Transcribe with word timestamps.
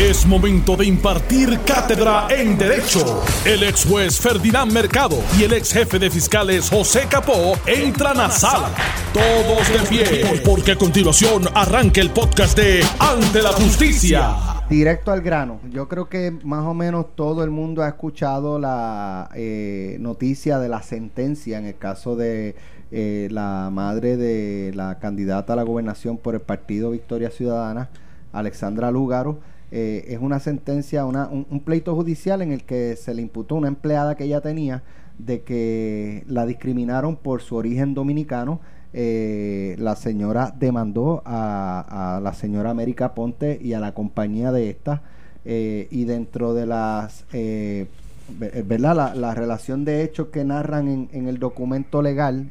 Es 0.00 0.26
momento 0.26 0.76
de 0.76 0.86
impartir 0.86 1.60
cátedra 1.60 2.26
en 2.30 2.56
Derecho. 2.56 3.22
El 3.44 3.62
ex 3.64 3.84
juez 3.84 4.18
Ferdinand 4.18 4.72
Mercado 4.72 5.18
y 5.38 5.42
el 5.42 5.52
ex 5.52 5.74
jefe 5.74 5.98
de 5.98 6.08
fiscales 6.08 6.70
José 6.70 7.02
Capó 7.06 7.52
entran 7.66 8.18
a 8.18 8.30
sala. 8.30 8.70
Todos 9.12 9.68
de 9.68 9.78
pie, 9.90 10.40
porque 10.42 10.72
a 10.72 10.76
continuación 10.76 11.42
arranca 11.54 12.00
el 12.00 12.08
podcast 12.08 12.56
de 12.56 12.82
Ante 12.98 13.42
la 13.42 13.52
Justicia. 13.52 14.36
Directo 14.70 15.12
al 15.12 15.20
grano. 15.20 15.60
Yo 15.70 15.86
creo 15.86 16.08
que 16.08 16.30
más 16.44 16.64
o 16.64 16.72
menos 16.72 17.14
todo 17.14 17.44
el 17.44 17.50
mundo 17.50 17.82
ha 17.82 17.88
escuchado 17.88 18.58
la 18.58 19.28
eh, 19.34 19.98
noticia 20.00 20.58
de 20.58 20.70
la 20.70 20.82
sentencia 20.82 21.58
en 21.58 21.66
el 21.66 21.76
caso 21.76 22.16
de 22.16 22.56
eh, 22.90 23.28
la 23.30 23.68
madre 23.70 24.16
de 24.16 24.72
la 24.74 24.98
candidata 24.98 25.52
a 25.52 25.56
la 25.56 25.62
gobernación 25.62 26.16
por 26.16 26.34
el 26.34 26.40
partido 26.40 26.90
Victoria 26.90 27.30
Ciudadana, 27.30 27.90
Alexandra 28.32 28.90
Lúgaro 28.90 29.50
eh, 29.72 30.06
es 30.08 30.18
una 30.18 30.40
sentencia, 30.40 31.04
una, 31.04 31.28
un, 31.28 31.60
pleito 31.60 31.94
judicial 31.94 32.42
en 32.42 32.50
el 32.50 32.64
que 32.64 32.96
se 32.96 33.14
le 33.14 33.22
imputó 33.22 33.54
una 33.54 33.68
empleada 33.68 34.16
que 34.16 34.24
ella 34.24 34.40
tenía 34.40 34.82
de 35.18 35.42
que 35.42 36.24
la 36.26 36.44
discriminaron 36.44 37.16
por 37.16 37.40
su 37.42 37.54
origen 37.54 37.94
dominicano. 37.94 38.60
Eh, 38.92 39.76
la 39.78 39.94
señora 39.94 40.52
demandó 40.58 41.22
a, 41.24 42.20
la 42.22 42.34
señora 42.34 42.70
América 42.70 43.14
Ponte 43.14 43.60
y 43.62 43.74
a 43.74 43.80
la 43.80 43.94
compañía 43.94 44.50
de 44.50 44.68
esta 44.68 45.02
eh, 45.44 45.86
y 45.92 46.04
dentro 46.06 46.54
de 46.54 46.66
las 46.66 47.24
verdad 47.30 49.14
la, 49.14 49.34
relación 49.34 49.84
de 49.84 50.02
hechos 50.02 50.28
que 50.32 50.44
narran 50.44 50.88
en, 50.88 51.08
en 51.12 51.28
el 51.28 51.38
documento 51.38 52.02
legal 52.02 52.50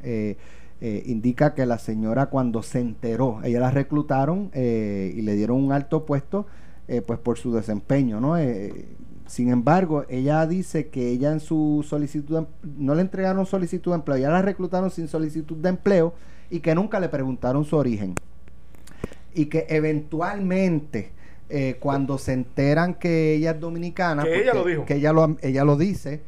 indica 0.80 1.54
que 1.54 1.66
la 1.66 1.78
señora 1.78 2.28
cuando 2.28 2.64
se 2.64 2.80
enteró 2.80 3.42
ella 3.44 3.60
la 3.60 3.72
reclutaron 3.72 4.50
y 4.54 5.22
le 5.22 5.36
dieron 5.36 5.62
un 5.62 5.74
alto 5.74 6.06
puesto 6.06 6.48
eh, 6.92 7.04
pues 7.04 7.20
por 7.20 7.38
su 7.38 7.54
desempeño, 7.54 8.20
¿no? 8.20 8.36
Eh, 8.36 8.88
sin 9.28 9.52
embargo, 9.52 10.06
ella 10.10 10.48
dice 10.48 10.88
que 10.88 11.10
ella 11.10 11.32
en 11.32 11.40
su 11.40 11.86
solicitud, 11.88 12.48
no 12.64 12.96
le 12.96 13.02
entregaron 13.02 13.46
solicitud 13.46 13.92
de 13.92 13.98
empleo, 13.98 14.18
ya 14.18 14.32
la 14.32 14.42
reclutaron 14.42 14.90
sin 14.90 15.08
solicitud 15.08 15.56
de 15.58 15.70
empleo 15.70 16.16
y 16.50 16.62
que 16.62 16.74
nunca 16.74 17.00
le 17.00 17.08
preguntaron 17.08 17.64
su 17.64 17.76
origen. 17.76 18.16
Y 19.36 19.46
que 19.46 19.68
eventualmente, 19.70 21.12
eh, 21.50 21.78
cuando 21.80 22.18
se 22.18 22.34
enteran 22.34 22.96
que 22.96 23.36
ella 23.36 23.52
es 23.52 23.60
dominicana, 23.60 24.24
que 24.24 24.42
ella 24.42 24.56
lo 24.56 24.66
dijo. 24.66 24.86
Que 24.86 24.96
ella 24.96 25.14
lo, 25.14 25.38
ella 25.44 25.64
lo 25.64 25.78
dice, 25.78 26.24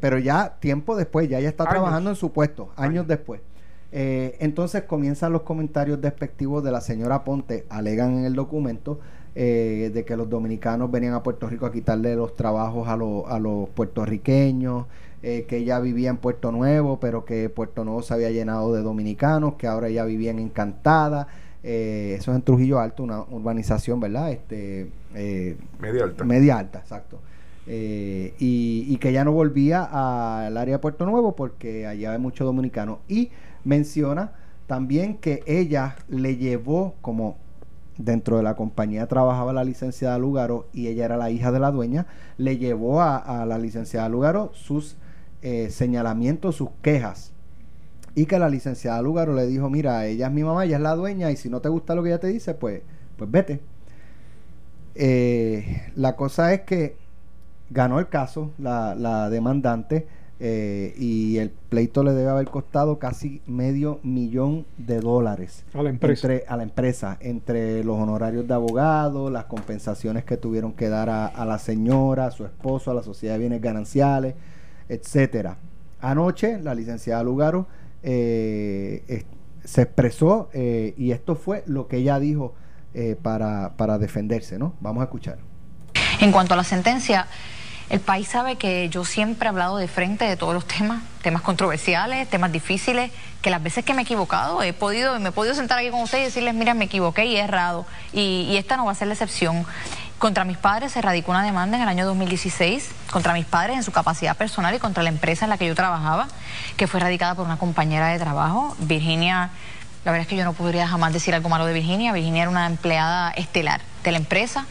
pero 0.00 0.18
ya 0.18 0.56
tiempo 0.58 0.96
después, 0.96 1.28
ya 1.28 1.38
ella 1.38 1.50
está 1.50 1.66
trabajando 1.66 2.08
en 2.08 2.16
su 2.16 2.32
puesto, 2.32 2.70
años, 2.76 3.06
después. 3.06 3.42
entonces 3.90 4.84
comienzan 4.84 5.34
los 5.34 5.42
comentarios 5.42 6.00
despectivos 6.00 6.64
de 6.64 6.70
la 6.72 6.80
señora 6.80 7.24
Ponte, 7.24 7.66
alegan 7.68 8.16
en 8.16 8.24
el 8.24 8.34
documento, 8.34 8.98
eh, 9.34 9.90
de 9.94 10.04
que 10.04 10.14
los 10.14 10.28
dominicanos 10.28 10.90
venían 10.90 11.14
a 11.14 11.22
Puerto 11.22 11.48
Rico 11.48 11.64
a 11.64 11.72
quitarle 11.72 12.14
los 12.14 12.36
trabajos 12.36 12.86
a, 12.86 12.92
a 12.92 13.38
los 13.38 13.68
puertorriqueños, 13.70 14.84
eh, 15.22 15.46
que 15.48 15.58
ella 15.58 15.80
vivía 15.80 16.10
en 16.10 16.18
Puerto 16.18 16.52
Nuevo, 16.52 17.00
pero 17.00 17.24
que 17.24 17.48
Puerto 17.48 17.82
Nuevo 17.84 18.02
se 18.02 18.12
había 18.12 18.30
llenado 18.30 18.74
de 18.74 18.82
dominicanos, 18.82 19.54
que 19.54 19.66
ahora 19.66 19.88
ella 19.88 20.04
vivía 20.04 20.32
en 20.32 20.38
Encantada. 20.38 21.28
Eh, 21.62 22.16
eso 22.18 22.32
es 22.32 22.36
en 22.36 22.42
Trujillo 22.42 22.78
Alto, 22.78 23.04
una 23.04 23.22
urbanización, 23.22 24.00
¿verdad? 24.00 24.32
Este, 24.32 24.90
media 25.80 26.04
alta. 26.04 26.24
Media 26.24 26.58
alta, 26.58 26.80
exacto. 26.80 27.18
y, 27.66 28.32
y, 28.38 28.96
que 28.98 29.12
ya 29.12 29.24
no 29.24 29.32
volvía 29.32 29.84
al 29.84 30.56
área 30.58 30.74
de 30.74 30.78
Puerto 30.78 31.06
Nuevo 31.06 31.34
porque 31.36 31.86
allá 31.86 32.12
hay 32.12 32.18
muchos 32.18 32.44
dominicanos. 32.44 32.98
Y 33.08 33.30
menciona 33.64 34.32
también 34.66 35.16
que 35.16 35.42
ella 35.46 35.96
le 36.08 36.36
llevó 36.36 36.96
como 37.00 37.36
dentro 37.98 38.36
de 38.36 38.42
la 38.42 38.56
compañía 38.56 39.06
trabajaba 39.06 39.52
la 39.52 39.64
licenciada 39.64 40.18
Lugaro 40.18 40.68
y 40.72 40.88
ella 40.88 41.04
era 41.04 41.16
la 41.16 41.30
hija 41.30 41.52
de 41.52 41.60
la 41.60 41.70
dueña, 41.70 42.06
le 42.38 42.58
llevó 42.58 43.02
a, 43.02 43.44
la 43.46 43.58
licenciada 43.58 44.08
Lugaro 44.08 44.50
sus 44.54 44.96
eh, 45.42 45.70
señalamientos, 45.70 46.56
sus 46.56 46.70
quejas. 46.82 47.32
Y 48.14 48.26
que 48.26 48.38
la 48.38 48.50
licenciada 48.50 49.00
Lugaro 49.00 49.34
le 49.34 49.46
dijo, 49.46 49.70
mira, 49.70 50.06
ella 50.06 50.26
es 50.26 50.32
mi 50.32 50.44
mamá, 50.44 50.64
ella 50.64 50.76
es 50.76 50.82
la 50.82 50.94
dueña 50.94 51.30
y 51.30 51.36
si 51.36 51.48
no 51.48 51.60
te 51.60 51.68
gusta 51.68 51.94
lo 51.94 52.02
que 52.02 52.10
ella 52.10 52.20
te 52.20 52.26
dice, 52.26 52.54
pues, 52.54 52.82
pues 53.16 53.30
vete. 53.30 53.60
Eh, 54.94 55.90
la 55.96 56.16
cosa 56.16 56.52
es 56.52 56.62
que 56.62 56.96
ganó 57.70 57.98
el 57.98 58.08
caso 58.08 58.50
la, 58.58 58.94
la 58.94 59.30
demandante 59.30 60.06
eh, 60.40 60.94
y 60.98 61.38
el 61.38 61.50
pleito 61.50 62.02
le 62.02 62.12
debe 62.14 62.30
haber 62.30 62.48
costado 62.48 62.98
casi 62.98 63.42
medio 63.46 64.00
millón 64.02 64.66
de 64.76 65.00
dólares. 65.00 65.64
A 65.72 65.82
la 65.82 65.90
empresa. 65.90 66.26
Entre, 66.26 66.48
a 66.48 66.56
la 66.56 66.62
empresa 66.64 67.16
entre 67.20 67.84
los 67.84 67.96
honorarios 67.98 68.48
de 68.48 68.54
abogado 68.54 69.30
las 69.30 69.44
compensaciones 69.44 70.24
que 70.24 70.36
tuvieron 70.36 70.72
que 70.72 70.88
dar 70.88 71.10
a, 71.10 71.44
la 71.44 71.58
señora 71.58 72.26
a 72.26 72.30
su 72.32 72.44
esposo 72.44 72.90
a 72.90 72.94
la 72.94 73.04
sociedad 73.04 73.34
de 73.34 73.40
bienes 73.40 73.60
gananciales 73.60 74.34
etcétera. 74.88 75.58
Anoche 76.00 76.58
la 76.60 76.74
licenciada 76.74 77.22
Lugaro 77.22 77.68
eh, 78.02 79.24
se 79.62 79.82
expresó 79.82 80.50
eh, 80.52 80.94
y 80.96 81.12
esto 81.12 81.36
fue 81.36 81.62
lo 81.66 81.86
que 81.86 81.98
ella 81.98 82.18
dijo 82.18 82.54
para, 83.22 83.72
para 83.76 83.96
defenderse 83.96 84.58
no 84.58 84.74
vamos 84.80 85.02
a 85.02 85.04
escuchar. 85.04 85.38
En 86.20 86.30
cuanto 86.32 86.54
a 86.54 86.56
la 86.56 86.64
sentencia 86.64 87.26
el 87.92 88.00
país 88.00 88.26
sabe 88.26 88.56
que 88.56 88.88
yo 88.88 89.04
siempre 89.04 89.46
he 89.46 89.50
hablado 89.50 89.76
de 89.76 89.86
frente 89.86 90.24
de 90.24 90.38
todos 90.38 90.54
los 90.54 90.66
temas, 90.66 91.02
temas 91.20 91.42
controversiales, 91.42 92.26
temas 92.26 92.50
difíciles, 92.50 93.10
que 93.42 93.50
las 93.50 93.62
veces 93.62 93.84
que 93.84 93.92
me 93.92 94.00
he 94.00 94.04
equivocado 94.04 94.62
he 94.62 94.72
podido, 94.72 95.20
me 95.20 95.28
he 95.28 95.32
podido 95.32 95.54
sentar 95.54 95.78
aquí 95.78 95.90
con 95.90 96.00
ustedes 96.00 96.22
y 96.22 96.24
decirles, 96.28 96.54
mira, 96.54 96.72
me 96.72 96.86
equivoqué 96.86 97.26
y 97.26 97.36
he 97.36 97.40
errado. 97.40 97.84
Y, 98.14 98.56
esta 98.56 98.78
no 98.78 98.86
va 98.86 98.92
a 98.92 98.94
ser 98.94 99.08
la 99.08 99.12
excepción. 99.12 99.66
Contra 100.18 100.44
mis 100.44 100.56
padres 100.56 100.92
se 100.92 101.02
radicó 101.02 101.32
una 101.32 101.44
demanda 101.44 101.76
en 101.76 101.82
el 101.82 101.88
año 101.90 102.06
2016, 102.06 102.88
contra 103.10 103.34
mis 103.34 103.44
padres 103.44 103.76
en 103.76 103.82
su 103.82 103.92
capacidad 103.92 104.38
personal 104.38 104.74
y 104.74 104.78
contra 104.78 105.02
la 105.02 105.10
empresa 105.10 105.44
en 105.44 105.50
la 105.50 105.58
que 105.58 105.66
yo 105.66 105.74
trabajaba, 105.74 106.28
que 106.78 106.86
fue 106.86 106.98
radicada 106.98 107.34
por 107.34 107.44
una 107.44 107.58
compañera 107.58 108.08
de 108.08 108.18
trabajo, 108.18 108.74
Virginia. 108.78 109.50
La 110.06 110.12
verdad 110.12 110.22
es 110.22 110.28
que 110.28 110.36
yo 110.36 110.44
no 110.44 110.54
podría 110.54 110.88
jamás 110.88 111.12
decir 111.12 111.34
algo 111.34 111.50
malo 111.50 111.66
de 111.66 111.74
Virginia. 111.74 112.14
Virginia 112.14 112.44
era 112.44 112.50
una 112.50 112.66
empleada 112.66 113.32
estelar 113.32 113.82
de 114.02 114.12
la 114.12 114.16
empresa. 114.16 114.64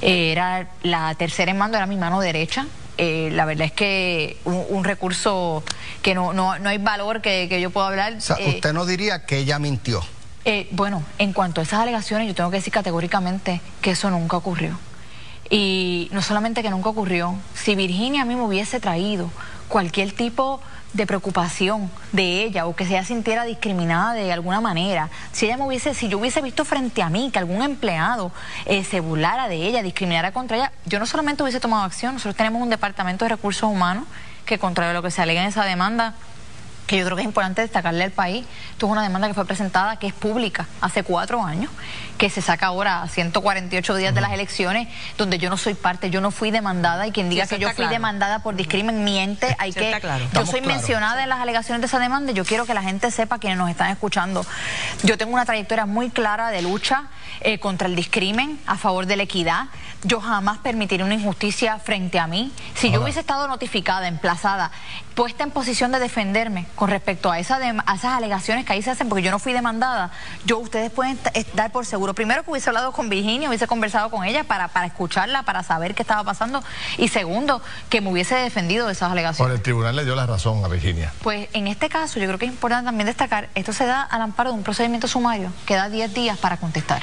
Eh, 0.00 0.32
era 0.32 0.68
la 0.82 1.14
tercera 1.14 1.50
en 1.50 1.58
mando, 1.58 1.76
era 1.76 1.86
mi 1.86 1.96
mano 1.96 2.20
derecha. 2.20 2.66
Eh, 2.96 3.30
la 3.32 3.44
verdad 3.44 3.66
es 3.66 3.72
que 3.72 4.36
un, 4.44 4.84
recurso 4.84 5.64
que 6.00 6.14
no, 6.14 6.32
no, 6.32 6.58
no, 6.58 6.68
hay 6.68 6.78
valor 6.78 7.20
que, 7.20 7.60
yo 7.60 7.70
pueda 7.70 7.88
hablar. 7.88 8.18
Eh, 8.38 8.48
usted 8.54 8.72
no 8.72 8.86
diría 8.86 9.26
que 9.26 9.38
ella 9.38 9.58
mintió. 9.58 10.02
bueno, 10.70 11.02
en 11.18 11.32
cuanto 11.32 11.60
a 11.60 11.64
esas 11.64 11.80
alegaciones, 11.80 12.28
yo 12.28 12.34
tengo 12.34 12.50
que 12.50 12.58
decir 12.58 12.72
categóricamente 12.72 13.60
que 13.80 13.92
eso 13.92 14.10
nunca 14.10 14.36
ocurrió. 14.36 14.78
Y 15.50 16.08
no 16.12 16.22
solamente 16.22 16.62
que 16.62 16.70
nunca 16.70 16.88
ocurrió, 16.88 17.36
si 17.54 17.74
Virginia 17.74 18.22
a 18.22 18.24
mí 18.24 18.34
me 18.34 18.42
hubiese 18.42 18.80
traído 18.80 19.30
cualquier 19.68 20.12
tipo 20.12 20.58
de 20.58 20.73
preocupación 21.06 21.90
de 22.12 22.44
ella 22.44 22.66
o 22.66 22.76
que 22.76 22.84
se 22.84 22.92
ella 22.92 23.04
sintiera 23.04 23.44
discriminada 23.44 24.12
de 24.12 24.32
alguna 24.32 24.60
manera, 24.60 25.10
si 25.32 25.46
ella 25.46 25.56
me 25.56 25.64
hubiese, 25.64 25.92
si 25.92 26.08
yo 26.08 26.18
hubiese 26.18 26.40
visto 26.40 26.64
frente 26.64 27.02
a 27.02 27.10
mí 27.10 27.30
que 27.32 27.38
algún 27.38 27.62
empleado 27.62 28.30
eh, 28.64 28.84
se 28.84 29.00
burlara 29.00 29.48
de 29.48 29.56
ella, 29.56 29.82
discriminara 29.82 30.32
contra 30.32 30.56
ella, 30.56 30.72
yo 30.86 30.98
no 30.98 31.06
solamente 31.06 31.42
hubiese 31.42 31.60
tomado 31.60 31.82
acción, 31.82 32.14
nosotros 32.14 32.36
tenemos 32.36 32.62
un 32.62 32.70
departamento 32.70 33.24
de 33.24 33.30
recursos 33.30 33.68
humanos 33.68 34.04
que 34.46 34.58
contrario 34.58 34.92
a 34.92 34.94
lo 34.94 35.02
que 35.02 35.10
se 35.10 35.22
alega 35.22 35.42
en 35.42 35.48
esa 35.48 35.64
demanda, 35.64 36.14
que 36.86 36.98
yo 36.98 37.04
creo 37.04 37.16
que 37.16 37.22
es 37.22 37.26
importante 37.26 37.62
destacarle 37.62 38.04
al 38.04 38.10
país. 38.10 38.44
Esto 38.72 38.86
es 38.86 38.92
una 38.92 39.02
demanda 39.02 39.28
que 39.28 39.34
fue 39.34 39.46
presentada, 39.46 39.96
que 39.96 40.06
es 40.06 40.12
pública, 40.12 40.66
hace 40.80 41.02
cuatro 41.02 41.42
años, 41.42 41.70
que 42.18 42.30
se 42.30 42.42
saca 42.42 42.66
ahora 42.66 43.02
a 43.02 43.08
148 43.08 43.96
días 43.96 44.14
de 44.14 44.20
las 44.20 44.32
elecciones, 44.32 44.88
donde 45.16 45.38
yo 45.38 45.50
no 45.50 45.56
soy 45.56 45.74
parte, 45.74 46.10
yo 46.10 46.20
no 46.20 46.30
fui 46.30 46.50
demandada 46.50 47.06
y 47.06 47.12
quien 47.12 47.30
diga 47.30 47.46
que 47.46 47.58
yo 47.58 47.70
fui 47.70 47.86
demandada 47.86 48.40
por 48.40 48.54
discrimen 48.54 49.04
miente, 49.04 49.56
hay 49.58 49.72
que... 49.72 50.00
Yo 50.32 50.46
soy 50.46 50.60
mencionada 50.60 51.22
en 51.22 51.28
las 51.28 51.40
alegaciones 51.40 51.80
de 51.80 51.86
esa 51.86 51.98
demanda 51.98 52.32
y 52.32 52.34
yo 52.34 52.44
quiero 52.44 52.66
que 52.66 52.74
la 52.74 52.82
gente 52.82 53.10
sepa, 53.10 53.38
quienes 53.38 53.58
nos 53.58 53.70
están 53.70 53.90
escuchando, 53.90 54.44
yo 55.02 55.16
tengo 55.18 55.32
una 55.32 55.44
trayectoria 55.44 55.86
muy 55.86 56.10
clara 56.10 56.50
de 56.50 56.62
lucha 56.62 57.08
eh, 57.40 57.58
contra 57.58 57.88
el 57.88 57.96
discrimen, 57.96 58.60
a 58.66 58.76
favor 58.76 59.06
de 59.06 59.16
la 59.16 59.22
equidad. 59.24 59.66
Yo 60.02 60.20
jamás 60.20 60.58
permitiré 60.58 61.02
una 61.02 61.14
injusticia 61.14 61.78
frente 61.78 62.18
a 62.18 62.26
mí. 62.26 62.52
Si 62.74 62.90
yo 62.90 63.02
hubiese 63.02 63.20
estado 63.20 63.48
notificada, 63.48 64.06
emplazada, 64.06 64.70
puesta 65.14 65.44
en 65.44 65.50
posición 65.50 65.92
de 65.92 65.98
defenderme 65.98 66.66
con 66.74 66.90
respecto 66.90 67.30
a, 67.30 67.38
esa 67.38 67.58
esas 67.68 68.04
alegaciones 68.04 68.64
que 68.64 68.72
ahí 68.72 68.82
se 68.82 68.90
hacen, 68.90 69.08
porque 69.08 69.22
yo 69.22 69.30
no 69.30 69.38
fui 69.38 69.52
demandada, 69.52 70.10
yo 70.44 70.58
ustedes 70.58 70.90
pueden 70.90 71.18
dar 71.54 71.70
por 71.72 71.86
seguro, 71.86 72.14
primero 72.14 72.42
que 72.42 72.50
hubiese 72.50 72.70
hablado 72.70 72.92
con 72.92 73.08
Virginia, 73.08 73.48
hubiese 73.48 73.66
conversado 73.66 74.10
con 74.10 74.24
ella 74.24 74.44
para, 74.44 74.68
para 74.68 74.86
escucharla, 74.86 75.42
para 75.42 75.62
saber 75.62 75.94
qué 75.94 76.02
estaba 76.02 76.24
pasando, 76.24 76.62
y 76.98 77.08
segundo, 77.08 77.62
que 77.88 78.00
me 78.00 78.10
hubiese 78.10 78.34
defendido 78.36 78.86
de 78.86 78.92
esas 78.92 79.10
alegaciones. 79.12 79.50
Por 79.50 79.56
el 79.56 79.62
tribunal 79.62 79.96
le 79.96 80.04
dio 80.04 80.14
la 80.14 80.26
razón 80.26 80.64
a 80.64 80.68
Virginia. 80.68 81.12
Pues 81.22 81.48
en 81.52 81.66
este 81.68 81.88
caso 81.88 82.18
yo 82.18 82.26
creo 82.26 82.38
que 82.38 82.46
es 82.46 82.52
importante 82.52 82.86
también 82.86 83.06
destacar, 83.06 83.48
esto 83.54 83.72
se 83.72 83.86
da 83.86 84.02
al 84.02 84.22
amparo 84.22 84.50
de 84.50 84.56
un 84.56 84.64
procedimiento 84.64 85.08
sumario 85.08 85.52
que 85.66 85.74
da 85.74 85.88
10 85.88 86.12
días 86.14 86.38
para 86.38 86.56
contestar. 86.56 87.02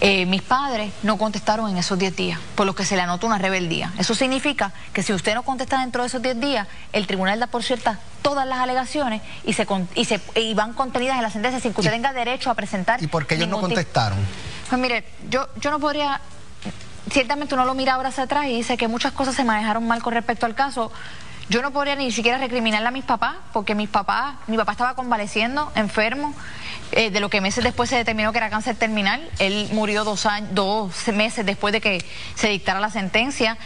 Eh, 0.00 0.26
mis 0.26 0.42
padres 0.42 0.92
no 1.02 1.18
contestaron 1.18 1.70
en 1.70 1.76
esos 1.76 1.98
10 1.98 2.14
días, 2.14 2.38
por 2.54 2.66
lo 2.66 2.74
que 2.74 2.84
se 2.84 2.94
le 2.94 3.02
anota 3.02 3.26
una 3.26 3.38
rebeldía. 3.38 3.92
Eso 3.98 4.14
significa 4.14 4.72
que 4.92 5.02
si 5.02 5.12
usted 5.12 5.34
no 5.34 5.42
contesta 5.42 5.80
dentro 5.80 6.02
de 6.02 6.08
esos 6.08 6.22
10 6.22 6.40
días, 6.40 6.68
el 6.92 7.06
tribunal 7.06 7.40
da 7.40 7.48
por 7.48 7.64
cierta 7.64 7.98
todas 8.22 8.46
las 8.46 8.58
alegaciones 8.58 9.22
y 9.44 9.52
se, 9.52 9.66
y 9.94 10.04
se 10.04 10.20
y 10.34 10.54
van 10.54 10.72
contenidas 10.72 11.16
en 11.16 11.22
la 11.22 11.30
sentencia 11.30 11.60
sin 11.60 11.72
que 11.72 11.80
usted 11.80 11.92
tenga 11.92 12.12
derecho 12.12 12.50
a 12.50 12.54
presentar. 12.54 13.02
¿Y 13.02 13.06
por 13.06 13.26
qué 13.26 13.36
ellos 13.36 13.48
no 13.48 13.60
contestaron? 13.60 14.18
Pues 14.68 14.80
mire, 14.80 15.04
yo, 15.30 15.48
yo 15.60 15.70
no 15.70 15.80
podría 15.80 16.20
ciertamente 17.10 17.54
uno 17.54 17.64
lo 17.64 17.74
mira 17.74 17.94
ahora 17.94 18.10
hacia 18.10 18.24
atrás 18.24 18.46
y 18.46 18.56
dice 18.56 18.76
que 18.76 18.88
muchas 18.88 19.12
cosas 19.12 19.34
se 19.34 19.44
manejaron 19.44 19.86
mal 19.86 20.02
con 20.02 20.14
respecto 20.14 20.46
al 20.46 20.54
caso. 20.54 20.92
Yo 21.48 21.62
no 21.62 21.72
podría 21.72 21.96
ni 21.96 22.12
siquiera 22.12 22.36
recriminarle 22.36 22.88
a 22.88 22.90
mis 22.90 23.04
papás, 23.04 23.36
porque 23.54 23.74
mis 23.74 23.88
papás, 23.88 24.34
mi 24.48 24.58
papá 24.58 24.72
estaba 24.72 24.94
convaleciendo, 24.94 25.72
enfermo, 25.74 26.34
eh, 26.92 27.10
de 27.10 27.20
lo 27.20 27.30
que 27.30 27.40
meses 27.40 27.64
después 27.64 27.88
se 27.88 27.96
determinó 27.96 28.32
que 28.32 28.38
era 28.38 28.50
cáncer 28.50 28.76
terminal. 28.76 29.26
Él 29.38 29.68
murió 29.72 30.04
dos, 30.04 30.26
años, 30.26 30.50
dos 30.52 31.08
meses 31.08 31.46
después 31.46 31.72
de 31.72 31.80
que 31.80 32.04
se 32.34 32.48
dictara 32.48 32.80
la 32.80 32.90
sentencia. 32.90 33.56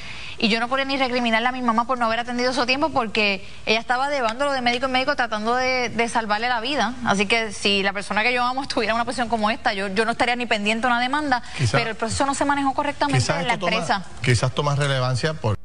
Y 0.42 0.48
yo 0.48 0.58
no 0.58 0.66
podía 0.66 0.84
ni 0.84 0.96
recriminarle 0.96 1.46
a 1.46 1.52
mi 1.52 1.62
mamá 1.62 1.86
por 1.86 2.00
no 2.00 2.06
haber 2.06 2.18
atendido 2.18 2.52
su 2.52 2.66
tiempo 2.66 2.88
porque 2.88 3.46
ella 3.64 3.78
estaba 3.78 4.10
llevándolo 4.10 4.50
de 4.50 4.60
médico 4.60 4.86
en 4.86 4.92
médico 4.92 5.14
tratando 5.14 5.54
de, 5.54 6.08
salvarle 6.08 6.48
la 6.48 6.60
vida. 6.60 6.96
Así 7.04 7.26
que 7.26 7.52
si 7.52 7.84
la 7.84 7.92
persona 7.92 8.24
que 8.24 8.34
yo 8.34 8.42
amo 8.42 8.62
estuviera 8.62 8.90
en 8.90 8.96
una 8.96 9.04
posición 9.04 9.28
como 9.28 9.50
esta, 9.50 9.72
yo, 9.72 9.86
yo 9.86 10.04
no 10.04 10.10
estaría 10.10 10.34
ni 10.34 10.46
pendiente 10.46 10.88
de 10.88 10.92
una 10.92 11.00
demanda, 11.00 11.44
pero 11.70 11.90
el 11.90 11.94
proceso 11.94 12.26
no 12.26 12.34
se 12.34 12.44
manejó 12.44 12.74
correctamente 12.74 13.32
en 13.38 13.46
la 13.46 13.54
empresa. 13.54 14.04
quizás 14.20 14.52
toma 14.52 14.74
relevancia 14.74 15.32
por... 15.34 15.56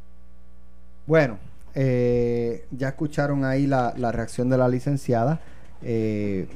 Bueno, 1.07 1.39
eh, 1.73 2.67
ya 2.69 2.89
escucharon 2.89 3.45
ahí 3.45 3.65
la, 3.65 3.95
la, 3.97 4.11
reacción 4.11 4.47
de 4.47 4.59
la 4.59 4.67
licenciada. 4.67 5.39
Eh, 5.81 6.47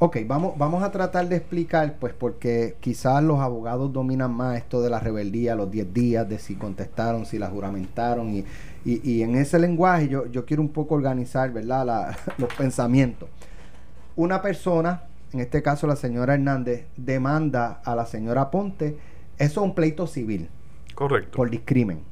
Ok, 0.00 0.18
vamos, 0.28 0.56
vamos 0.56 0.84
a 0.84 0.92
tratar 0.92 1.28
de 1.28 1.34
explicar, 1.34 1.96
pues 1.98 2.14
porque 2.14 2.76
quizás 2.78 3.20
los 3.20 3.40
abogados 3.40 3.92
dominan 3.92 4.32
más 4.32 4.56
esto 4.56 4.80
de 4.80 4.90
la 4.90 5.00
rebeldía, 5.00 5.56
los 5.56 5.72
10 5.72 5.92
días, 5.92 6.28
de 6.28 6.38
si 6.38 6.54
contestaron, 6.54 7.26
si 7.26 7.36
la 7.36 7.48
juramentaron, 7.48 8.32
y, 8.32 8.44
y, 8.84 9.22
en 9.22 9.34
ese 9.34 9.58
lenguaje 9.58 10.06
yo, 10.08 10.26
yo 10.26 10.46
quiero 10.46 10.62
un 10.62 10.68
poco 10.68 10.94
organizar, 10.94 11.52
¿verdad?, 11.52 12.16
los 12.38 12.54
pensamientos. 12.54 13.28
Una 14.14 14.40
persona, 14.40 15.02
en 15.32 15.40
este 15.40 15.62
caso 15.62 15.88
la 15.88 15.96
señora 15.96 16.34
Hernández, 16.34 16.86
demanda 16.96 17.80
a 17.84 17.96
la 17.96 18.06
señora 18.06 18.52
Ponte, 18.52 18.96
eso 19.36 19.60
es 19.60 19.66
un 19.66 19.74
pleito 19.74 20.06
civil. 20.06 20.48
Correcto. 20.94 21.36
Por 21.36 21.50
discrimen. 21.50 22.02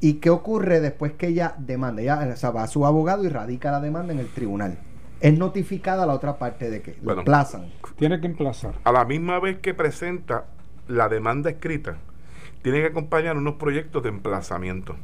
¿Y 0.00 0.14
qué 0.14 0.30
ocurre 0.30 0.80
después 0.80 1.12
que 1.14 1.26
ella 1.26 1.56
demanda? 1.58 2.02
Ella 2.02 2.50
va 2.52 2.62
a 2.62 2.68
su 2.68 2.86
abogado 2.86 3.24
y 3.24 3.28
radica 3.28 3.72
la 3.72 3.80
demanda 3.80 4.12
en 4.12 4.20
el 4.20 4.28
tribunal 4.28 4.78
es 5.20 5.38
notificada 5.38 6.06
la 6.06 6.14
otra 6.14 6.38
parte 6.38 6.70
de 6.70 6.82
que 6.82 6.96
lo 7.02 7.18
emplazan. 7.18 7.70
Tiene 7.96 8.20
que 8.20 8.26
emplazar. 8.26 8.74
A 8.84 8.92
la 8.92 9.04
misma 9.04 9.40
vez 9.40 9.58
que 9.58 9.74
presenta 9.74 10.46
la 10.86 11.08
demanda 11.08 11.50
escrita, 11.50 11.96
tiene 12.62 12.80
que 12.80 12.86
acompañar 12.86 13.36
unos 13.36 13.54
proyectos 13.54 14.02
de 14.02 14.10
emplazamiento. 14.10 14.96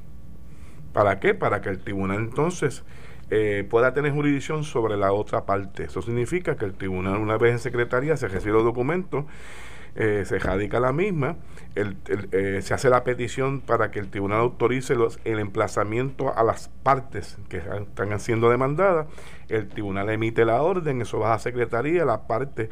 ¿Para 0.93 1.19
qué? 1.19 1.35
Para 1.35 1.61
que 1.61 1.71
el 1.71 1.81
tribunal 1.81 2.19
entonces 2.19 2.85
eh, 3.31 3.67
pueda 3.69 3.95
tener 3.95 4.13
jurisdicción 4.13 4.65
sobre 4.65 4.97
la 4.97 5.13
otra 5.13 5.45
parte. 5.45 5.85
Eso 5.85 6.03
significa 6.03 6.57
que 6.57 6.65
el 6.65 6.75
tribunal, 6.75 7.17
una 7.17 7.37
vez 7.37 7.53
en 7.53 7.59
secretaría, 7.59 8.17
se 8.17 8.29
recibe 8.29 8.53
los 8.55 8.65
documentos 8.65 9.25
eh, 9.97 10.25
se 10.27 10.39
radica 10.41 10.81
la 10.81 10.93
misma, 10.93 11.37
eh, 11.77 12.61
se 12.63 12.75
hace 12.75 12.91
la 12.91 13.05
petición 13.05 13.61
para 13.61 13.93
que 13.93 14.01
el 14.01 14.09
tribunal 14.09 14.41
autorice 14.41 14.97
los, 14.97 15.21
el 15.25 15.39
emplazamiento 15.39 16.37
a 16.37 16.43
las 16.43 16.69
partes 16.83 17.39
que 17.49 17.59
están 17.59 18.19
siendo 18.19 18.51
demandadas, 18.51 19.07
el 19.49 19.69
tribunal 19.69 20.11
emite 20.11 20.45
la 20.45 20.63
orden, 20.63 21.01
eso 21.01 21.21
va 21.21 21.35
a 21.35 21.39
secretaría, 21.39 22.05
la 22.05 22.27
parte 22.27 22.71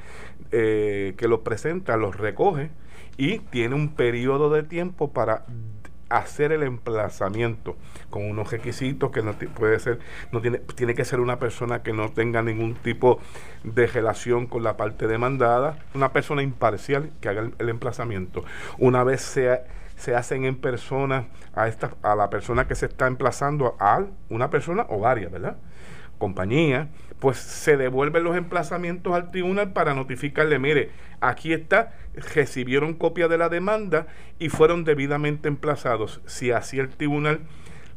eh, 0.51 1.15
que 1.17 1.29
lo 1.29 1.45
presenta 1.45 1.97
los 1.97 2.17
recoge 2.17 2.71
y 3.17 3.39
tiene 3.39 3.75
un 3.75 3.95
periodo 3.95 4.51
de 4.51 4.65
tiempo 4.65 5.13
para 5.13 5.45
hacer 6.17 6.53
el 6.53 6.63
emplazamiento 6.63 7.77
con 8.11 8.29
unos 8.29 8.51
requisitos 8.51 9.11
que 9.11 9.23
no 9.23 9.33
puede 9.33 9.79
ser, 9.79 9.99
no 10.31 10.41
tiene, 10.41 10.59
tiene 10.59 10.95
que 10.95 11.05
ser 11.05 11.21
una 11.21 11.39
persona 11.39 11.83
que 11.83 11.93
no 11.93 12.11
tenga 12.11 12.43
ningún 12.43 12.75
tipo 12.75 13.21
de 13.65 13.87
relación 13.87 14.47
con 14.47 14.63
la 14.63 14.77
parte 14.77 15.07
demandada, 15.07 15.79
una 15.95 16.13
persona 16.13 16.43
imparcial 16.43 17.11
que 17.21 17.29
haga 17.29 17.51
el, 17.59 17.69
emplazamiento. 17.69 18.45
Una 18.79 19.05
vez 19.05 19.23
se, 19.23 20.15
hacen 20.15 20.45
en 20.45 20.57
persona 20.57 21.29
a 21.55 21.69
esta, 21.69 21.93
a 22.03 22.15
la 22.15 22.29
persona 22.31 22.67
que 22.67 22.75
se 22.75 22.87
está 22.87 23.07
emplazando 23.07 23.77
a 23.79 24.05
una 24.29 24.51
persona 24.51 24.87
o 24.89 24.99
varias, 24.99 25.31
¿verdad? 25.31 25.57
compañía, 26.23 26.89
pues 27.19 27.37
se 27.39 27.77
devuelven 27.77 28.23
los 28.23 28.37
emplazamientos 28.37 29.13
al 29.13 29.33
tribunal 29.33 29.73
para 29.73 29.93
notificarle, 29.93 30.61
mire, 30.61 30.91
aquí 31.21 31.53
está, 31.53 31.95
recibieron 32.15 32.95
copia 32.95 33.29
de 33.29 33.39
la 33.39 33.49
demanda 33.49 34.07
y 34.39 34.49
fueron 34.49 34.85
debidamente 34.85 35.49
emplazados. 35.49 36.21
Si 36.27 36.51
así 36.51 36.79
el 36.79 36.91
tribunal 36.91 37.41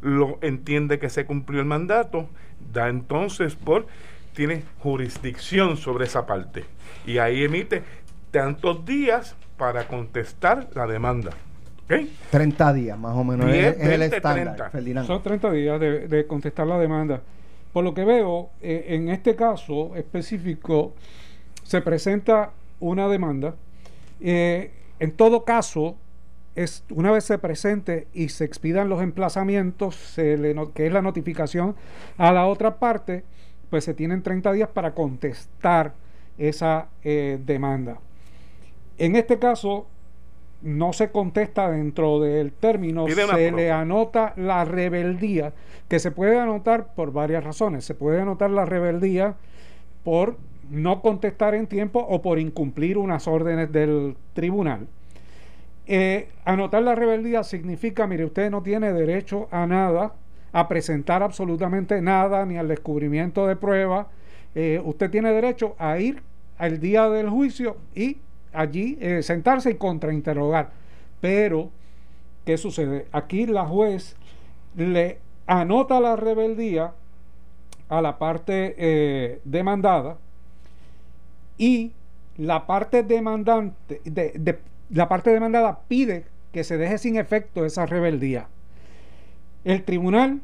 lo 0.01 0.37
entiende 0.41 0.99
que 0.99 1.09
se 1.09 1.25
cumplió 1.25 1.59
el 1.59 1.65
mandato, 1.65 2.29
da 2.73 2.89
entonces 2.89 3.55
por, 3.55 3.87
tiene 4.33 4.63
jurisdicción 4.79 5.77
sobre 5.77 6.05
esa 6.05 6.25
parte. 6.25 6.65
Y 7.05 7.17
ahí 7.17 7.43
emite 7.43 7.83
tantos 8.31 8.85
días 8.85 9.35
para 9.57 9.87
contestar 9.87 10.69
la 10.73 10.87
demanda. 10.87 11.31
¿Okay? 11.85 12.11
30 12.31 12.73
días 12.73 12.97
más 12.97 13.15
o 13.15 13.23
menos 13.23 13.47
es, 13.51 13.79
el 13.79 14.01
estándar. 14.01 14.71
Son 15.05 15.21
30 15.21 15.51
días 15.51 15.79
de, 15.79 16.07
de 16.07 16.25
contestar 16.25 16.65
la 16.65 16.79
demanda. 16.79 17.21
Por 17.75 17.83
lo 17.83 17.93
que 17.93 18.05
veo, 18.05 18.51
eh, 18.61 18.85
en 18.89 19.09
este 19.09 19.35
caso 19.35 19.95
específico 19.95 20.93
se 21.63 21.81
presenta 21.81 22.51
una 22.79 23.09
demanda. 23.09 23.55
Eh, 24.21 24.71
en 24.99 25.11
todo 25.11 25.43
caso, 25.43 25.95
es, 26.55 26.83
una 26.89 27.11
vez 27.11 27.25
se 27.25 27.37
presente 27.37 28.07
y 28.13 28.29
se 28.29 28.45
expidan 28.45 28.89
los 28.89 29.01
emplazamientos, 29.01 30.13
que 30.15 30.87
es 30.87 30.93
la 30.93 31.01
notificación 31.01 31.75
a 32.17 32.31
la 32.31 32.47
otra 32.47 32.79
parte, 32.79 33.23
pues 33.69 33.83
se 33.83 33.93
tienen 33.93 34.23
30 34.23 34.53
días 34.53 34.69
para 34.69 34.93
contestar 34.93 35.93
esa 36.37 36.87
eh, 37.03 37.39
demanda. 37.45 37.99
En 38.97 39.15
este 39.15 39.39
caso, 39.39 39.87
no 40.61 40.93
se 40.93 41.11
contesta 41.11 41.69
dentro 41.69 42.19
del 42.19 42.51
término, 42.53 43.05
se 43.07 43.51
le 43.51 43.71
anota 43.71 44.33
la 44.37 44.65
rebeldía, 44.65 45.53
que 45.87 45.99
se 45.99 46.11
puede 46.11 46.39
anotar 46.39 46.93
por 46.95 47.11
varias 47.11 47.43
razones. 47.43 47.85
Se 47.85 47.93
puede 47.93 48.21
anotar 48.21 48.49
la 48.49 48.65
rebeldía 48.65 49.35
por 50.03 50.37
no 50.69 51.01
contestar 51.01 51.55
en 51.55 51.67
tiempo 51.67 51.99
o 51.99 52.21
por 52.21 52.39
incumplir 52.39 52.97
unas 52.97 53.27
órdenes 53.27 53.71
del 53.71 54.15
tribunal. 54.33 54.87
Eh, 55.87 56.29
anotar 56.45 56.81
la 56.81 56.95
rebeldía 56.95 57.43
significa, 57.43 58.07
mire, 58.07 58.25
usted 58.25 58.49
no 58.49 58.63
tiene 58.63 58.91
derecho 58.91 59.47
a 59.51 59.67
nada, 59.67 60.13
a 60.51 60.67
presentar 60.67 61.21
absolutamente 61.21 62.01
nada, 62.01 62.45
ni 62.45 62.57
al 62.57 62.67
descubrimiento 62.67 63.45
de 63.45 63.55
prueba. 63.55 64.07
Eh, 64.55 64.81
usted 64.83 65.11
tiene 65.11 65.31
derecho 65.31 65.75
a 65.77 65.99
ir 65.99 66.23
al 66.57 66.79
día 66.79 67.09
del 67.09 67.29
juicio 67.29 67.77
y 67.93 68.17
allí 68.53 68.97
eh, 68.99 69.21
sentarse 69.21 69.71
y 69.71 69.75
contrainterrogar. 69.75 70.71
Pero, 71.21 71.69
¿qué 72.45 72.57
sucede? 72.57 73.07
Aquí 73.11 73.45
la 73.45 73.65
juez 73.65 74.15
le 74.75 75.19
anota 75.45 75.99
la 75.99 76.15
rebeldía 76.15 76.93
a 77.89 78.01
la 78.01 78.17
parte 78.17 79.39
demandada 79.43 80.17
y 81.57 81.93
la 82.37 82.67
parte 82.67 83.03
demandante 83.03 84.01
de, 84.03 84.59
la 84.89 85.07
parte 85.07 85.29
demandada 85.29 85.79
pide 85.87 86.25
que 86.51 86.63
se 86.63 86.77
deje 86.77 86.97
sin 86.97 87.17
efecto 87.17 87.65
esa 87.65 87.85
rebeldía. 87.85 88.47
El 89.63 89.83
tribunal 89.83 90.41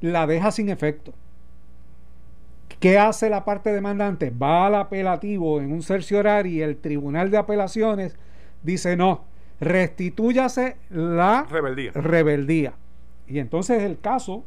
la 0.00 0.26
deja 0.26 0.50
sin 0.50 0.68
efecto. 0.68 1.12
¿Qué 2.80 2.98
hace 2.98 3.30
la 3.30 3.44
parte 3.44 3.72
demandante? 3.72 4.30
Va 4.30 4.66
al 4.66 4.74
apelativo 4.74 5.60
en 5.60 5.72
un 5.72 5.82
cerciorario 5.82 6.52
y 6.52 6.62
el 6.62 6.76
Tribunal 6.76 7.30
de 7.30 7.38
Apelaciones 7.38 8.16
dice 8.62 8.96
no, 8.96 9.24
restitúyase 9.60 10.76
la 10.90 11.46
rebeldía. 11.94 12.74
Y 13.26 13.38
entonces 13.38 13.82
el 13.82 13.98
caso 13.98 14.44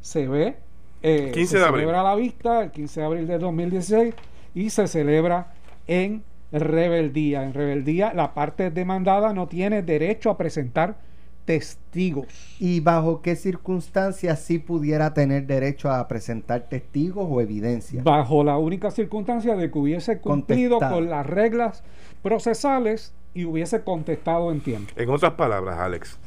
se 0.00 0.28
ve, 0.28 0.56
eh, 1.02 1.30
15 1.32 1.58
se 1.58 1.64
celebra 1.64 2.00
a 2.00 2.04
la 2.04 2.14
vista 2.14 2.62
el 2.62 2.70
15 2.70 3.00
de 3.00 3.06
abril 3.06 3.26
de 3.26 3.38
2016 3.38 4.14
y 4.54 4.70
se 4.70 4.86
celebra 4.86 5.52
en 5.86 6.22
rebeldía. 6.52 7.44
En 7.44 7.54
rebeldía 7.54 8.12
la 8.14 8.34
parte 8.34 8.70
demandada 8.70 9.32
no 9.32 9.46
tiene 9.48 9.82
derecho 9.82 10.30
a 10.30 10.36
presentar 10.36 10.96
testigos. 11.44 12.26
¿Y 12.58 12.80
bajo 12.80 13.22
qué 13.22 13.34
circunstancias 13.34 14.40
sí 14.40 14.58
pudiera 14.58 15.14
tener 15.14 15.46
derecho 15.46 15.90
a 15.90 16.06
presentar 16.06 16.68
testigos 16.68 17.26
o 17.28 17.40
evidencia? 17.40 18.02
Bajo 18.02 18.44
la 18.44 18.58
única 18.58 18.90
circunstancia 18.90 19.56
de 19.56 19.70
que 19.70 19.78
hubiese 19.78 20.18
cumplido 20.18 20.78
con 20.78 21.10
las 21.10 21.26
reglas 21.26 21.82
procesales 22.22 23.14
y 23.34 23.44
hubiese 23.44 23.82
contestado 23.82 24.52
en 24.52 24.60
tiempo. 24.60 24.92
En 24.96 25.08
otras 25.10 25.32
palabras, 25.32 25.78
Alex, 25.78 26.18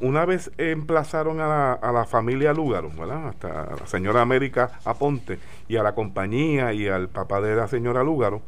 una 0.00 0.24
vez 0.24 0.50
emplazaron 0.56 1.40
a 1.40 1.46
la, 1.46 1.72
a 1.74 1.92
la 1.92 2.06
familia 2.06 2.52
Lúgaro, 2.52 2.90
¿verdad? 2.90 3.28
hasta 3.28 3.62
a 3.62 3.76
la 3.76 3.86
señora 3.86 4.22
América 4.22 4.78
Aponte 4.84 5.38
y 5.68 5.76
a 5.76 5.82
la 5.82 5.94
compañía 5.94 6.72
y 6.72 6.88
al 6.88 7.08
papá 7.08 7.40
de 7.40 7.54
la 7.54 7.68
señora 7.68 8.02
Lúgaro, 8.02 8.40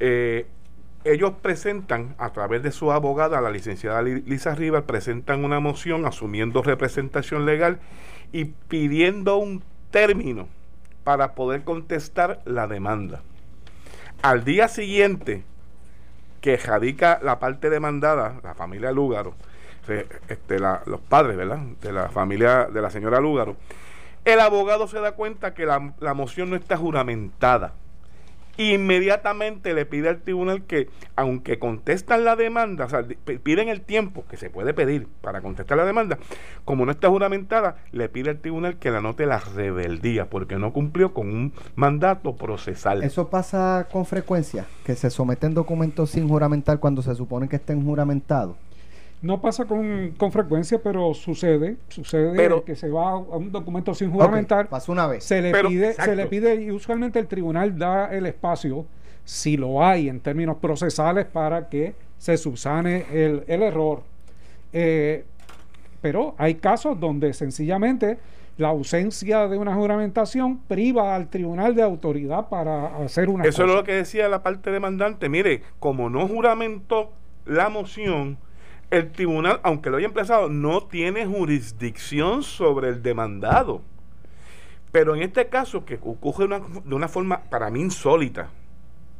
eh, 0.00 0.46
ellos 1.04 1.32
presentan, 1.40 2.14
a 2.18 2.32
través 2.32 2.62
de 2.62 2.72
su 2.72 2.90
abogada, 2.90 3.40
la 3.40 3.50
licenciada 3.50 4.02
Lisa 4.02 4.54
Rivas, 4.54 4.82
presentan 4.82 5.44
una 5.44 5.60
moción 5.60 6.04
asumiendo 6.04 6.62
representación 6.62 7.46
legal 7.46 7.78
y 8.32 8.46
pidiendo 8.46 9.36
un 9.36 9.62
término 9.90 10.48
para 11.04 11.34
poder 11.34 11.62
contestar 11.62 12.42
la 12.44 12.66
demanda. 12.66 13.22
Al 14.20 14.44
día 14.44 14.68
siguiente, 14.68 15.44
que 16.40 16.56
radica 16.56 17.20
la 17.22 17.38
parte 17.38 17.70
demandada, 17.70 18.40
la 18.42 18.54
familia 18.54 18.92
Lúgaro, 18.92 19.34
este, 19.90 20.58
los 20.58 21.00
padres, 21.08 21.36
¿verdad? 21.36 21.58
De 21.80 21.92
la 21.92 22.08
familia 22.08 22.66
de 22.66 22.82
la 22.82 22.90
señora 22.90 23.20
Lúgaro, 23.20 23.56
el 24.24 24.40
abogado 24.40 24.88
se 24.88 25.00
da 25.00 25.12
cuenta 25.12 25.54
que 25.54 25.66
la, 25.66 25.94
la 26.00 26.14
moción 26.14 26.50
no 26.50 26.56
está 26.56 26.76
juramentada 26.76 27.74
inmediatamente 28.58 29.72
le 29.72 29.86
pide 29.86 30.08
al 30.08 30.20
tribunal 30.20 30.64
que, 30.64 30.88
aunque 31.16 31.58
contestan 31.58 32.24
la 32.24 32.36
demanda, 32.36 32.88
piden 33.42 33.68
el 33.68 33.80
tiempo 33.82 34.24
que 34.28 34.36
se 34.36 34.50
puede 34.50 34.74
pedir 34.74 35.06
para 35.20 35.40
contestar 35.40 35.78
la 35.78 35.84
demanda, 35.84 36.18
como 36.64 36.84
no 36.84 36.90
está 36.90 37.08
juramentada, 37.08 37.76
le 37.92 38.08
pide 38.08 38.30
al 38.30 38.40
tribunal 38.40 38.78
que 38.78 38.90
la 38.90 38.98
anote 38.98 39.26
la 39.26 39.38
rebeldía, 39.38 40.28
porque 40.28 40.56
no 40.58 40.72
cumplió 40.72 41.14
con 41.14 41.28
un 41.28 41.52
mandato 41.76 42.34
procesal. 42.36 43.04
¿Eso 43.04 43.28
pasa 43.28 43.86
con 43.92 44.04
frecuencia? 44.04 44.66
¿Que 44.84 44.96
se 44.96 45.10
someten 45.10 45.54
documentos 45.54 46.10
sin 46.10 46.28
juramentar 46.28 46.80
cuando 46.80 47.00
se 47.00 47.14
supone 47.14 47.48
que 47.48 47.56
estén 47.56 47.84
juramentados? 47.84 48.56
No 49.20 49.40
pasa 49.40 49.64
con, 49.64 50.14
con, 50.16 50.30
frecuencia, 50.30 50.80
pero 50.80 51.12
sucede, 51.12 51.76
sucede 51.88 52.62
que 52.64 52.76
se 52.76 52.88
va 52.88 53.10
a 53.10 53.16
un 53.16 53.50
documento 53.50 53.92
sin 53.92 54.12
juramentar. 54.12 54.68
pasó 54.68 54.92
una 54.92 55.08
vez. 55.08 55.24
Se 55.24 55.42
le 55.42 55.52
pide, 55.52 55.94
se 55.94 56.14
le 56.14 56.26
pide, 56.26 56.62
y 56.62 56.70
usualmente 56.70 57.18
el 57.18 57.26
tribunal 57.26 57.76
da 57.76 58.14
el 58.14 58.26
espacio, 58.26 58.86
si 59.24 59.56
lo 59.56 59.84
hay 59.84 60.08
en 60.08 60.20
términos 60.20 60.58
procesales, 60.58 61.26
para 61.26 61.68
que 61.68 61.94
se 62.16 62.36
subsane 62.36 63.06
el, 63.10 63.42
el 63.48 63.62
error. 63.62 64.02
Eh, 64.72 65.24
pero 66.00 66.34
hay 66.38 66.54
casos 66.56 66.98
donde 67.00 67.32
sencillamente 67.32 68.18
la 68.58 68.68
ausencia 68.68 69.46
de 69.46 69.56
una 69.56 69.74
juramentación 69.74 70.58
priva 70.58 71.14
al 71.14 71.28
tribunal 71.28 71.74
de 71.74 71.82
autoridad 71.82 72.48
para 72.48 72.96
hacer 72.98 73.28
una 73.28 73.44
Eso 73.44 73.64
es 73.64 73.72
lo 73.72 73.84
que 73.84 73.92
decía 73.92 74.28
la 74.28 74.42
parte 74.42 74.70
demandante. 74.70 75.28
Mire, 75.28 75.62
como 75.78 76.10
no 76.10 76.26
juramentó 76.26 77.12
la 77.46 77.68
moción, 77.68 78.36
el 78.90 79.12
tribunal, 79.12 79.60
aunque 79.62 79.90
lo 79.90 79.98
haya 79.98 80.06
empezado, 80.06 80.48
no 80.48 80.82
tiene 80.84 81.26
jurisdicción 81.26 82.42
sobre 82.42 82.88
el 82.88 83.02
demandado. 83.02 83.82
Pero 84.92 85.14
en 85.14 85.22
este 85.22 85.48
caso, 85.48 85.84
que 85.84 85.98
ocurre 86.02 86.48
de 86.84 86.94
una 86.94 87.08
forma 87.08 87.42
para 87.50 87.70
mí 87.70 87.80
insólita, 87.80 88.48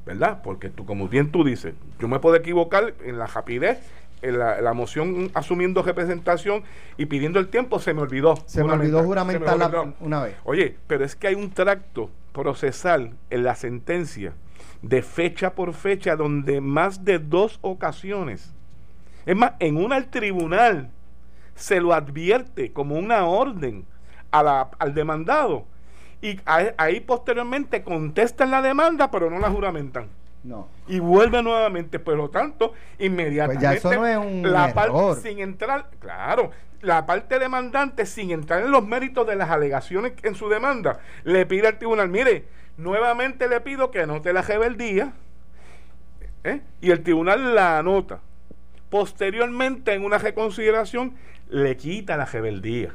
¿verdad? 0.07 0.41
Porque 0.43 0.71
tú, 0.71 0.87
como 0.87 1.09
bien 1.09 1.31
tú 1.31 1.45
dices, 1.45 1.75
yo 1.99 2.09
me 2.09 2.19
puedo 2.19 2.37
equivocar 2.37 2.95
en 3.05 3.19
la 3.19 3.27
rapidez, 3.27 3.79
en 4.23 4.39
la, 4.39 4.73
moción 4.73 5.31
asumiendo 5.35 5.83
representación 5.83 6.65
y 6.97 7.07
pidiendo 7.07 7.39
el 7.39 7.49
tiempo, 7.49 7.79
se 7.79 7.93
me 7.93 8.01
olvidó. 8.01 8.35
Se 8.47 8.65
me 8.65 8.73
olvidó 8.73 9.05
juramentar 9.05 9.95
una 10.01 10.23
vez. 10.23 10.37
Oye, 10.45 10.77
pero 10.87 11.05
es 11.05 11.15
que 11.15 11.29
hay 11.29 11.35
un 11.35 11.51
tracto 11.51 12.11
procesal 12.33 13.13
en 13.31 13.45
la 13.45 13.55
sentencia 13.55 14.33
de 14.83 15.03
fecha 15.03 15.55
por 15.55 15.75
fecha 15.75 16.17
donde 16.17 16.61
más 16.61 17.05
de 17.05 17.19
dos 17.19 17.59
ocasiones 17.63 18.55
es 19.29 19.37
más, 19.37 19.53
en 19.59 19.77
una 19.77 19.97
al 19.97 20.07
tribunal 20.07 20.89
se 21.55 21.83
lo 21.83 21.93
advierte 21.93 22.73
como 22.73 22.97
una 22.97 23.27
orden 23.27 23.85
al 24.31 24.95
demandado 24.95 25.67
y 26.23 26.41
ahí 26.47 27.01
posteriormente 27.01 27.83
contestan 27.83 28.51
la 28.51 28.63
demanda 28.63 29.11
pero 29.11 29.29
no 29.29 29.39
la 29.39 29.51
juramentan. 29.51 30.09
No. 30.45 30.69
Y 30.87 30.99
vuelve 30.99 31.43
nuevamente, 31.43 31.99
por 31.99 32.17
lo 32.17 32.31
tanto, 32.31 32.73
inmediatamente 32.99 33.67
pues 33.67 33.83
ya 33.83 33.91
eso 33.91 33.93
no 33.93 34.07
es 34.07 34.17
un 34.17 34.51
la 34.51 34.73
parte 34.73 35.21
sin 35.21 35.41
entrar, 35.41 35.91
claro, 35.99 36.51
la 36.81 37.05
parte 37.05 37.39
demandante 37.39 38.07
sin 38.07 38.31
entrar 38.31 38.63
en 38.63 38.71
los 38.71 38.87
méritos 38.87 39.27
de 39.27 39.37
las 39.37 39.51
alegaciones 39.51 40.15
en 40.23 40.37
su 40.37 40.49
demanda, 40.49 41.01
le 41.25 41.45
pide 41.45 41.69
al 41.69 41.77
tribunal, 41.77 42.09
mire, 42.09 42.47
nuevamente 42.79 43.47
le 43.47 43.61
pido 43.61 43.91
que 43.91 44.01
anote 44.01 44.33
la 44.33 44.41
rebeldía, 44.41 45.13
¿eh? 46.45 46.63
y 46.81 46.93
el 46.93 47.03
tribunal 47.03 47.55
la 47.55 47.79
anota. 47.79 48.21
Posteriormente, 48.91 49.93
en 49.93 50.05
una 50.05 50.19
reconsideración, 50.19 51.15
le 51.51 51.77
quita 51.77 52.17
la 52.17 52.25
rebeldía. 52.25 52.95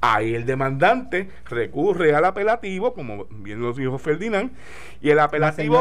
Ahí 0.00 0.34
el 0.34 0.46
demandante 0.46 1.28
recurre 1.48 2.14
al 2.14 2.24
apelativo, 2.24 2.94
como 2.94 3.24
bien 3.30 3.60
lo 3.60 3.72
dijo 3.72 3.98
Ferdinand, 3.98 4.52
y 5.00 5.10
el 5.10 5.18
apelativo. 5.18 5.76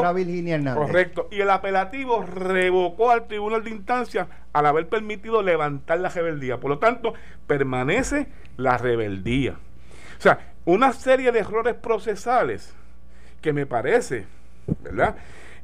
Correcto. 0.75 1.27
Y 1.31 1.41
el 1.41 1.49
apelativo 1.49 2.23
revocó 2.23 3.11
al 3.11 3.27
tribunal 3.27 3.63
de 3.63 3.71
instancia 3.71 4.27
al 4.53 4.65
haber 4.65 4.87
permitido 4.87 5.43
levantar 5.43 5.99
la 5.99 6.09
rebeldía. 6.09 6.59
Por 6.59 6.71
lo 6.71 6.79
tanto, 6.79 7.13
permanece 7.45 8.27
la 8.55 8.77
rebeldía. 8.77 9.51
O 10.17 10.21
sea, 10.21 10.53
una 10.65 10.93
serie 10.93 11.31
de 11.31 11.39
errores 11.39 11.75
procesales 11.75 12.73
que 13.41 13.53
me 13.53 13.67
parece, 13.67 14.25
¿verdad? 14.81 15.15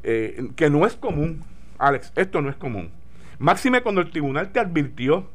Eh, 0.04 0.50
que 0.56 0.70
no 0.70 0.86
es 0.86 0.96
común. 0.96 1.44
Alex, 1.80 2.12
esto 2.16 2.42
no 2.42 2.50
es 2.50 2.56
común. 2.56 2.92
Máxime 3.40 3.82
cuando 3.82 4.02
el 4.02 4.10
tribunal 4.12 4.52
te 4.52 4.60
advirtió 4.60 5.28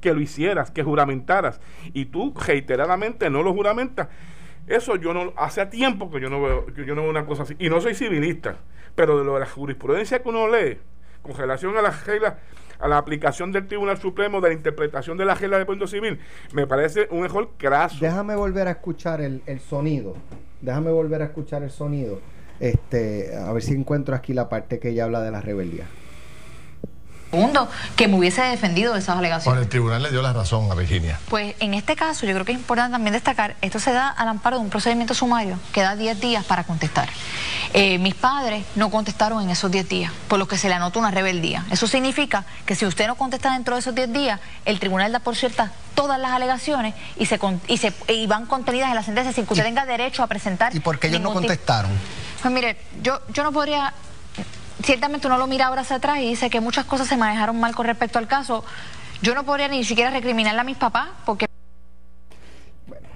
que 0.00 0.12
lo 0.12 0.20
hicieras, 0.20 0.70
que 0.70 0.82
juramentaras, 0.82 1.60
y 1.92 2.06
tú 2.06 2.34
reiteradamente 2.34 3.30
no 3.30 3.42
lo 3.42 3.52
juramentas. 3.52 4.08
Eso 4.66 4.96
yo 4.96 5.14
no, 5.14 5.32
hace 5.36 5.64
tiempo 5.66 6.10
que 6.10 6.20
yo 6.20 6.28
no 6.28 6.42
veo, 6.42 6.66
que 6.66 6.84
yo 6.84 6.94
no 6.94 7.02
veo 7.02 7.10
una 7.10 7.24
cosa 7.26 7.44
así. 7.44 7.56
Y 7.58 7.68
no 7.70 7.80
soy 7.80 7.94
civilista, 7.94 8.56
pero 8.94 9.18
de 9.18 9.24
lo 9.24 9.34
de 9.34 9.40
la 9.40 9.46
jurisprudencia 9.46 10.22
que 10.22 10.28
uno 10.28 10.48
lee 10.48 10.78
con 11.22 11.34
relación 11.34 11.76
a 11.76 11.82
las 11.82 12.06
reglas, 12.06 12.34
a 12.78 12.86
la 12.86 12.98
aplicación 12.98 13.50
del 13.50 13.66
Tribunal 13.66 13.98
Supremo 13.98 14.40
de 14.40 14.48
la 14.48 14.54
interpretación 14.54 15.16
de 15.16 15.24
las 15.24 15.40
reglas 15.40 15.60
de 15.60 15.66
pueblo 15.66 15.86
civil, 15.86 16.20
me 16.52 16.66
parece 16.66 17.08
un 17.10 17.24
error 17.24 17.50
craso. 17.56 17.96
Déjame 18.00 18.36
volver 18.36 18.68
a 18.68 18.72
escuchar 18.72 19.20
el, 19.20 19.42
el 19.46 19.58
sonido. 19.60 20.14
Déjame 20.60 20.90
volver 20.90 21.22
a 21.22 21.24
escuchar 21.26 21.62
el 21.62 21.70
sonido. 21.70 22.20
Este, 22.60 23.36
a 23.36 23.52
ver 23.52 23.62
si 23.62 23.72
encuentro 23.72 24.14
aquí 24.14 24.32
la 24.34 24.48
parte 24.48 24.78
que 24.78 24.90
ella 24.90 25.04
habla 25.04 25.22
de 25.22 25.30
la 25.30 25.40
rebeldía 25.40 25.86
segundo 27.30 27.68
que 27.96 28.08
me 28.08 28.16
hubiese 28.16 28.42
defendido 28.42 28.94
de 28.94 29.00
esas 29.00 29.16
alegaciones. 29.16 29.44
Bueno, 29.44 29.62
el 29.62 29.68
tribunal 29.68 30.02
le 30.02 30.10
dio 30.10 30.22
la 30.22 30.32
razón 30.32 30.70
a 30.70 30.74
Virginia. 30.74 31.18
Pues 31.28 31.54
en 31.60 31.74
este 31.74 31.96
caso 31.96 32.26
yo 32.26 32.32
creo 32.32 32.44
que 32.44 32.52
es 32.52 32.58
importante 32.58 32.92
también 32.92 33.12
destacar, 33.12 33.56
esto 33.60 33.78
se 33.80 33.92
da 33.92 34.08
al 34.08 34.28
amparo 34.28 34.56
de 34.56 34.62
un 34.62 34.70
procedimiento 34.70 35.14
sumario 35.14 35.58
que 35.72 35.82
da 35.82 35.96
10 35.96 36.20
días 36.20 36.44
para 36.44 36.64
contestar. 36.64 37.08
Eh, 37.74 37.98
mis 37.98 38.14
padres 38.14 38.64
no 38.76 38.90
contestaron 38.90 39.42
en 39.42 39.50
esos 39.50 39.70
10 39.70 39.88
días, 39.88 40.12
por 40.28 40.38
lo 40.38 40.48
que 40.48 40.56
se 40.56 40.68
le 40.68 40.74
anota 40.74 40.98
una 40.98 41.10
rebeldía. 41.10 41.66
Eso 41.70 41.86
significa 41.86 42.44
que 42.64 42.74
si 42.74 42.86
usted 42.86 43.06
no 43.06 43.16
contesta 43.16 43.52
dentro 43.52 43.74
de 43.74 43.80
esos 43.80 43.94
10 43.94 44.12
días, 44.12 44.40
el 44.64 44.80
tribunal 44.80 45.12
da 45.12 45.18
por 45.18 45.36
cierta 45.36 45.72
todas 45.94 46.18
las 46.18 46.30
alegaciones 46.30 46.94
y 47.16 47.26
se, 47.26 47.38
y 47.66 47.76
se 47.76 47.92
y 48.08 48.26
van 48.26 48.46
contenidas 48.46 48.88
en 48.88 48.94
la 48.94 49.02
sentencia 49.02 49.32
sin 49.32 49.44
que 49.44 49.52
usted 49.52 49.64
tenga 49.64 49.84
derecho 49.84 50.22
a 50.22 50.26
presentar. 50.28 50.74
¿Y 50.74 50.80
por 50.80 50.98
qué 50.98 51.08
ellos 51.08 51.20
no 51.20 51.32
contestaron? 51.32 51.90
Pues 52.40 52.54
mire, 52.54 52.76
yo, 53.02 53.20
yo 53.32 53.42
no 53.42 53.52
podría 53.52 53.92
ciertamente 54.82 55.26
uno 55.26 55.38
lo 55.38 55.46
mira 55.46 55.66
ahora 55.66 55.82
hacia 55.82 55.96
atrás 55.96 56.18
y 56.20 56.28
dice 56.28 56.50
que 56.50 56.60
muchas 56.60 56.84
cosas 56.84 57.08
se 57.08 57.16
manejaron 57.16 57.58
mal 57.58 57.74
con 57.74 57.86
respecto 57.86 58.18
al 58.18 58.26
caso. 58.26 58.64
Yo 59.22 59.34
no 59.34 59.44
podría 59.44 59.68
ni 59.68 59.84
siquiera 59.84 60.10
recriminarle 60.10 60.60
a 60.60 60.64
mis 60.64 60.76
papás 60.76 61.08
porque... 61.26 61.46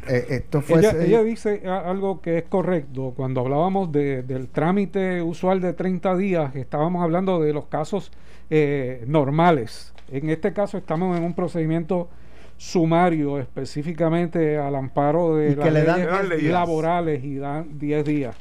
Eh, 0.08 0.26
esto 0.30 0.62
fue 0.62 0.80
ella, 0.80 1.22
dice 1.22 1.62
algo 1.64 2.20
que 2.20 2.38
es 2.38 2.44
correcto. 2.44 3.12
Cuando 3.16 3.40
hablábamos 3.40 3.92
del 3.92 4.48
trámite 4.48 5.22
usual 5.22 5.60
de 5.60 5.74
30 5.74 6.16
días, 6.16 6.56
estábamos 6.56 7.04
hablando 7.04 7.40
de 7.40 7.52
los 7.52 7.66
casos 7.66 8.10
eh, 8.50 9.04
normales. 9.06 9.94
En 10.10 10.28
este 10.28 10.52
caso 10.52 10.76
estamos 10.76 11.16
en 11.16 11.22
un 11.22 11.34
procedimiento 11.34 12.08
sumario 12.56 13.38
específicamente 13.38 14.58
al 14.58 14.74
amparo 14.74 15.36
de 15.36 15.56
las 15.56 15.72
leyes 15.72 16.52
laborales 16.52 17.22
y 17.22 17.36
dan 17.36 17.78
10 17.78 18.04
días 18.04 18.36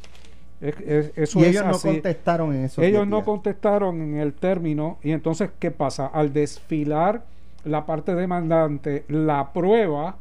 y 0.62 1.44
ellos 1.44 1.66
no 1.66 1.80
contestaron 1.80 2.56
en 2.56 2.66
eso. 2.66 2.82
Ellos 2.82 3.08
no 3.08 3.24
contestaron 3.24 4.02
en 4.02 4.18
el 4.18 4.34
término 4.34 5.00
y 5.02 5.12
entonces, 5.12 5.50
¿qué 5.58 5.72
pasa? 5.72 6.06
Al 6.08 6.34
desfilar 6.34 7.24
la 7.64 7.86
parte 7.86 8.14
demandante, 8.14 9.06
la 9.08 9.52
prueba 9.54 10.18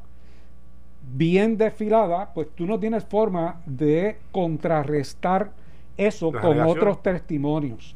bien 1.12 1.58
desfilada, 1.58 2.32
pues 2.32 2.48
tú 2.54 2.66
no 2.66 2.78
tienes 2.78 3.04
forma 3.04 3.60
de 3.66 4.18
contrarrestar 4.32 5.50
eso 5.96 6.32
con 6.32 6.60
otros 6.60 7.02
testimonios. 7.02 7.94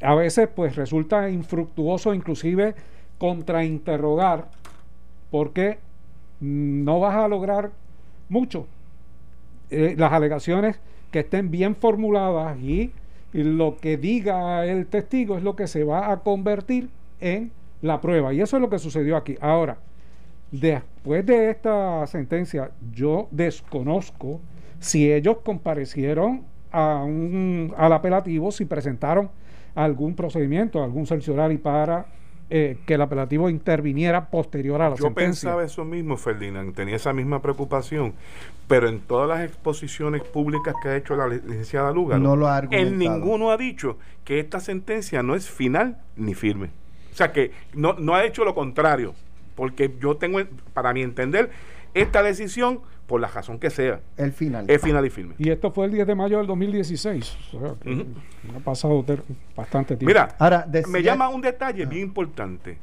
A 0.00 0.14
veces 0.14 0.48
pues 0.54 0.76
resulta 0.76 1.28
infructuoso 1.28 2.14
inclusive 2.14 2.76
contrainterrogar 3.18 4.48
porque 5.30 5.78
no 6.40 7.00
vas 7.00 7.16
a 7.16 7.26
lograr 7.26 7.72
mucho. 8.28 8.66
Eh, 9.70 9.96
las 9.98 10.12
alegaciones 10.12 10.78
que 11.10 11.20
estén 11.20 11.50
bien 11.50 11.76
formuladas 11.76 12.58
y, 12.60 12.92
lo 13.32 13.76
que 13.76 13.98
diga 13.98 14.64
el 14.64 14.86
testigo 14.86 15.36
es 15.36 15.42
lo 15.42 15.54
que 15.54 15.66
se 15.66 15.84
va 15.84 16.10
a 16.10 16.20
convertir 16.20 16.88
en 17.20 17.52
la 17.82 18.00
prueba. 18.00 18.32
Y 18.32 18.40
eso 18.40 18.56
es 18.56 18.62
lo 18.62 18.70
que 18.70 18.78
sucedió 18.78 19.18
aquí. 19.18 19.36
Ahora, 19.42 19.76
después 20.50 21.26
de 21.26 21.50
esta 21.50 22.06
sentencia, 22.06 22.70
yo 22.90 23.28
desconozco 23.30 24.40
si 24.80 25.12
ellos 25.12 25.38
comparecieron 25.44 26.44
a 26.72 27.04
un, 27.04 27.74
al 27.76 27.92
apelativo, 27.92 28.50
si 28.50 28.64
presentaron 28.64 29.30
algún 29.74 30.14
procedimiento, 30.14 30.82
algún 30.82 31.06
y 31.52 31.58
para 31.58 32.06
eh, 32.50 32.78
que 32.86 32.94
el 32.94 33.02
apelativo 33.02 33.50
interviniera 33.50 34.30
posterior 34.30 34.80
a 34.80 34.90
la 34.90 34.96
Yo 34.96 35.04
sentencia. 35.04 35.50
pensaba 35.50 35.64
eso 35.64 35.84
mismo, 35.84 36.16
Ferdinand, 36.16 36.74
tenía 36.74 36.96
esa 36.96 37.12
misma 37.12 37.42
preocupación, 37.42 38.14
pero 38.66 38.88
en 38.88 39.00
todas 39.00 39.28
las 39.28 39.46
exposiciones 39.48 40.22
públicas 40.22 40.74
que 40.82 40.88
ha 40.88 40.96
hecho 40.96 41.14
la 41.14 41.28
licenciada 41.28 41.92
Lugaro, 41.92 42.22
No 42.22 42.36
lo 42.36 42.48
ha 42.48 42.62
en 42.70 42.98
ninguno 42.98 43.50
ha 43.50 43.56
dicho 43.56 43.98
que 44.24 44.40
esta 44.40 44.60
sentencia 44.60 45.22
no 45.22 45.34
es 45.34 45.50
final 45.50 45.98
ni 46.16 46.34
firme. 46.34 46.70
O 47.12 47.16
sea, 47.16 47.32
que 47.32 47.52
no, 47.74 47.94
no 47.94 48.14
ha 48.14 48.24
hecho 48.24 48.44
lo 48.44 48.54
contrario, 48.54 49.14
porque 49.54 49.94
yo 50.00 50.16
tengo, 50.16 50.40
para 50.72 50.92
mi 50.92 51.02
entender, 51.02 51.50
esta 51.94 52.22
decisión, 52.22 52.80
por 53.08 53.20
la 53.20 53.26
razón 53.26 53.58
que 53.58 53.70
sea, 53.70 54.00
El 54.16 54.32
final. 54.32 54.66
es 54.70 54.80
final 54.80 55.04
y 55.04 55.10
firme. 55.10 55.34
Y 55.38 55.48
esto 55.50 55.72
fue 55.72 55.86
el 55.86 55.92
10 55.92 56.06
de 56.06 56.14
mayo 56.14 56.38
del 56.38 56.46
2016. 56.46 57.36
O 57.54 57.58
sea, 57.58 57.74
que 57.82 58.06
ha 58.54 58.60
pasado 58.60 59.04
bastante 59.56 59.96
tiempo. 59.96 60.06
Mira, 60.06 60.36
Ahora, 60.38 60.64
decía- 60.68 60.92
me 60.92 61.02
llama 61.02 61.28
un 61.30 61.40
detalle 61.40 61.86
bien 61.86 62.02
importante. 62.02 62.78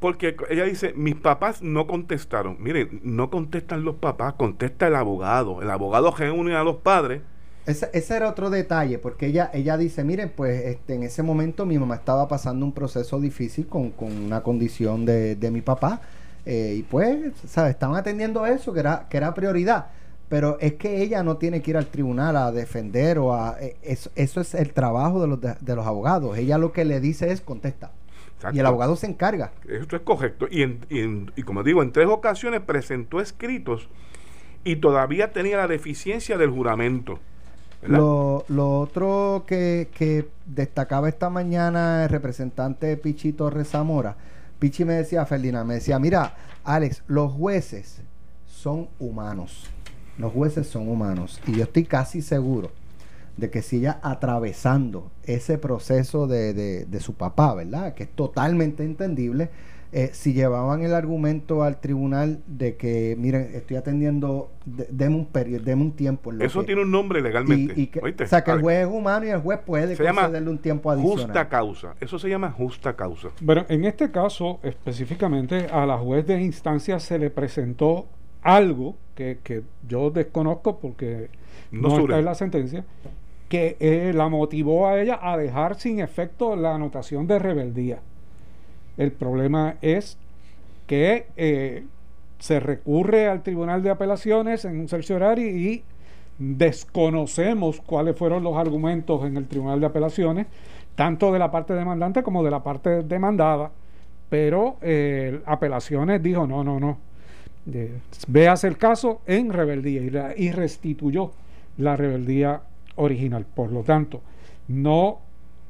Porque 0.00 0.36
ella 0.50 0.64
dice, 0.64 0.92
mis 0.94 1.14
papás 1.16 1.60
no 1.62 1.86
contestaron. 1.86 2.56
Miren, 2.60 3.00
no 3.02 3.30
contestan 3.30 3.84
los 3.84 3.96
papás, 3.96 4.34
contesta 4.34 4.86
el 4.86 4.94
abogado. 4.96 5.60
El 5.62 5.70
abogado 5.70 6.14
reúne 6.16 6.54
a 6.54 6.62
los 6.62 6.76
padres. 6.76 7.22
Ese, 7.66 7.88
ese 7.94 8.14
era 8.16 8.28
otro 8.28 8.50
detalle, 8.50 8.98
porque 8.98 9.26
ella, 9.26 9.50
ella 9.54 9.78
dice, 9.78 10.04
miren, 10.04 10.30
pues 10.36 10.66
este, 10.66 10.94
en 10.96 11.02
ese 11.04 11.22
momento 11.22 11.64
mi 11.64 11.78
mamá 11.78 11.94
estaba 11.94 12.28
pasando 12.28 12.66
un 12.66 12.72
proceso 12.72 13.18
difícil 13.18 13.66
con, 13.66 13.90
con 13.92 14.12
una 14.12 14.42
condición 14.42 15.06
de, 15.06 15.34
de 15.36 15.50
mi 15.50 15.62
papá, 15.62 16.02
eh, 16.46 16.76
y 16.78 16.82
pues, 16.82 17.32
¿sabes? 17.46 17.70
Estaban 17.72 17.96
atendiendo 17.96 18.44
eso, 18.46 18.72
que 18.72 18.80
era, 18.80 19.06
que 19.08 19.16
era 19.16 19.34
prioridad. 19.34 19.86
Pero 20.28 20.58
es 20.60 20.74
que 20.74 21.02
ella 21.02 21.22
no 21.22 21.36
tiene 21.36 21.60
que 21.62 21.70
ir 21.72 21.76
al 21.76 21.86
tribunal 21.86 22.36
a 22.36 22.50
defender 22.50 23.18
o 23.18 23.34
a... 23.34 23.56
eh, 23.60 23.76
Eso, 23.82 24.10
eso 24.16 24.40
es 24.40 24.54
el 24.54 24.72
trabajo 24.72 25.20
de 25.20 25.28
los, 25.28 25.40
de, 25.40 25.54
de 25.60 25.76
los 25.76 25.86
abogados. 25.86 26.36
Ella 26.38 26.58
lo 26.58 26.72
que 26.72 26.84
le 26.84 26.98
dice 27.00 27.30
es 27.30 27.40
contesta. 27.40 27.90
Exacto. 28.36 28.56
Y 28.56 28.60
el 28.60 28.66
abogado 28.66 28.96
se 28.96 29.06
encarga. 29.06 29.52
Esto 29.68 29.96
es 29.96 30.02
correcto. 30.02 30.46
Y, 30.50 30.62
en- 30.62 30.86
y 30.88 31.00
en- 31.00 31.30
y 31.36 31.42
como 31.42 31.62
digo, 31.62 31.82
en 31.82 31.92
tres 31.92 32.08
ocasiones 32.08 32.60
presentó 32.62 33.20
escritos 33.20 33.88
y 34.64 34.76
todavía 34.76 35.32
tenía 35.32 35.58
la 35.58 35.68
deficiencia 35.68 36.36
del 36.38 36.50
juramento. 36.50 37.20
Lo, 37.86 38.46
lo 38.48 38.80
otro 38.80 39.44
que, 39.46 39.88
que 39.94 40.26
destacaba 40.46 41.06
esta 41.08 41.28
mañana 41.28 42.04
el 42.04 42.08
representante 42.08 42.96
Pichi 42.96 43.34
Torres 43.34 43.68
Zamora, 43.68 44.16
Pichi 44.64 44.86
me 44.86 44.94
decía, 44.94 45.26
Ferdinand, 45.26 45.68
me 45.68 45.74
decía, 45.74 45.98
mira, 45.98 46.34
Alex, 46.64 47.02
los 47.06 47.30
jueces 47.32 48.00
son 48.46 48.88
humanos. 48.98 49.66
Los 50.16 50.32
jueces 50.32 50.66
son 50.66 50.88
humanos. 50.88 51.38
Y 51.46 51.52
yo 51.56 51.64
estoy 51.64 51.84
casi 51.84 52.22
seguro 52.22 52.70
de 53.36 53.50
que 53.50 53.60
si 53.60 53.76
ella 53.76 53.98
atravesando 54.02 55.10
ese 55.24 55.58
proceso 55.58 56.26
de, 56.26 56.54
de- 56.54 56.86
de 56.86 57.00
su 57.00 57.12
papá, 57.12 57.52
¿verdad? 57.52 57.92
Que 57.92 58.04
es 58.04 58.10
totalmente 58.14 58.84
entendible, 58.84 59.50
eh, 59.96 60.10
si 60.12 60.32
llevaban 60.32 60.82
el 60.82 60.92
argumento 60.92 61.62
al 61.62 61.80
tribunal 61.80 62.40
de 62.48 62.76
que, 62.76 63.14
miren, 63.16 63.50
estoy 63.54 63.76
atendiendo, 63.76 64.50
de- 64.66 64.88
deme 64.90 65.14
un 65.14 65.26
periodo, 65.26 65.62
deme 65.64 65.82
un 65.82 65.92
tiempo. 65.92 66.32
en 66.32 66.38
lo 66.38 66.44
Eso 66.44 66.60
que- 66.60 66.66
tiene 66.66 66.82
un 66.82 66.90
nombre 66.90 67.20
legalmente. 67.22 67.74
y, 67.76 67.82
y 67.82 67.86
que, 67.86 68.00
¿oíste? 68.00 68.24
o 68.24 68.26
sea, 68.26 68.42
que 68.42 68.50
el 68.50 68.60
juez 68.60 68.80
es 68.86 68.92
humano 68.92 69.24
y 69.24 69.28
el 69.28 69.40
juez 69.40 69.60
puede 69.64 69.94
se 69.94 70.02
llama 70.02 70.22
concederle 70.22 70.50
un 70.50 70.58
tiempo 70.58 70.90
adicional. 70.90 71.24
justa 71.26 71.48
causa. 71.48 71.94
Eso 72.00 72.18
se 72.18 72.28
llama 72.28 72.50
justa 72.50 72.94
causa. 72.96 73.28
Bueno, 73.40 73.64
en 73.68 73.84
este 73.84 74.10
caso 74.10 74.58
específicamente 74.64 75.66
a 75.70 75.86
la 75.86 75.96
juez 75.96 76.26
de 76.26 76.42
instancia 76.42 76.98
se 76.98 77.18
le 77.18 77.30
presentó 77.30 78.06
algo 78.42 78.96
que, 79.14 79.38
que 79.42 79.62
yo 79.88 80.10
desconozco 80.10 80.78
porque 80.80 81.30
No 81.70 81.88
no, 81.88 81.98
está 82.00 82.18
en 82.18 82.24
la 82.24 82.34
sentencia, 82.34 82.84
que 83.48 83.76
eh, 83.78 84.12
la 84.14 84.28
motivó 84.28 84.88
a 84.88 85.00
ella 85.00 85.18
a 85.22 85.36
dejar 85.36 85.76
sin 85.78 86.00
efecto 86.00 86.56
la 86.56 86.74
anotación 86.74 87.26
de 87.26 87.38
rebeldía. 87.38 88.00
El 88.96 89.12
problema 89.12 89.76
es 89.82 90.18
que 90.86 91.26
eh, 91.36 91.84
se 92.38 92.60
recurre 92.60 93.28
al 93.28 93.42
Tribunal 93.42 93.82
de 93.82 93.90
Apelaciones 93.90 94.64
en 94.64 94.80
un 94.80 94.88
cerciorario 94.88 95.48
y 95.48 95.82
desconocemos 96.38 97.80
cuáles 97.80 98.16
fueron 98.16 98.42
los 98.42 98.56
argumentos 98.56 99.24
en 99.24 99.36
el 99.36 99.46
Tribunal 99.46 99.80
de 99.80 99.86
Apelaciones, 99.86 100.46
tanto 100.94 101.32
de 101.32 101.38
la 101.38 101.50
parte 101.50 101.74
demandante 101.74 102.22
como 102.22 102.44
de 102.44 102.50
la 102.50 102.62
parte 102.62 103.02
demandada, 103.02 103.70
pero 104.28 104.76
eh, 104.82 105.40
Apelaciones 105.46 106.22
dijo 106.22 106.46
no, 106.46 106.64
no, 106.64 106.78
no, 106.78 106.98
eh, 107.72 107.98
véase 108.28 108.68
el 108.68 108.76
caso 108.76 109.20
en 109.26 109.52
rebeldía 109.52 110.34
y, 110.36 110.44
y 110.44 110.50
restituyó 110.50 111.32
la 111.78 111.96
rebeldía 111.96 112.62
original. 112.96 113.46
Por 113.54 113.72
lo 113.72 113.82
tanto, 113.82 114.20
no 114.68 115.18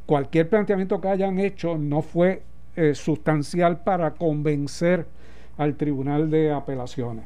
cualquier 0.06 0.48
planteamiento 0.48 1.00
que 1.00 1.08
hayan 1.08 1.38
hecho 1.38 1.78
no 1.78 2.02
fue 2.02 2.42
eh, 2.76 2.94
sustancial 2.94 3.78
para 3.82 4.12
convencer 4.12 5.06
al 5.56 5.76
Tribunal 5.76 6.30
de 6.30 6.52
Apelaciones. 6.52 7.24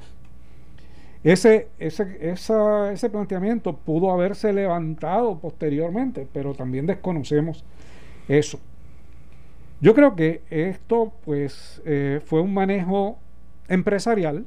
Ese, 1.25 1.69
ese, 1.79 2.19
ese 2.21 3.11
planteamiento 3.11 3.77
pudo 3.77 4.13
haberse 4.13 4.53
levantado 4.53 5.39
posteriormente, 5.39 6.27
pero 6.33 6.55
también 6.55 6.87
desconocemos 6.87 7.65
eso. 8.29 8.61
Yo 9.81 9.95
creo 9.95 10.15
que 10.15 10.43
esto 10.51 11.13
pues 11.25 11.83
eh, 11.85 12.21
fue 12.25 12.41
un 12.41 12.55
manejo 12.55 13.19
empresarial, 13.69 14.45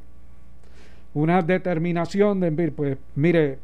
una 1.13 1.41
determinación 1.41 2.39
de, 2.39 2.71
pues 2.71 2.97
mire, 3.15 3.59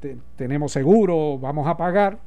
te- 0.00 0.16
tenemos 0.36 0.72
seguro, 0.72 1.38
vamos 1.38 1.66
a 1.66 1.76
pagar, 1.76 2.18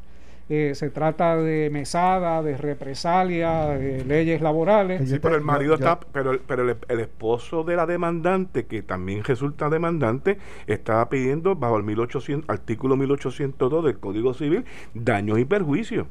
eh, 0.54 0.76
se 0.76 0.90
trata 0.90 1.38
de 1.38 1.70
mesada, 1.72 2.44
de 2.44 2.58
represalia, 2.58 3.68
de 3.70 4.04
leyes 4.04 4.42
laborales. 4.42 5.10
Sí, 5.10 5.18
pero 5.20 5.36
el 5.36 5.42
marido 5.44 5.76
está, 5.76 5.98
pero, 6.12 6.32
el- 6.32 6.40
pero 6.40 6.70
el, 6.70 6.76
el 6.90 7.00
esposo 7.00 7.64
de 7.64 7.78
la 7.78 7.86
demandante, 7.86 8.66
que 8.66 8.82
también 8.84 9.24
resulta 9.24 9.70
demandante, 9.70 10.40
estaba 10.68 11.08
pidiendo 11.08 11.56
bajo 11.56 11.78
el 11.78 11.84
1800, 11.84 12.50
artículo 12.50 12.98
1802 12.98 13.86
del 13.86 13.98
Código 14.00 14.34
Civil 14.34 14.66
daños 14.94 15.40
y 15.40 15.46
perjuicios, 15.46 16.08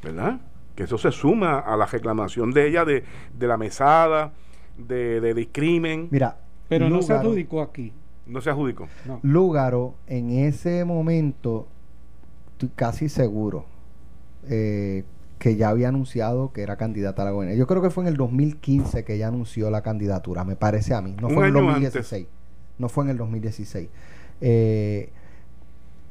¿verdad? 0.00 0.40
Que 0.76 0.84
eso 0.84 0.96
se 0.96 1.10
suma 1.10 1.58
a 1.58 1.76
la 1.76 1.86
reclamación 1.86 2.52
de 2.52 2.68
ella 2.68 2.84
de, 2.84 3.02
de 3.36 3.46
la 3.48 3.56
mesada, 3.56 4.32
de, 4.78 5.20
de 5.20 5.34
discrimen, 5.34 6.06
Mira, 6.12 6.36
Pero 6.68 6.88
no 6.88 7.02
se 7.02 7.14
adjudicó 7.14 7.60
aquí. 7.60 7.92
no 8.26 8.40
se 8.40 8.48
adjudicó. 8.50 8.86
no. 9.06 9.18
Lúgaro, 9.24 9.94
en 10.06 10.30
ese 10.30 10.84
momento, 10.84 11.66
estoy 12.52 12.70
casi 12.76 13.08
seguro 13.08 13.66
eh, 14.48 15.04
que 15.38 15.56
ya 15.56 15.70
había 15.70 15.88
anunciado 15.88 16.52
que 16.52 16.62
era 16.62 16.76
candidata 16.76 17.22
a 17.22 17.24
la 17.26 17.30
gobernadora. 17.32 17.58
Yo 17.58 17.66
creo 17.66 17.82
que 17.82 17.90
fue 17.90 18.04
en 18.04 18.08
el 18.08 18.16
2015 18.16 19.04
que 19.04 19.14
ella 19.14 19.28
anunció 19.28 19.70
la 19.70 19.82
candidatura, 19.82 20.44
me 20.44 20.56
parece 20.56 20.94
a 20.94 21.00
mí. 21.00 21.16
No 21.20 21.28
Un 21.28 21.34
fue 21.34 21.44
en 21.48 21.50
el 21.50 21.56
año 21.56 21.66
2016. 21.70 22.26
No 22.78 22.88
fue 22.88 23.04
en 23.04 23.10
el 23.10 23.16
2016. 23.16 23.88
Eh, 24.40 25.10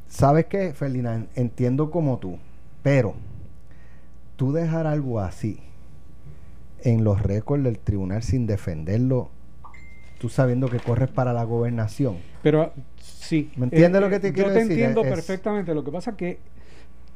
¿Sabes 0.08 0.46
qué, 0.48 0.74
Ferdinand? 0.74 1.28
Entiendo 1.36 1.90
como 1.92 2.18
tú, 2.20 2.38
pero 2.84 3.16
tú 4.36 4.52
dejar 4.52 4.86
algo 4.88 5.20
así 5.22 5.60
en 6.84 7.04
los 7.04 7.22
récords 7.22 7.64
del 7.64 7.80
tribunal 7.80 8.24
sin 8.24 8.48
defenderlo, 8.48 9.30
tú 10.20 10.28
sabiendo 10.30 10.68
que 10.68 10.80
corres 10.80 11.10
para 11.10 11.32
la 11.32 11.44
gobernación. 11.46 12.18
Pero 12.44 12.74
sí. 12.98 13.52
¿Me 13.56 13.66
entiendes 13.66 14.02
lo 14.02 14.10
que 14.10 14.20
te 14.20 14.30
yo 14.30 14.34
quiero 14.34 14.50
te 14.50 14.56
decir? 14.60 14.72
entiendo 14.74 15.04
Es- 15.04 15.10
perfectamente. 15.14 15.74
Lo 15.74 15.84
que 15.84 15.92
pasa 15.92 16.12
es 16.12 16.18
que 16.18 16.40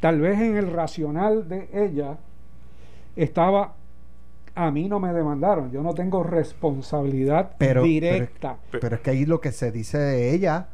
tal 0.05 0.21
vez 0.21 0.39
en 0.39 0.55
el 0.55 0.71
racional 0.71 1.49
de 1.49 1.67
ella 1.73 2.17
estaba. 3.15 3.73
A 4.53 4.69
mí 4.69 4.87
no 4.87 4.99
me 4.99 5.11
demandaron, 5.11 5.71
yo 5.71 5.81
no 5.81 5.95
tengo 5.95 6.21
responsabilidad 6.21 7.53
Pero, 7.57 7.81
directa. 7.81 8.57
Pero, 8.69 8.81
pero 8.81 8.95
es 8.97 9.01
que 9.01 9.09
ahí 9.09 9.25
lo 9.25 9.41
que 9.41 9.51
se 9.51 9.71
dice 9.71 9.97
de 9.97 10.31
ella. 10.35 10.67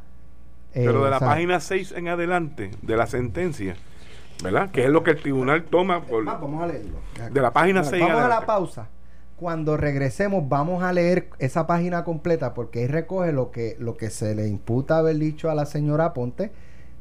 eh, 0.74 0.82
Pero 0.84 1.02
de 1.04 1.08
la 1.10 1.16
o 1.16 1.18
sea, 1.18 1.28
página 1.28 1.60
6 1.60 1.92
en 1.96 2.08
adelante 2.08 2.72
de 2.82 2.96
la 2.98 3.06
sentencia, 3.06 3.74
¿verdad? 4.44 4.70
Que 4.70 4.84
es 4.84 4.90
lo 4.90 5.02
que 5.02 5.12
el 5.12 5.20
tribunal 5.22 5.64
toma 5.64 6.02
por, 6.02 6.28
va- 6.28 6.34
Vamos 6.36 6.62
a 6.62 6.66
leerlo. 6.66 6.98
de 7.32 7.40
la 7.40 7.52
página 7.54 7.82
6 7.84 7.94
en 8.02 8.08
Vamos 8.08 8.16
a 8.16 8.18
la 8.18 8.24
adelante. 8.36 8.46
pausa. 8.46 8.88
Cuando 9.36 9.76
regresemos 9.78 10.46
vamos 10.46 10.82
a 10.84 10.92
leer 10.92 11.30
esa 11.38 11.66
página 11.66 12.04
completa 12.04 12.52
porque 12.54 12.80
ahí 12.80 12.86
recoge 12.86 13.32
lo 13.32 13.50
que, 13.50 13.76
lo 13.80 13.96
que 13.96 14.10
se 14.10 14.34
le 14.34 14.46
imputa 14.46 14.98
haber 14.98 15.16
dicho 15.16 15.50
a 15.50 15.54
la 15.54 15.64
señora 15.66 16.12
Ponte 16.12 16.52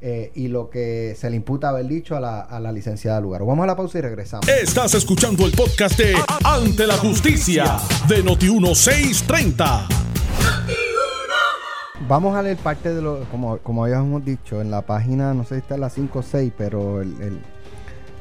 eh, 0.01 0.31
y 0.33 0.47
lo 0.47 0.69
que 0.69 1.15
se 1.15 1.29
le 1.29 1.35
imputa 1.35 1.69
haber 1.69 1.87
dicho 1.87 2.15
a 2.15 2.19
la, 2.19 2.41
a 2.41 2.59
la 2.59 2.71
licenciada 2.71 3.21
Lugar. 3.21 3.41
Vamos 3.45 3.63
a 3.63 3.67
la 3.67 3.75
pausa 3.75 3.99
y 3.99 4.01
regresamos. 4.01 4.47
Estás 4.47 4.95
escuchando 4.95 5.45
el 5.45 5.51
podcast 5.51 5.97
de 5.97 6.15
Ante 6.43 6.87
la 6.87 6.97
Justicia 6.97 7.77
de 8.07 8.23
Noti1630. 8.23 9.87
Vamos 12.07 12.35
a 12.35 12.41
leer 12.41 12.57
parte 12.57 12.93
de 12.93 13.01
lo, 13.01 13.25
como, 13.29 13.59
como 13.59 13.85
habíamos 13.85 14.25
dicho, 14.25 14.59
en 14.59 14.71
la 14.71 14.81
página, 14.81 15.35
no 15.35 15.43
sé 15.43 15.55
si 15.55 15.59
está 15.61 15.75
en 15.75 15.81
la 15.81 15.89
5 15.91 16.19
o 16.19 16.23
6, 16.23 16.51
pero 16.57 17.01
el, 17.01 17.21
el 17.21 17.39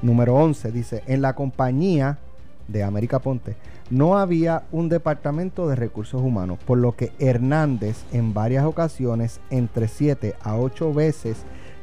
número 0.03 0.37
11 0.37 0.71
dice, 0.73 1.03
en 1.07 1.23
la 1.23 1.35
compañía 1.35 2.19
de 2.69 2.85
América 2.85 3.21
Ponte 3.21 3.57
no 3.91 4.19
había 4.19 4.65
un 4.71 4.89
departamento 4.89 5.69
de 5.69 5.77
recursos 5.77 6.23
humanos, 6.23 6.59
por 6.65 6.79
lo 6.79 6.93
que 6.93 7.13
Hernández 7.19 8.05
en 8.13 8.33
varias 8.33 8.65
ocasiones, 8.65 9.41
entre 9.51 9.89
7 9.89 10.37
a 10.41 10.57
8 10.57 10.95
veces, 10.95 11.39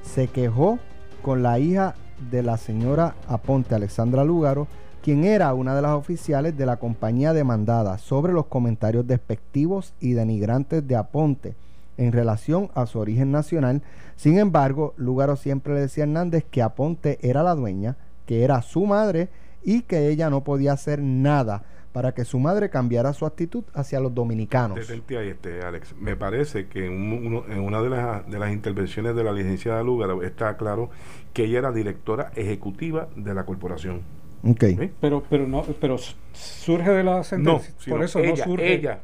se 0.07 0.27
quejó 0.27 0.79
con 1.21 1.43
la 1.43 1.59
hija 1.59 1.95
de 2.31 2.41
la 2.41 2.57
señora 2.57 3.15
Aponte, 3.27 3.75
Alexandra 3.75 4.23
Lúgaro, 4.23 4.67
quien 5.03 5.23
era 5.23 5.53
una 5.53 5.75
de 5.75 5.81
las 5.81 5.91
oficiales 5.91 6.57
de 6.57 6.65
la 6.65 6.77
compañía 6.77 7.33
demandada 7.33 7.97
sobre 7.97 8.33
los 8.33 8.47
comentarios 8.47 9.05
despectivos 9.05 9.93
y 9.99 10.13
denigrantes 10.13 10.87
de 10.87 10.95
Aponte 10.95 11.55
en 11.97 12.11
relación 12.11 12.69
a 12.73 12.85
su 12.85 12.99
origen 12.99 13.31
nacional. 13.31 13.81
Sin 14.15 14.37
embargo, 14.37 14.93
Lúgaro 14.97 15.35
siempre 15.35 15.73
le 15.73 15.81
decía 15.81 16.03
a 16.03 16.07
Hernández 16.07 16.45
que 16.49 16.61
Aponte 16.61 17.19
era 17.21 17.43
la 17.43 17.55
dueña, 17.55 17.97
que 18.25 18.43
era 18.43 18.61
su 18.61 18.85
madre 18.85 19.29
y 19.63 19.81
que 19.81 20.09
ella 20.09 20.29
no 20.29 20.43
podía 20.43 20.73
hacer 20.73 21.01
nada 21.01 21.63
para 21.97 22.11
que 22.11 22.25
su 22.25 22.37
madre 22.37 22.69
cambiara 22.69 23.11
su 23.11 23.25
actitud 23.25 23.63
hacia 23.73 23.99
los 23.99 24.13
dominicanos. 24.13 24.77
Detente 24.77 25.31
este, 25.31 25.61
Alex. 25.63 25.95
Me 25.99 26.15
parece 26.15 26.67
que 26.67 26.85
en, 26.85 27.33
una 27.59 27.81
de 27.81 27.89
las, 27.89 28.29
de 28.29 28.37
las 28.37 28.51
intervenciones 28.51 29.15
de 29.15 29.23
la 29.23 29.31
licenciada 29.31 29.81
Lugaro 29.81 30.21
está 30.21 30.57
claro 30.57 30.91
que 31.33 31.45
ella 31.45 31.57
era 31.57 31.71
directora 31.71 32.31
ejecutiva 32.35 33.07
de 33.15 33.33
la 33.33 33.47
corporación. 33.47 34.01
Okay. 34.43 34.93
Pero, 35.01 35.23
pero 35.27 35.47
no, 35.47 35.63
pero 35.81 35.97
surge 36.33 36.91
de 36.91 37.03
la 37.03 37.23
sentencia. 37.23 37.73
No, 37.87 37.95
por 37.95 38.03
eso 38.03 38.19
no 38.19 38.35
surge. 38.35 38.73
Ella 38.75 38.99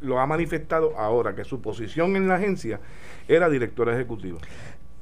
lo 0.00 0.18
ha 0.18 0.26
manifestado 0.26 0.98
ahora 0.98 1.36
que 1.36 1.44
su 1.44 1.60
posición 1.60 2.16
en 2.16 2.26
la 2.26 2.34
agencia 2.34 2.80
era 3.28 3.48
directora 3.48 3.94
ejecutiva. 3.94 4.40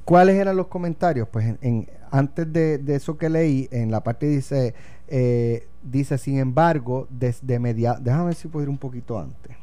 ¿Cuáles 0.05 0.35
eran 0.35 0.57
los 0.57 0.67
comentarios? 0.67 1.27
Pues 1.27 1.55
en, 1.61 1.87
antes 2.11 2.53
de, 2.53 2.77
de, 2.77 2.95
eso 2.97 3.17
que 3.17 3.29
leí, 3.29 3.67
en 3.71 3.89
la 3.89 4.03
parte 4.03 4.27
dice 4.27 4.75
eh, 5.13 5.67
dice, 5.83 6.17
sin 6.17 6.39
embargo, 6.39 7.05
desde 7.09 7.59
media... 7.59 7.97
Déjame 7.99 8.27
ver 8.27 8.35
si 8.35 8.47
puedo 8.47 8.63
ir 8.63 8.69
un 8.69 8.77
poquito 8.77 9.19
antes. 9.19 9.57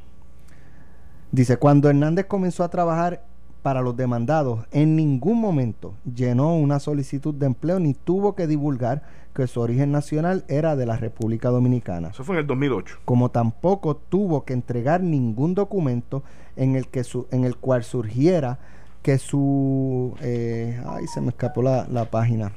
Dice, 1.33 1.57
cuando 1.57 1.89
Hernández 1.89 2.27
comenzó 2.27 2.65
a 2.65 2.69
trabajar 2.69 3.25
para 3.63 3.81
los 3.81 3.97
demandados, 3.97 4.67
en 4.73 4.95
ningún 4.95 5.41
momento 5.41 5.95
llenó 6.15 6.55
una 6.55 6.79
solicitud 6.81 7.35
de 7.35 7.47
empleo 7.47 7.81
ni 7.81 7.95
tuvo 7.95 8.35
que 8.35 8.47
divulgar 8.47 9.03
que 9.35 9.47
su 9.47 9.61
origen 9.61 9.91
nacional 9.91 10.45
era 10.49 10.77
de 10.77 10.85
la 10.85 10.99
República 10.99 11.49
Dominicana. 11.49 12.09
Eso 12.09 12.25
fue 12.25 12.37
en 12.37 12.41
el 12.41 12.47
2008. 12.47 12.99
Como 13.07 13.31
tampoco 13.31 13.97
tuvo 13.97 14.45
que 14.45 14.53
entregar 14.53 15.03
ningún 15.03 15.55
documento 15.55 16.25
en 16.57 16.77
el, 16.77 16.89
que 16.89 17.05
su, 17.05 17.27
en 17.31 17.45
el 17.45 17.57
cual 17.57 17.85
surgiera 17.85 18.59
que 19.03 19.17
su... 19.17 20.15
Eh, 20.21 20.79
ay, 20.87 21.07
se 21.07 21.23
me 21.23 21.29
escapó 21.29 21.63
la, 21.63 21.87
la 21.89 22.05
página 22.05 22.53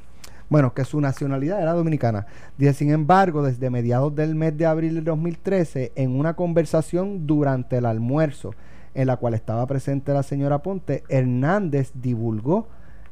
bueno, 0.52 0.74
que 0.74 0.84
su 0.84 1.00
nacionalidad 1.00 1.62
era 1.62 1.72
dominicana. 1.72 2.26
Dice, 2.58 2.74
sin 2.74 2.90
embargo, 2.90 3.42
desde 3.42 3.70
mediados 3.70 4.14
del 4.14 4.34
mes 4.34 4.54
de 4.54 4.66
abril 4.66 4.96
de 4.96 5.00
2013, 5.00 5.92
en 5.96 6.10
una 6.10 6.34
conversación 6.34 7.26
durante 7.26 7.78
el 7.78 7.86
almuerzo 7.86 8.54
en 8.94 9.06
la 9.06 9.16
cual 9.16 9.32
estaba 9.32 9.66
presente 9.66 10.12
la 10.12 10.22
señora 10.22 10.58
Ponte, 10.58 11.04
Hernández 11.08 11.92
divulgó 11.94 12.68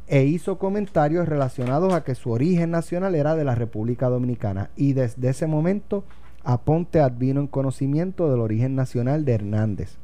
e 0.07 0.25
hizo 0.25 0.59
comentarios 0.59 1.31
relacionados 1.31 1.95
a 1.95 2.05
que 2.05 2.15
su 2.15 2.31
origen 2.31 2.71
nacional 2.73 3.15
era 3.15 3.35
de 3.35 3.45
la 3.45 3.55
República 3.55 4.11
Dominicana. 4.11 4.69
Y 4.77 4.93
desde 4.93 5.31
ese 5.31 5.47
momento, 5.47 6.05
Aponte 6.45 7.01
advino 7.01 7.41
en 7.41 7.47
conocimiento 7.47 8.31
del 8.31 8.41
origen 8.41 8.75
nacional 8.75 9.25
de 9.25 9.33
Hernández. 9.33 10.00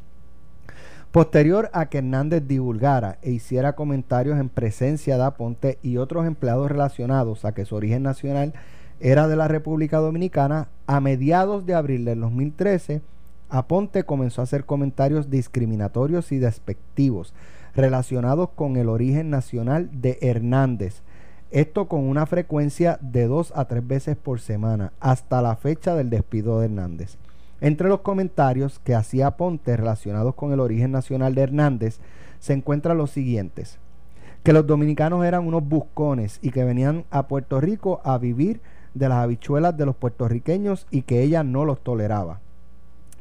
Posterior 1.16 1.70
a 1.72 1.86
que 1.86 1.96
Hernández 1.96 2.46
divulgara 2.46 3.16
e 3.22 3.30
hiciera 3.30 3.72
comentarios 3.72 4.38
en 4.38 4.50
presencia 4.50 5.16
de 5.16 5.24
Aponte 5.24 5.78
y 5.82 5.96
otros 5.96 6.26
empleados 6.26 6.70
relacionados 6.70 7.46
a 7.46 7.52
que 7.52 7.64
su 7.64 7.74
origen 7.74 8.02
nacional 8.02 8.52
era 9.00 9.26
de 9.26 9.34
la 9.34 9.48
República 9.48 9.96
Dominicana, 9.96 10.68
a 10.86 11.00
mediados 11.00 11.64
de 11.64 11.72
abril 11.72 12.04
del 12.04 12.20
2013, 12.20 13.00
Aponte 13.48 14.04
comenzó 14.04 14.42
a 14.42 14.44
hacer 14.44 14.66
comentarios 14.66 15.30
discriminatorios 15.30 16.32
y 16.32 16.38
despectivos 16.38 17.32
relacionados 17.74 18.50
con 18.50 18.76
el 18.76 18.90
origen 18.90 19.30
nacional 19.30 19.88
de 19.94 20.18
Hernández. 20.20 21.00
Esto 21.50 21.88
con 21.88 22.00
una 22.00 22.26
frecuencia 22.26 22.98
de 23.00 23.26
dos 23.26 23.54
a 23.56 23.64
tres 23.64 23.86
veces 23.86 24.18
por 24.18 24.38
semana, 24.38 24.92
hasta 25.00 25.40
la 25.40 25.56
fecha 25.56 25.94
del 25.94 26.10
despido 26.10 26.60
de 26.60 26.66
Hernández. 26.66 27.16
Entre 27.60 27.88
los 27.88 28.00
comentarios 28.00 28.78
que 28.80 28.94
hacía 28.94 29.36
Ponte 29.38 29.76
relacionados 29.76 30.34
con 30.34 30.52
el 30.52 30.60
origen 30.60 30.92
nacional 30.92 31.34
de 31.34 31.42
Hernández 31.42 32.00
se 32.38 32.52
encuentran 32.52 32.98
los 32.98 33.10
siguientes. 33.10 33.78
Que 34.42 34.52
los 34.52 34.66
dominicanos 34.66 35.24
eran 35.24 35.46
unos 35.46 35.66
buscones 35.66 36.38
y 36.42 36.50
que 36.50 36.64
venían 36.64 37.04
a 37.10 37.28
Puerto 37.28 37.60
Rico 37.60 38.00
a 38.04 38.18
vivir 38.18 38.60
de 38.92 39.08
las 39.08 39.18
habichuelas 39.18 39.76
de 39.76 39.86
los 39.86 39.96
puertorriqueños 39.96 40.86
y 40.90 41.02
que 41.02 41.22
ella 41.22 41.44
no 41.44 41.64
los 41.64 41.80
toleraba. 41.82 42.40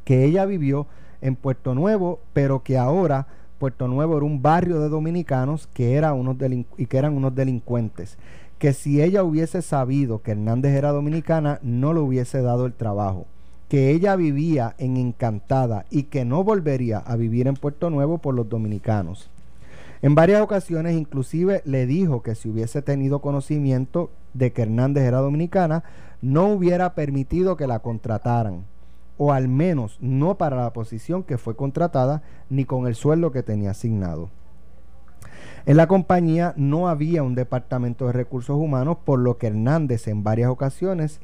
Que 0.04 0.26
ella 0.26 0.46
vivió 0.46 0.88
en 1.22 1.38
Puerto 1.38 1.74
Nuevo, 1.74 2.20
pero 2.34 2.62
que 2.62 2.78
ahora 2.78 3.28
Puerto 3.58 3.88
Nuevo 3.88 4.18
era 4.18 4.26
un 4.26 4.42
barrio 4.42 4.82
de 4.82 4.90
dominicanos 4.90 5.68
que 5.68 5.96
era 5.96 6.14
unos 6.14 6.36
y 6.78 6.86
que 6.88 6.98
eran 6.98 7.16
unos 7.16 7.34
delincuentes. 7.34 8.18
Que 8.60 8.74
si 8.74 9.02
ella 9.02 9.24
hubiese 9.24 9.62
sabido 9.62 10.22
que 10.22 10.32
Hernández 10.32 10.74
era 10.74 10.92
dominicana, 10.92 11.60
no 11.64 11.94
le 11.94 12.02
hubiese 12.02 12.42
dado 12.42 12.66
el 12.66 12.74
trabajo 12.74 13.28
que 13.70 13.92
ella 13.92 14.16
vivía 14.16 14.76
en 14.78 14.98
Encantada 14.98 15.86
y 15.90 16.04
que 16.04 16.26
no 16.26 16.44
volvería 16.44 17.00
a 17.00 17.16
vivir 17.16 17.48
en 17.48 17.56
Puerto 17.56 17.90
Nuevo 17.90 18.20
por 18.20 18.36
los 18.36 18.48
dominicanos. 18.48 19.30
En 20.02 20.14
varias 20.14 20.42
ocasiones 20.42 20.96
inclusive 20.96 21.62
le 21.66 21.88
dijo 21.88 22.22
que 22.22 22.36
si 22.36 22.50
hubiese 22.50 22.82
tenido 22.82 23.22
conocimiento 23.22 24.12
de 24.34 24.52
que 24.52 24.64
Hernández 24.64 25.04
era 25.04 25.20
dominicana, 25.20 25.84
no 26.22 26.48
hubiera 26.48 26.94
permitido 26.94 27.58
que 27.58 27.66
la 27.66 27.80
contrataran, 27.80 28.66
o 29.18 29.34
al 29.34 29.48
menos 29.48 29.98
no 30.02 30.38
para 30.38 30.58
la 30.58 30.74
posición 30.74 31.24
que 31.24 31.38
fue 31.38 31.56
contratada 31.56 32.22
ni 32.50 32.66
con 32.66 32.86
el 32.86 32.96
sueldo 32.96 33.32
que 33.32 33.44
tenía 33.44 33.72
asignado. 33.72 34.30
En 35.66 35.78
la 35.78 35.88
compañía 35.88 36.54
no 36.58 36.88
había 36.88 37.24
un 37.24 37.34
departamento 37.34 38.06
de 38.06 38.14
recursos 38.14 38.56
humanos, 38.56 38.98
por 39.04 39.20
lo 39.20 39.38
que 39.38 39.48
Hernández 39.48 40.08
en 40.08 40.24
varias 40.24 40.52
ocasiones 40.52 41.20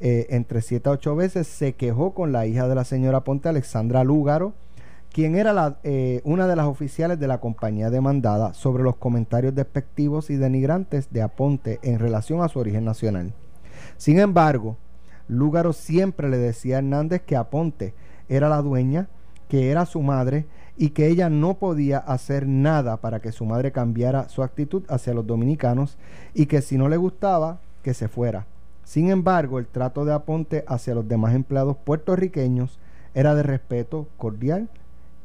eh, 0.00 0.26
entre 0.30 0.62
siete 0.62 0.88
a 0.88 0.92
ocho 0.92 1.16
veces, 1.16 1.46
se 1.46 1.74
quejó 1.74 2.14
con 2.14 2.32
la 2.32 2.46
hija 2.46 2.68
de 2.68 2.74
la 2.74 2.84
señora 2.84 3.24
Ponte, 3.24 3.48
Alexandra 3.48 4.04
Lúgaro, 4.04 4.54
quien 5.12 5.36
era 5.36 5.54
la, 5.54 5.78
eh, 5.82 6.20
una 6.24 6.46
de 6.46 6.56
las 6.56 6.66
oficiales 6.66 7.18
de 7.18 7.26
la 7.26 7.40
compañía 7.40 7.88
demandada 7.88 8.52
sobre 8.52 8.82
los 8.82 8.96
comentarios 8.96 9.54
despectivos 9.54 10.28
y 10.28 10.36
denigrantes 10.36 11.10
de 11.10 11.22
Aponte 11.22 11.78
en 11.82 11.98
relación 11.98 12.42
a 12.42 12.48
su 12.48 12.58
origen 12.58 12.84
nacional. 12.84 13.32
Sin 13.96 14.18
embargo, 14.18 14.76
Lúgaro 15.28 15.72
siempre 15.72 16.28
le 16.28 16.36
decía 16.36 16.76
a 16.76 16.78
Hernández 16.80 17.22
que 17.22 17.36
Aponte 17.36 17.94
era 18.28 18.48
la 18.48 18.60
dueña, 18.60 19.08
que 19.48 19.70
era 19.70 19.86
su 19.86 20.02
madre 20.02 20.46
y 20.76 20.90
que 20.90 21.08
ella 21.08 21.30
no 21.30 21.54
podía 21.54 21.98
hacer 21.98 22.46
nada 22.46 22.98
para 22.98 23.20
que 23.20 23.32
su 23.32 23.46
madre 23.46 23.72
cambiara 23.72 24.28
su 24.28 24.42
actitud 24.42 24.82
hacia 24.88 25.14
los 25.14 25.26
dominicanos 25.26 25.96
y 26.34 26.46
que 26.46 26.60
si 26.60 26.76
no 26.76 26.88
le 26.88 26.98
gustaba, 26.98 27.60
que 27.82 27.94
se 27.94 28.08
fuera. 28.08 28.46
Sin 28.86 29.10
embargo, 29.10 29.58
el 29.58 29.66
trato 29.66 30.04
de 30.04 30.14
Aponte 30.14 30.64
hacia 30.68 30.94
los 30.94 31.08
demás 31.08 31.34
empleados 31.34 31.76
puertorriqueños 31.76 32.78
era 33.14 33.34
de 33.34 33.42
respeto 33.42 34.06
cordial 34.16 34.70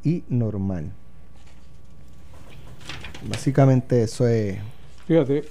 y 0.04 0.24
normal. 0.30 0.91
Básicamente 3.30 4.02
eso 4.02 4.28
es... 4.28 4.58
Fíjate, 5.06 5.43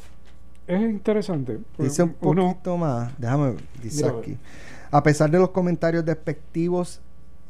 es 0.67 0.81
interesante. 0.81 1.61
Dice 1.79 2.03
un 2.03 2.15
poquito 2.15 2.77
más, 2.77 3.13
déjame, 3.17 3.55
dice 3.81 4.09
aquí. 4.09 4.37
A 4.91 5.05
pesar 5.05 5.31
de 5.31 5.39
los 5.39 5.51
comentarios 5.51 6.05
despectivos, 6.05 7.01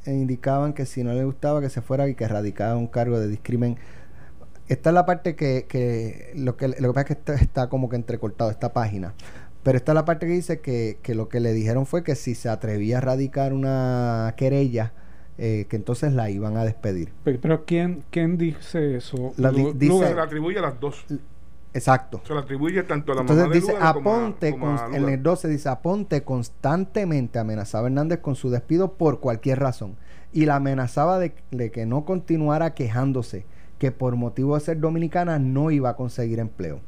e 0.05 0.13
indicaban 0.13 0.75
que 0.75 0.85
si 0.85 1.03
no 1.03 1.15
le 1.15 1.25
gustaba 1.25 1.63
que 1.63 1.71
se 1.71 1.81
fuera 1.81 2.07
y 2.07 2.15
que 2.15 2.29
radicaba 2.29 2.77
un 2.77 2.87
cargo 2.87 3.19
de 3.19 3.29
discrimen. 3.29 3.79
Esta 4.69 4.91
es 4.91 4.95
la 4.95 5.07
parte 5.07 5.35
que, 5.37 5.65
que 5.67 6.33
lo 6.37 6.57
que 6.57 6.69
lo 6.69 6.75
que 6.75 6.87
pasa 6.89 7.01
es 7.01 7.07
que 7.07 7.13
está, 7.15 7.35
está 7.35 7.69
como 7.69 7.89
que 7.89 7.97
entrecortado 7.97 8.51
esta 8.51 8.75
página. 8.75 9.15
Pero 9.63 9.77
esta 9.77 9.93
es 9.93 9.95
la 9.95 10.05
parte 10.05 10.27
que 10.27 10.33
dice 10.33 10.61
que, 10.61 10.99
lo 11.15 11.29
que 11.29 11.41
le 11.41 11.53
dijeron 11.53 11.87
fue 11.87 12.03
que 12.03 12.15
si 12.15 12.35
se 12.35 12.49
atrevía 12.49 12.99
a 12.99 13.01
radicar 13.01 13.53
una 13.53 14.35
querella, 14.37 14.93
eh, 15.39 15.67
que 15.69 15.77
entonces 15.77 16.13
la 16.13 16.31
iban 16.31 16.57
a 16.57 16.65
despedir. 16.65 17.13
Pero, 17.25 17.65
¿quién, 17.65 18.05
¿quién 18.11 18.39
dice 18.39 18.97
eso? 18.97 19.33
La 19.37 19.51
dice, 19.51 19.75
se 19.79 20.15
le 20.15 20.21
atribuye 20.21 20.59
a 20.59 20.63
las 20.63 20.81
dos. 20.81 21.05
Exacto. 21.73 22.21
Se 22.27 22.33
le 22.33 22.41
atribuye 22.41 22.83
tanto 22.83 23.13
a 23.13 23.17
la 23.17 23.21
Entonces 23.21 23.51
dice, 23.51 23.77
Aponte, 23.79 24.49
en 24.49 25.09
el 25.09 25.23
12 25.23 25.49
dice, 25.49 25.69
Aponte 25.69 26.25
constantemente 26.25 27.39
amenazaba 27.39 27.87
a 27.87 27.91
Hernández 27.91 28.21
con 28.21 28.35
su 28.35 28.51
despido 28.51 28.95
por 28.95 29.21
cualquier 29.21 29.61
razón. 29.61 29.97
Y 30.33 30.47
la 30.47 30.57
amenazaba 30.57 31.19
de, 31.19 31.35
de 31.51 31.71
que 31.71 31.87
no 31.87 32.05
continuara 32.05 32.75
quejándose, 32.75 33.45
que 33.79 33.93
por 33.93 34.17
motivo 34.17 34.55
de 34.55 34.61
ser 34.61 34.81
dominicana 34.81 35.39
no 35.39 35.71
iba 35.71 35.91
a 35.91 35.97
conseguir 35.97 36.39
empleo. 36.39 36.81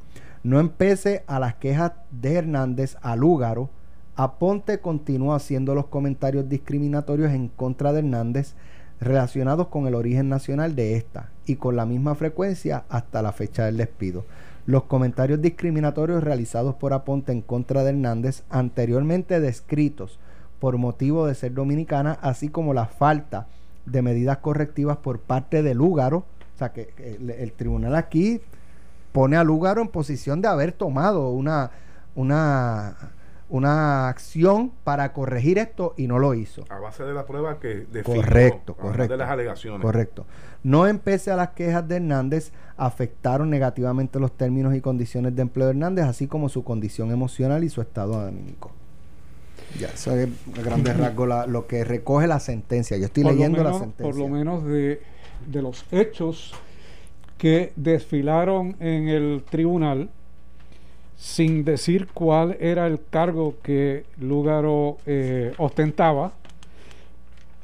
No 0.42 0.59
empece 0.59 1.22
a 1.28 1.38
las 1.38 1.55
quejas 1.55 1.92
de 2.11 2.35
Hernández 2.35 2.96
a 3.00 3.14
Lúgaro. 3.14 3.70
Aponte 4.16 4.81
continúa 4.81 5.37
haciendo 5.37 5.74
los 5.74 5.87
comentarios 5.87 6.48
discriminatorios 6.48 7.31
en 7.33 7.48
contra 7.48 7.92
de 7.92 8.00
Hernández 8.00 8.55
relacionados 9.00 9.68
con 9.68 9.87
el 9.87 9.94
origen 9.94 10.28
nacional 10.28 10.74
de 10.74 10.96
esta 10.96 11.31
y 11.46 11.57
con 11.57 11.76
la 11.76 11.87
misma 11.87 12.14
frecuencia 12.14 12.85
hasta 12.88 13.22
la 13.22 13.33
fecha 13.33 13.64
del 13.64 13.76
despido. 13.76 14.24
Los 14.66 14.85
comentarios 14.85 15.40
discriminatorios 15.40 16.22
realizados 16.22 16.74
por 16.74 16.92
Aponte 16.92 17.33
en 17.33 17.42
contra 17.42 17.85
de 17.85 17.90
Hernández, 17.90 18.42
anteriormente 18.50 19.40
descritos 19.40 20.18
por 20.61 20.76
motivo 20.76 21.26
de 21.26 21.35
ser 21.35 21.55
dominicana, 21.55 22.18
así 22.20 22.48
como 22.48 22.74
la 22.74 22.87
falta 22.87 23.46
de 23.87 24.02
medidas 24.02 24.38
correctivas 24.38 24.96
por 24.98 25.18
parte 25.20 25.62
de 25.62 25.74
Lúgaro, 25.74 26.18
o 26.55 26.59
sea 26.59 26.72
que 26.72 26.92
el 26.98 27.52
tribunal 27.52 27.96
aquí 27.96 28.40
pone 29.12 29.37
a 29.37 29.44
Lugaro 29.44 29.83
en 29.83 29.88
posición 29.88 30.40
de 30.40 30.48
haber 30.48 30.72
tomado 30.72 31.31
una, 31.31 31.70
una, 32.14 32.96
una 33.48 34.09
acción 34.09 34.72
para 34.83 35.12
corregir 35.12 35.59
esto 35.59 35.94
y 35.96 36.07
no 36.07 36.18
lo 36.18 36.35
hizo. 36.35 36.64
A 36.70 36.79
base 36.79 37.05
de 37.05 37.12
la 37.12 37.27
prueba 37.27 37.61
que 37.61 37.87
definió, 37.92 38.22
correcto, 38.22 38.75
correcto, 38.75 39.12
de 39.12 39.18
las 39.18 39.31
alegaciones. 39.31 39.83
Correcto. 39.83 40.27
No 40.62 40.87
empece 40.87 41.31
a 41.31 41.37
las 41.37 41.51
quejas 41.51 41.87
de 41.87 41.96
Hernández 41.96 42.53
afectaron 42.77 43.51
negativamente 43.51 44.18
los 44.18 44.33
términos 44.33 44.75
y 44.75 44.81
condiciones 44.81 45.37
de 45.37 45.42
empleo 45.42 45.66
de 45.66 45.72
Hernández, 45.72 46.07
así 46.07 46.27
como 46.27 46.48
su 46.48 46.64
condición 46.64 47.11
emocional 47.11 47.62
y 47.62 47.68
su 47.68 47.81
estado 47.81 48.20
anímico. 48.20 48.72
Ya, 49.79 49.88
eso 49.88 50.16
es 50.16 50.29
a 50.59 50.62
grandes 50.62 50.96
rasgos 50.98 51.48
lo 51.48 51.66
que 51.66 51.85
recoge 51.85 52.27
la 52.27 52.40
sentencia. 52.40 52.96
Yo 52.96 53.07
estoy 53.07 53.25
leyendo 53.25 53.62
la 53.62 53.72
sentencia. 53.72 54.05
Por 54.05 54.16
lo 54.16 54.29
menos 54.29 54.64
de, 54.64 55.01
de 55.46 55.62
los 55.62 55.85
hechos 55.92 56.55
que 57.42 57.72
desfilaron 57.74 58.76
en 58.78 59.09
el 59.09 59.42
tribunal, 59.50 60.11
sin 61.16 61.64
decir 61.64 62.07
cuál 62.14 62.57
era 62.61 62.87
el 62.87 63.00
cargo 63.11 63.57
que 63.64 64.05
Lúgaro 64.20 64.98
eh, 65.07 65.52
ostentaba. 65.59 66.35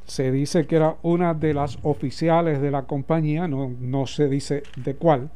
Se 0.04 0.32
dice 0.32 0.66
que 0.66 0.74
era 0.74 0.96
una 1.02 1.32
de 1.32 1.54
las 1.54 1.78
oficiales 1.82 2.60
de 2.60 2.72
la 2.72 2.86
compañía, 2.86 3.46
no, 3.46 3.70
no 3.78 4.08
se 4.08 4.28
dice 4.28 4.64
de 4.74 4.96
cuál, 4.96 5.30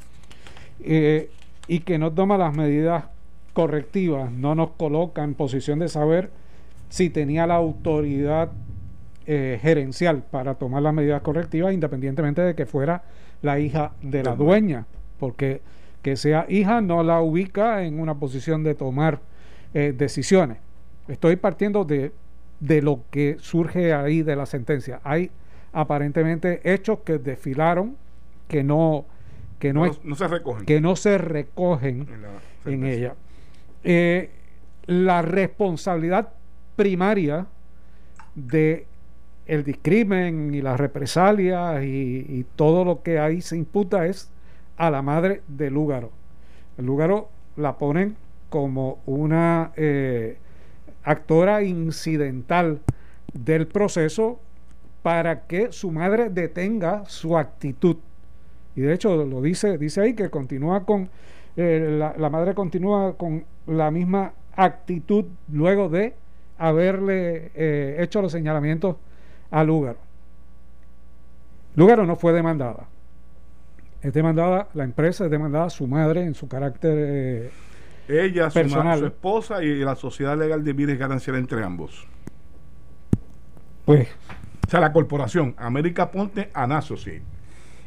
eh, 0.83 1.31
y 1.69 1.79
que 1.79 1.97
no 1.99 2.11
toma 2.11 2.37
las 2.37 2.53
medidas 2.53 3.05
correctivas, 3.53 4.33
no 4.33 4.57
nos 4.57 4.71
coloca 4.71 5.23
en 5.23 5.35
posición 5.35 5.79
de 5.79 5.89
saber 5.89 6.31
si 6.89 7.11
tenía 7.11 7.47
la 7.47 7.55
autoridad 7.55 8.51
eh, 9.25 9.61
gerencial 9.63 10.25
para 10.25 10.57
tomar 10.57 10.83
las 10.83 10.95
medidas 10.95 11.23
correctivas, 11.23 11.73
independientemente 11.73 12.43
de 12.43 12.57
que 12.57 12.67
fuera 12.67 13.05
la 13.43 13.59
hija 13.59 13.93
de 14.03 14.23
la 14.23 14.35
dueña, 14.35 14.87
porque 15.19 15.61
que 16.03 16.17
sea 16.17 16.47
hija 16.49 16.81
no 16.81 17.03
la 17.03 17.21
ubica 17.21 17.83
en 17.83 18.01
una 18.01 18.15
posición 18.15 18.65
de 18.65 18.75
tomar 18.75 19.21
eh, 19.75 19.95
decisiones. 19.97 20.59
Estoy 21.09 21.37
partiendo 21.37 21.85
de, 21.85 22.13
de 22.61 22.83
lo 22.83 23.01
que 23.11 23.37
surge 23.39 23.93
ahí 23.93 24.23
de 24.23 24.37
la 24.37 24.47
sentencia. 24.47 25.01
Hay 25.05 25.31
aparentemente 25.73 26.61
hechos 26.65 27.01
que 27.05 27.19
desfilaron 27.19 27.97
que 28.49 28.63
no 28.63 29.07
que 29.59 29.73
no, 29.73 29.93
se 30.17 30.27
recogen 30.27 30.67
que 30.67 30.81
no 30.81 30.97
se 30.97 31.19
recogen 31.19 32.09
en, 32.65 32.85
ella 32.85 33.15
eh, 33.85 34.31
la 34.87 35.23
responsabilidad 35.23 36.31
primaria 36.75 37.47
de 38.35 38.87
el 39.47 39.65
discrimen 39.65 40.55
y 40.55 40.63
las 40.63 40.79
represalias 40.79 41.83
y, 41.85 42.47
todo 42.57 42.85
lo 42.85 43.03
que 43.03 43.19
ahí 43.19 43.41
se 43.41 43.57
imputa 43.57 44.07
es 44.07 44.31
a 44.77 44.91
la 44.91 45.03
madre 45.03 45.43
de 45.49 45.71
Lúgaro. 45.71 46.11
El 46.79 46.87
Lúgaro 46.87 47.29
la 47.57 47.77
ponen 47.77 48.17
como 48.49 49.01
una 49.07 49.73
eh, 49.77 50.39
actora 51.03 51.63
incidental 51.63 52.81
del 53.33 53.67
proceso 53.67 54.41
para 55.03 55.47
que 55.47 55.73
su 55.73 55.91
madre 55.91 56.31
detenga 56.31 57.05
su 57.07 57.37
actitud. 57.37 57.97
Y 58.77 58.83
de 58.83 58.95
hecho 58.95 59.25
lo 59.25 59.43
dice, 59.43 59.77
dice 59.77 60.01
ahí 60.01 60.15
que 60.15 60.31
continúa 60.31 60.85
con, 60.85 61.11
eh, 61.57 62.15
la, 62.17 62.31
madre 62.31 62.55
continúa 62.55 63.17
con 63.17 63.45
la 63.67 63.91
misma 63.91 64.33
actitud 64.55 65.27
luego 65.51 65.89
de 65.89 66.15
haberle 66.59 67.51
eh, 67.55 67.97
hecho 67.99 68.23
los 68.23 68.33
señalamientos 68.33 68.97
a 69.53 69.63
Lúgaro. 69.63 69.99
Lúgaro 71.77 72.05
no 72.05 72.17
fue 72.17 72.33
demandada 72.33 72.89
es 74.03 74.13
demandada, 74.13 74.69
la 74.75 74.85
empresa 74.85 75.25
es 75.25 75.31
demandada 75.31 75.71
su 75.71 75.87
madre 75.87 76.25
en 76.25 76.35
su 76.35 76.49
carácter 76.49 76.93
eh, 76.99 77.51
ella, 78.09 78.51
personal. 78.51 78.99
Su, 78.99 79.07
esposa 79.07 79.63
y 79.63 79.77
la 79.79 79.95
sociedad 79.95 80.37
legal 80.37 80.65
de 80.65 80.73
bienes 80.73 80.99
gananciales 80.99 81.41
entre 81.41 81.63
ambos. 81.63 82.07
Pues. 83.85 84.09
O 84.67 84.71
sea, 84.71 84.81
la 84.81 84.93
corporación 84.93 85.55
América 85.57 86.11
Ponte 86.11 86.51
Associates, 86.53 87.23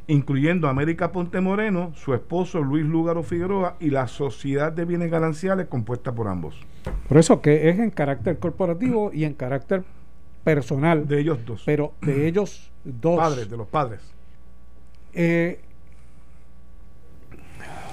incluyendo 0.07 0.69
América 0.69 1.11
Ponte 1.11 1.41
Moreno, 1.41 1.91
su 1.95 2.13
esposo 2.13 2.61
Luis 2.61 2.85
Lúgaro 2.85 3.21
Figueroa 3.21 3.75
y 3.81 3.89
la 3.89 4.07
sociedad 4.07 4.71
de 4.71 4.85
bienes 4.85 5.11
gananciales 5.11 5.67
compuesta 5.67 6.13
por 6.13 6.29
ambos. 6.29 6.55
Por 7.09 7.17
eso 7.17 7.41
que 7.41 7.69
es 7.69 7.79
en 7.79 7.91
carácter 7.91 8.39
corporativo 8.39 9.11
y 9.13 9.25
en 9.25 9.33
carácter 9.33 9.83
personal. 10.45 11.05
De 11.05 11.19
ellos 11.19 11.39
dos. 11.45 11.63
Pero 11.65 11.93
de 12.01 12.27
ellos 12.27 12.71
dos. 12.85 13.17
Padres, 13.17 13.49
de 13.49 13.57
los 13.57 13.67
padres. 13.67 13.99
Eh, 15.13 15.59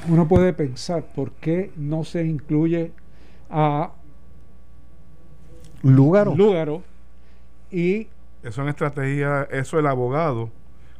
uno 0.08 0.28
puede 0.28 0.52
pensar 0.52 1.04
por 1.14 1.32
qué 1.32 1.72
no 1.76 2.04
se 2.04 2.24
incluye 2.24 2.92
a 3.50 3.92
Lúgaro. 5.82 6.34
Lúgaro 6.36 6.82
y 7.70 8.08
eso 8.42 8.48
es 8.48 8.58
una 8.58 8.70
estrategia, 8.70 9.48
eso 9.50 9.78
el 9.78 9.86
abogado, 9.86 10.50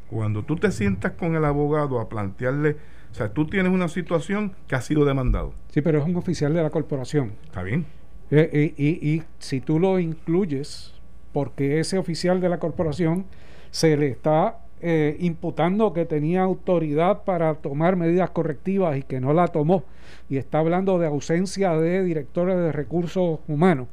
cuando 0.09 0.45
tú 0.45 0.57
te 0.57 0.71
sientas 0.71 1.13
con 1.13 1.35
el 1.35 1.45
abogado 1.45 2.01
a 2.01 2.09
plantearle, 2.09 2.77
o 3.11 3.15
sea, 3.15 3.33
tú 3.33 3.47
tienes 3.47 3.73
una 3.73 3.89
situación 3.89 4.55
que 4.69 4.77
ha 4.77 4.81
sido 4.81 5.05
demandado. 5.05 5.53
Sí, 5.71 5.83
pero 5.83 5.99
es 5.99 6.05
un 6.05 6.17
oficial 6.17 6.55
de 6.55 6.63
la 6.63 6.71
corporación. 6.71 7.33
Está 7.45 7.63
bien. 7.63 7.85
Eh, 8.31 8.49
eh, 8.53 8.75
y, 8.77 9.11
y 9.11 9.23
si 9.39 9.61
tú 9.61 9.79
lo 9.79 9.99
incluyes, 9.99 10.95
porque 11.33 11.81
ese 11.81 11.99
oficial 11.99 12.41
de 12.41 12.49
la 12.49 12.59
corporación 12.59 13.25
se 13.71 13.97
le 13.97 14.09
está 14.09 14.59
eh, 14.81 15.17
imputando 15.21 15.93
que 15.93 16.05
tenía 16.05 16.43
autoridad 16.43 17.23
para 17.25 17.55
tomar 17.55 17.97
medidas 17.97 18.31
correctivas 18.31 18.97
y 18.97 19.03
que 19.03 19.21
no 19.21 19.33
la 19.33 19.49
tomó, 19.49 19.85
y 20.29 20.37
está 20.37 20.59
hablando 20.59 20.99
de 20.99 21.07
ausencia 21.07 21.73
de 21.75 22.03
directores 22.03 22.57
de 22.57 22.73
recursos 22.73 23.41
humanos. 23.49 23.89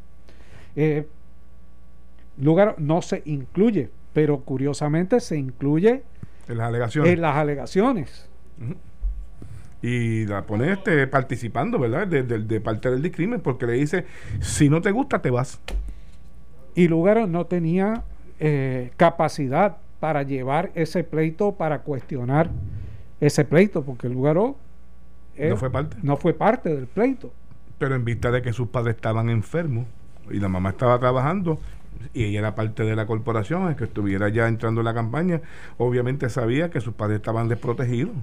Eh, 0.75 1.07
lugar 2.37 2.75
no 2.77 3.01
se 3.01 3.21
incluye, 3.25 3.89
pero 4.13 4.39
curiosamente 4.41 5.19
se 5.19 5.37
incluye 5.37 6.03
en 6.49 6.57
las 6.57 6.67
alegaciones. 6.67 7.13
En 7.13 7.21
las 7.21 7.35
alegaciones. 7.35 8.29
Y 9.81 10.25
la 10.25 10.45
pone 10.45 10.73
este, 10.73 11.07
participando, 11.07 11.79
¿verdad? 11.79 12.07
De, 12.07 12.59
parte 12.59 12.89
del 12.89 13.01
discrimen, 13.01 13.39
porque 13.39 13.67
le 13.67 13.73
dice, 13.73 14.05
si 14.41 14.67
no 14.67 14.81
te 14.81 14.91
gusta, 14.91 15.21
te 15.21 15.29
vas. 15.29 15.61
Y 16.79 16.87
Lugaro 16.87 17.27
no 17.27 17.45
tenía 17.45 18.03
eh, 18.39 18.91
capacidad 18.95 19.79
para 19.99 20.23
llevar 20.23 20.71
ese 20.75 21.03
pleito, 21.03 21.51
para 21.55 21.79
cuestionar 21.79 22.51
ese 23.19 23.43
pleito, 23.43 23.83
porque 23.83 24.07
el 24.07 24.13
lugar 24.13 24.37
no 24.37 24.55
fue 25.57 25.69
parte. 25.69 25.97
No 26.01 26.15
fue 26.15 26.33
parte 26.33 26.73
del 26.73 26.87
pleito. 26.87 27.33
Pero 27.79 27.95
en 27.95 28.05
vista 28.05 28.31
de 28.31 28.41
que 28.41 28.53
sus 28.53 28.69
padres 28.69 28.95
estaban 28.95 29.29
enfermos 29.29 29.87
y 30.31 30.39
la 30.39 30.47
mamá 30.47 30.69
estaba 30.69 30.97
trabajando 30.99 31.59
y 32.13 32.23
ella 32.23 32.39
era 32.39 32.55
parte 32.55 32.83
de 32.83 32.95
la 32.95 33.05
corporación, 33.05 33.69
es 33.69 33.75
que 33.75 33.83
estuviera 33.83 34.29
ya 34.29 34.47
entrando 34.47 34.79
en 34.79 34.85
la 34.85 34.93
campaña, 34.93 35.41
obviamente 35.77 36.29
sabía 36.29 36.69
que 36.69 36.79
sus 36.79 36.93
padres 36.93 37.17
estaban 37.17 37.49
desprotegidos. 37.49 38.15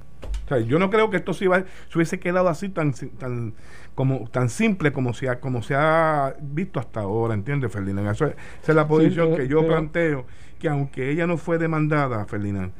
O 0.47 0.49
sea, 0.49 0.59
yo 0.61 0.79
no 0.79 0.91
creo 0.91 1.11
que 1.11 1.17
esto 1.17 1.35
se, 1.35 1.47
iba, 1.47 1.59
se 1.59 1.99
hubiese 1.99 2.21
quedado 2.21 2.49
así 2.49 2.69
tan, 2.69 2.93
tan, 3.19 3.55
como, 3.97 4.29
tan 4.31 4.49
simple 4.49 4.93
como 4.93 5.13
se, 5.13 5.29
ha, 5.29 5.41
como 5.41 5.61
se 5.61 5.75
ha 5.75 6.37
visto 6.41 6.79
hasta 6.79 7.01
ahora, 7.01 7.35
¿entiendes, 7.35 7.73
Ferdinand? 7.73 8.09
esa 8.09 8.35
es 8.67 8.75
la 8.75 8.87
posición 8.87 9.35
que 9.35 9.49
yo 9.49 9.67
planteo 9.67 10.25
que 10.61 10.69
aunque 10.69 11.11
ella 11.11 11.27
no 11.27 11.37
fue 11.37 11.59
demandada, 11.59 12.25
Ferdinand, 12.27 12.73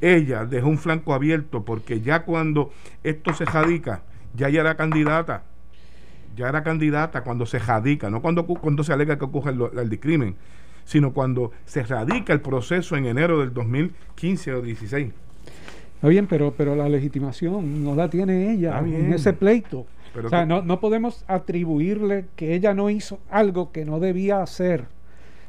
ella 0.00 0.46
dejó 0.46 0.68
un 0.68 0.78
flanco 0.78 1.12
abierto 1.12 1.62
porque 1.62 2.00
ya 2.00 2.24
cuando 2.24 2.72
esto 3.04 3.34
se 3.34 3.44
jadica, 3.44 4.02
ya 4.34 4.48
ella 4.48 4.62
era 4.62 4.76
candidata, 4.76 5.44
ya 6.34 6.48
era 6.48 6.62
candidata 6.62 7.22
cuando 7.22 7.44
se 7.44 7.60
jadica, 7.60 8.08
no 8.08 8.22
cuando, 8.22 8.46
cuando 8.46 8.82
se 8.82 8.94
alega 8.94 9.18
que 9.18 9.26
ocurre 9.26 9.52
el, 9.52 9.78
el 9.78 9.90
discrimen, 9.90 10.36
sino 10.84 11.12
cuando 11.12 11.52
se 11.66 11.82
radica 11.82 12.32
el 12.32 12.40
proceso 12.40 12.96
en 12.96 13.04
enero 13.04 13.40
del 13.40 13.52
2015 13.52 14.54
o 14.54 14.62
16. 14.62 15.12
Está 16.00 16.08
bien, 16.08 16.26
pero, 16.26 16.54
pero 16.56 16.74
la 16.74 16.88
legitimación 16.88 17.84
no 17.84 17.94
la 17.94 18.08
tiene 18.08 18.52
ella 18.52 18.78
en 18.78 19.12
ese 19.12 19.32
pleito. 19.34 19.86
o 20.24 20.28
sea, 20.28 20.46
no, 20.46 20.62
no 20.62 20.80
podemos 20.80 21.24
atribuirle 21.28 22.24
que 22.36 22.54
ella 22.54 22.72
no 22.74 22.88
hizo 22.88 23.18
algo 23.30 23.70
que 23.70 23.84
no 23.84 24.00
debía 24.00 24.42
hacer 24.42 24.86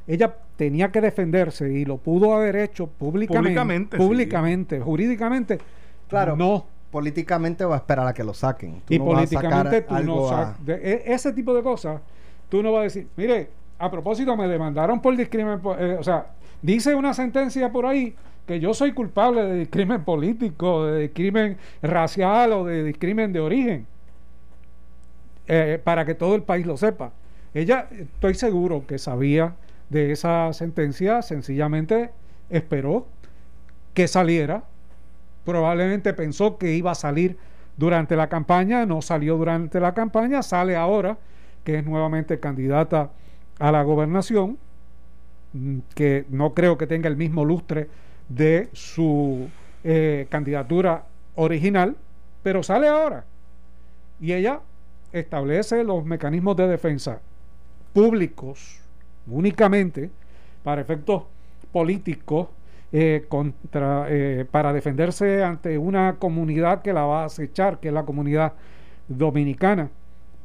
ella 0.07 0.35
tenía 0.55 0.91
que 0.91 1.01
defenderse 1.01 1.71
y 1.71 1.85
lo 1.85 1.97
pudo 1.97 2.33
haber 2.33 2.55
hecho 2.55 2.87
públicamente. 2.87 3.97
Públicamente, 3.97 4.79
jurídicamente. 4.79 5.59
Claro. 6.07 6.35
No. 6.35 6.65
Políticamente 6.91 7.63
va 7.63 7.75
a 7.75 7.77
esperar 7.77 8.05
a 8.05 8.13
que 8.13 8.23
lo 8.23 8.33
saquen. 8.33 8.81
y 8.89 8.99
políticamente 8.99 9.81
tú 9.83 9.95
no 10.03 10.29
e, 10.67 11.03
ese 11.05 11.31
tipo 11.31 11.53
de 11.53 11.63
cosas, 11.63 12.01
tú 12.49 12.61
no 12.61 12.73
vas 12.73 12.81
a 12.81 12.83
decir, 12.83 13.07
mire, 13.15 13.47
a 13.79 13.89
propósito, 13.89 14.35
me 14.35 14.45
demandaron 14.49 15.01
por 15.01 15.15
discrimen. 15.15 15.61
Eh, 15.79 15.95
o 15.97 16.03
sea, 16.03 16.27
dice 16.61 16.93
una 16.93 17.13
sentencia 17.13 17.71
por 17.71 17.85
ahí 17.85 18.13
que 18.45 18.59
yo 18.59 18.73
soy 18.73 18.93
culpable 18.93 19.43
de 19.43 19.55
discrimen 19.59 20.03
político, 20.03 20.85
de 20.85 21.01
discrimen 21.01 21.57
racial 21.81 22.53
o 22.53 22.65
de 22.65 22.83
discrimen 22.83 23.33
de 23.33 23.39
origen. 23.39 23.87
Eh, 25.47 25.81
para 25.83 26.05
que 26.05 26.15
todo 26.15 26.35
el 26.35 26.43
país 26.43 26.65
lo 26.65 26.77
sepa. 26.77 27.11
Ella, 27.53 27.87
estoy 27.91 28.35
seguro 28.35 28.85
que 28.87 28.97
sabía 28.97 29.55
de 29.89 30.13
esa 30.13 30.53
sentencia 30.53 31.21
sencillamente 31.21 32.11
esperó 32.49 33.05
que 33.93 34.07
saliera. 34.07 34.63
Probablemente 35.43 36.13
pensó 36.13 36.57
que 36.57 36.73
iba 36.73 36.91
a 36.91 36.95
salir 36.95 37.37
durante 37.75 38.15
la 38.15 38.29
campaña, 38.29 38.85
no 38.85 39.01
salió 39.01 39.35
durante 39.35 39.79
la 39.79 39.93
campaña, 39.93 40.43
sale 40.43 40.77
ahora 40.77 41.17
que 41.65 41.79
es 41.79 41.85
nuevamente 41.85 42.39
candidata 42.39 43.11
a 43.59 43.71
la 43.71 43.83
gobernación, 43.83 44.57
mm, 45.53 45.79
que 45.93 46.25
no 46.29 46.53
creo 46.53 46.77
que 46.77 46.87
tenga 46.87 47.09
el 47.09 47.17
mismo 47.17 47.43
lustre 47.43 47.89
de 48.35 48.69
su 48.73 49.49
eh, 49.83 50.27
candidatura 50.29 51.05
original, 51.35 51.95
pero 52.43 52.63
sale 52.63 52.87
ahora. 52.87 53.25
Y 54.19 54.33
ella 54.33 54.61
establece 55.11 55.83
los 55.83 56.05
mecanismos 56.05 56.55
de 56.55 56.67
defensa 56.67 57.19
públicos 57.93 58.79
únicamente 59.27 60.09
para 60.63 60.81
efectos 60.81 61.23
políticos 61.71 62.47
eh, 62.93 63.25
contra, 63.27 64.05
eh, 64.09 64.45
para 64.49 64.73
defenderse 64.73 65.43
ante 65.43 65.77
una 65.77 66.17
comunidad 66.17 66.81
que 66.81 66.93
la 66.93 67.03
va 67.03 67.23
a 67.23 67.25
acechar, 67.25 67.79
que 67.79 67.89
es 67.89 67.93
la 67.93 68.03
comunidad 68.03 68.53
dominicana. 69.07 69.89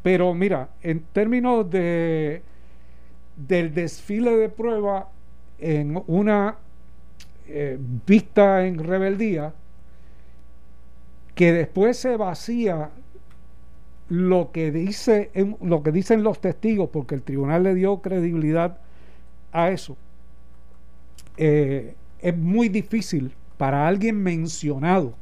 Pero 0.03 0.33
mira, 0.35 0.69
en 0.83 1.01
términos 1.13 1.69
de 1.71 2.43
del 3.37 3.75
desfile 3.75 4.35
de 4.37 4.49
prueba 4.49 5.11
en 5.59 6.03
una 6.07 6.57
eh, 7.49 7.79
vista 8.07 8.67
en 8.67 8.79
rebeldía, 8.79 9.55
que 11.35 11.53
después 11.53 11.97
se 11.97 12.17
vacía 12.17 12.91
lo 14.09 14.53
que 14.53 14.71
dice 14.71 15.31
lo 15.61 15.83
que 15.83 15.93
dicen 15.93 16.23
los 16.23 16.41
testigos, 16.41 16.91
porque 16.93 17.15
el 17.15 17.23
tribunal 17.23 17.65
le 17.65 17.75
dio 17.75 18.01
credibilidad 18.01 18.79
a 19.53 19.71
eso. 19.71 19.97
Eh, 21.37 21.95
es 22.21 22.37
muy 22.37 22.69
difícil 22.69 23.33
para 23.59 23.87
alguien 23.87 24.23
mencionado 24.23 25.15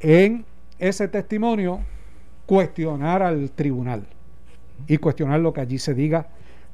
en 0.00 0.44
ese 0.78 1.08
testimonio 1.08 1.80
cuestionar 2.46 3.22
al 3.22 3.50
tribunal 3.50 4.06
y 4.86 4.98
cuestionar 4.98 5.40
lo 5.40 5.52
que 5.52 5.60
allí 5.60 5.78
se 5.78 5.94
diga 5.94 6.28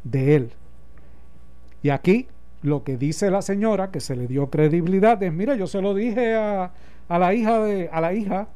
de 0.05 0.37
él. 0.37 0.53
Y 1.83 1.91
aquí 1.91 2.27
lo 2.63 2.85
que 2.85 2.97
dice 2.97 3.31
la 3.31 3.43
señora, 3.43 3.91
que 3.91 4.01
se 4.01 4.17
le 4.17 4.27
dio 4.27 4.51
credibilidad, 4.51 5.23
es, 5.23 5.33
mira, 5.33 5.55
yo 5.55 5.67
se 5.67 5.81
lo 5.81 5.95
dije 5.95 6.35
a, 6.35 6.73
a 7.09 7.19
la 7.19 7.35
hija 7.35 7.59
de, 7.61 7.89
a 7.91 8.01
la 8.01 8.13
hija, 8.13 8.49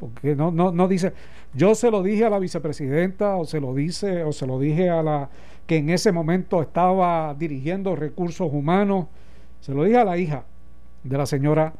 porque 0.00 0.34
no, 0.34 0.50
no, 0.50 0.72
no 0.72 0.88
dice, 0.88 1.12
yo 1.54 1.74
se 1.74 1.90
lo 1.90 2.02
dije 2.02 2.24
a 2.24 2.30
la 2.30 2.38
vicepresidenta, 2.38 3.36
o 3.36 3.44
se 3.44 3.60
lo 3.60 3.74
dice, 3.74 4.24
o 4.24 4.32
se 4.32 4.46
lo 4.46 4.58
dije 4.58 4.90
a 4.90 5.02
la 5.02 5.30
que 5.66 5.76
en 5.76 5.90
ese 5.90 6.10
momento 6.10 6.60
estaba 6.60 7.34
dirigiendo 7.34 7.94
recursos 7.94 8.50
humanos, 8.52 9.06
se 9.60 9.72
lo 9.72 9.84
dije 9.84 9.98
a 9.98 10.04
la 10.04 10.18
hija 10.18 10.44
de 11.04 11.18
la 11.18 11.26
señora 11.26 11.72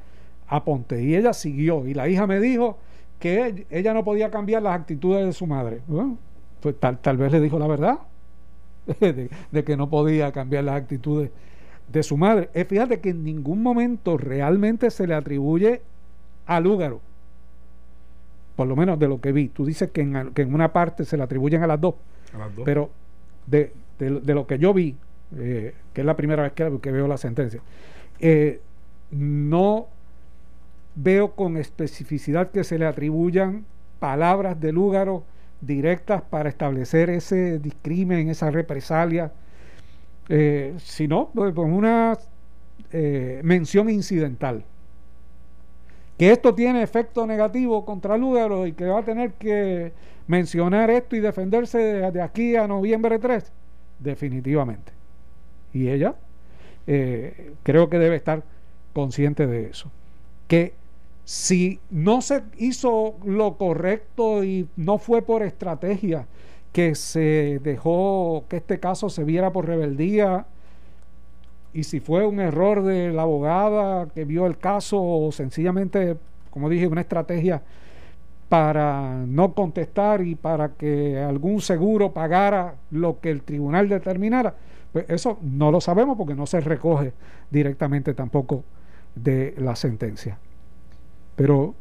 Aponte, 0.47 1.03
y 1.03 1.17
ella 1.17 1.33
siguió, 1.33 1.87
y 1.87 1.95
la 1.95 2.09
hija 2.09 2.27
me 2.27 2.39
dijo 2.39 2.79
que 3.19 3.67
ella 3.71 3.95
no 3.95 4.05
podía 4.05 4.31
cambiar 4.31 4.63
las 4.63 4.79
actitudes 4.79 5.25
de 5.25 5.33
su 5.33 5.47
madre. 5.47 5.81
pues 6.61 6.79
tal, 6.79 6.99
tal 6.99 7.17
vez 7.17 7.33
le 7.33 7.41
dijo 7.41 7.59
la 7.59 7.67
verdad, 7.67 7.99
de, 9.01 9.65
que 9.65 9.77
no 9.77 9.89
podía 9.89 10.33
cambiar 10.33 10.65
las 10.65 10.77
actitudes 10.77 11.31
de 11.89 12.03
su 12.03 12.17
madre. 12.17 12.51
Es 12.55 12.67
fíjate 12.67 13.01
que 13.01 13.11
en 13.11 13.25
ningún 13.25 13.63
momento 13.63 14.17
realmente 14.17 14.91
se 14.91 15.07
le 15.07 15.15
atribuye 15.15 15.83
al 16.47 16.65
Lúgaro. 16.65 17.01
Por 18.57 18.67
lo 18.67 18.77
menos 18.77 18.99
de 18.99 19.09
lo 19.09 19.21
que 19.21 19.33
vi. 19.33 19.49
Tú 19.49 19.65
dices 19.65 19.91
que 19.91 20.03
en, 20.03 20.33
que 20.35 20.43
en 20.43 20.55
una 20.55 20.73
parte 20.73 21.05
se 21.05 21.17
le 21.17 21.23
atribuyen 21.23 21.63
a 21.63 21.67
las 21.67 21.81
dos. 21.81 21.95
Pero 22.65 22.91
de, 23.47 23.73
de, 23.99 24.35
lo 24.35 24.47
que 24.47 24.59
yo 24.59 24.73
vi, 24.73 24.97
eh, 25.37 25.75
que 25.93 26.01
es 26.01 26.07
la 26.07 26.17
primera 26.17 26.43
vez 26.43 26.53
que, 26.53 26.79
que 26.81 26.91
veo 26.91 27.07
la 27.07 27.19
sentencia, 27.19 27.61
eh, 28.21 28.61
no 29.11 29.89
veo 30.95 31.33
con 31.33 31.57
especificidad 31.57 32.51
que 32.51 32.65
se 32.65 32.79
le 32.79 32.87
atribuyan 32.87 33.65
palabras 33.99 34.61
de 34.61 34.73
Lúgaro 34.73 35.25
directas 35.63 36.23
para 36.23 36.49
establecer 36.49 37.09
ese 37.09 37.59
discrimen, 37.59 38.29
esa 38.29 38.51
represalia, 38.51 39.33
eh, 40.29 40.75
sino 40.79 41.31
pues, 41.33 41.55
con 41.55 41.73
una 41.73 42.19
eh, 42.93 43.41
mención 43.45 43.89
incidental. 43.89 44.65
Que 46.19 46.31
esto 46.31 46.55
tiene 46.55 46.83
efecto 46.83 47.27
negativo 47.27 47.85
contra 47.85 48.19
Lúgaro 48.19 48.67
y 48.67 48.73
que 48.73 48.85
va 48.85 49.01
a 49.01 49.05
tener 49.05 49.33
que 49.33 49.93
mencionar 50.27 50.91
esto 50.91 51.17
y 51.17 51.21
defenderse 51.21 51.79
de, 51.79 52.23
aquí 52.23 52.57
a 52.57 52.67
noviembre 52.67 53.19
3, 53.19 53.51
definitivamente. 53.99 54.93
Y 55.73 55.89
ella 55.89 56.17
eh, 56.87 57.55
creo 57.63 57.89
que 57.89 57.99
debe 57.99 58.17
estar 58.17 58.43
consciente 58.93 59.47
de 59.47 59.71
eso. 59.71 59.91
Que 60.49 60.75
si 61.33 61.81
no 61.89 62.21
se 62.21 62.43
hizo 62.59 63.15
lo 63.25 63.57
correcto 63.57 64.45
y 64.45 64.69
no 64.77 64.99
fue 64.99 65.23
por 65.23 65.43
estrategia 65.43 66.27
que 66.73 66.95
se 66.95 67.59
dejó 67.65 68.45
que 68.51 68.59
este 68.59 68.79
caso 68.79 69.09
se 69.09 69.25
viera 69.25 69.51
por 69.51 69.67
rebeldía, 69.67 70.45
y 71.73 71.85
si 71.85 72.01
fue 72.01 72.27
un 72.27 72.39
error 72.39 72.83
de 72.83 73.15
la 73.15 73.23
abogada 73.23 74.09
que 74.09 74.27
vio 74.27 74.45
el 74.45 74.59
caso 74.59 75.03
o 75.03 75.33
sencillamente, 75.33 76.19
como 76.51 76.69
dije, 76.69 76.87
una 76.87 77.01
estrategia 77.01 77.63
para 78.51 79.25
no 79.27 79.55
contestar 79.55 80.21
y 80.21 80.35
para 80.35 80.75
que 80.75 81.19
algún 81.19 81.63
seguro 81.63 82.13
pagara 82.13 82.75
lo 82.91 83.21
que 83.21 83.31
el 83.31 83.41
tribunal 83.41 83.89
determinara, 83.89 84.55
pues 84.93 85.07
eso 85.09 85.39
no 85.41 85.71
lo 85.71 85.81
sabemos 85.81 86.19
porque 86.19 86.35
no 86.35 86.45
se 86.45 86.61
recoge 86.61 87.15
directamente 87.51 88.13
tampoco 88.13 88.65
de 89.15 89.55
la 89.57 89.75
sentencia. 89.77 90.39
Pero 91.37 91.75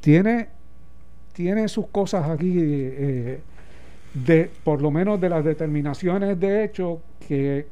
tiene, 0.00 0.48
tiene 1.32 1.68
sus 1.68 1.86
cosas 1.88 2.28
aquí, 2.28 2.52
eh, 2.56 3.40
de, 4.14 4.50
por 4.62 4.80
lo 4.80 4.90
menos 4.90 5.20
de 5.20 5.28
las 5.28 5.44
determinaciones 5.44 6.38
de 6.38 6.64
hecho, 6.64 7.00
que 7.26 7.66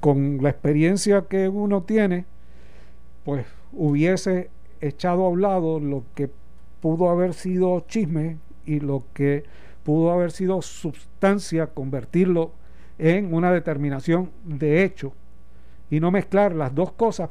con 0.00 0.42
la 0.42 0.50
experiencia 0.50 1.22
que 1.28 1.48
uno 1.48 1.82
tiene, 1.82 2.24
pues 3.24 3.46
hubiese 3.72 4.50
echado 4.80 5.24
a 5.24 5.28
un 5.30 5.42
lado 5.42 5.80
lo 5.80 6.04
que 6.14 6.30
pudo 6.80 7.10
haber 7.10 7.34
sido 7.34 7.80
chisme 7.88 8.38
y 8.64 8.80
lo 8.80 9.04
que 9.12 9.44
pudo 9.82 10.12
haber 10.12 10.30
sido 10.30 10.62
sustancia, 10.62 11.68
convertirlo 11.68 12.52
en 12.98 13.32
una 13.34 13.52
determinación 13.52 14.30
de 14.44 14.84
hecho. 14.84 15.12
Y 15.90 16.00
no 16.00 16.10
mezclar 16.10 16.54
las 16.54 16.74
dos 16.74 16.92
cosas 16.92 17.30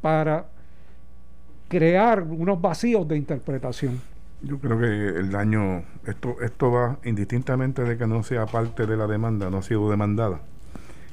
para 0.00 0.46
crear 1.74 2.22
unos 2.22 2.60
vacíos 2.60 3.08
de 3.08 3.16
interpretación. 3.16 4.00
Yo 4.42 4.58
creo 4.58 4.78
que 4.78 5.18
el 5.18 5.32
daño, 5.32 5.82
esto, 6.06 6.36
esto 6.40 6.70
va 6.70 6.98
indistintamente 7.04 7.82
de 7.82 7.98
que 7.98 8.06
no 8.06 8.22
sea 8.22 8.46
parte 8.46 8.86
de 8.86 8.96
la 8.96 9.08
demanda, 9.08 9.50
no 9.50 9.58
ha 9.58 9.62
sido 9.62 9.90
demandada. 9.90 10.40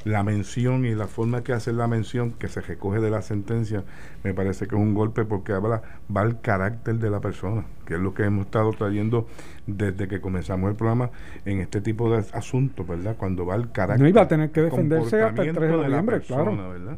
La 0.03 0.21
mención 0.21 0.85
y 0.85 0.93
la 0.93 1.07
forma 1.07 1.43
que 1.43 1.53
hace 1.53 1.73
la 1.73 1.87
mención 1.87 2.33
que 2.33 2.47
se 2.47 2.61
recoge 2.61 2.99
de 2.99 3.09
la 3.09 3.23
sentencia 3.23 3.83
me 4.23 4.35
parece 4.35 4.67
que 4.67 4.75
es 4.75 4.81
un 4.81 4.93
golpe 4.93 5.25
porque 5.25 5.53
habla, 5.53 5.81
va 6.15 6.21
al 6.21 6.41
carácter 6.41 6.95
de 6.95 7.09
la 7.09 7.21
persona, 7.21 7.65
que 7.87 7.95
es 7.95 7.99
lo 7.99 8.13
que 8.13 8.23
hemos 8.23 8.45
estado 8.45 8.71
trayendo 8.73 9.27
desde 9.65 10.07
que 10.07 10.21
comenzamos 10.21 10.69
el 10.69 10.75
programa 10.75 11.09
en 11.45 11.59
este 11.59 11.81
tipo 11.81 12.11
de 12.11 12.23
asuntos, 12.33 12.87
¿verdad? 12.87 13.15
Cuando 13.17 13.47
va 13.47 13.55
al 13.55 13.71
carácter. 13.71 14.03
No 14.03 14.07
iba 14.07 14.21
a 14.21 14.27
tener 14.27 14.51
que 14.51 14.61
defenderse 14.61 15.23
hasta 15.23 15.41
el 15.41 15.55
3 15.55 15.71
de 15.71 15.77
noviembre, 15.77 16.21
claro. 16.21 16.55
¿verdad? 16.69 16.97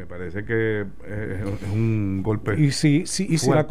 Me 0.00 0.06
parece 0.06 0.46
que 0.46 0.80
es 0.80 1.70
un 1.70 2.22
golpe. 2.22 2.58
Y 2.58 2.70
si, 2.70 3.04
si, 3.04 3.26
y 3.28 3.36
si 3.36 3.50
la, 3.50 3.66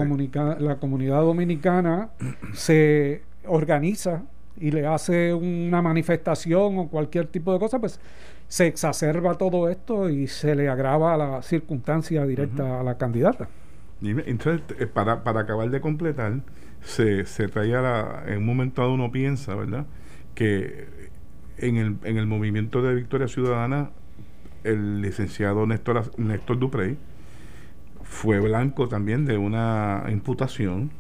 la 0.59 0.75
comunidad 0.75 1.21
dominicana 1.21 2.11
se 2.53 3.23
organiza 3.47 4.25
y 4.55 4.69
le 4.69 4.85
hace 4.85 5.33
una 5.33 5.81
manifestación 5.81 6.77
o 6.77 6.87
cualquier 6.87 7.25
tipo 7.25 7.51
de 7.51 7.57
cosa, 7.57 7.79
pues 7.79 7.99
se 8.47 8.67
exacerba 8.67 9.39
todo 9.39 9.69
esto 9.69 10.07
y 10.07 10.27
se 10.27 10.55
le 10.55 10.69
agrava 10.69 11.17
la 11.17 11.41
circunstancia 11.41 12.23
directa 12.27 12.79
a 12.79 12.83
la 12.83 12.99
candidata. 12.99 13.49
Y 13.99 14.11
entonces, 14.11 14.61
eh, 14.77 14.85
para, 14.85 15.23
para 15.23 15.39
acabar 15.41 15.71
de 15.71 15.81
completar, 15.81 16.41
se, 16.81 17.25
se 17.25 17.47
traía 17.47 17.81
la, 17.81 18.23
en 18.27 18.37
un 18.37 18.45
momento 18.45 18.83
dado 18.83 18.93
uno 18.93 19.11
piensa, 19.11 19.55
¿verdad? 19.55 19.87
Que 20.35 20.85
en 21.57 21.77
el, 21.77 21.97
en 22.03 22.17
el 22.17 22.27
movimiento 22.27 22.83
de 22.83 22.93
Victoria 22.93 23.27
Ciudadana 23.27 23.89
el 24.63 25.01
licenciado 25.01 25.65
Néstor, 25.65 26.11
Néstor 26.17 26.59
Duprey 26.59 26.97
fue 28.03 28.39
blanco 28.39 28.89
también 28.89 29.25
de 29.25 29.37
una 29.37 30.05
imputación, 30.09 30.91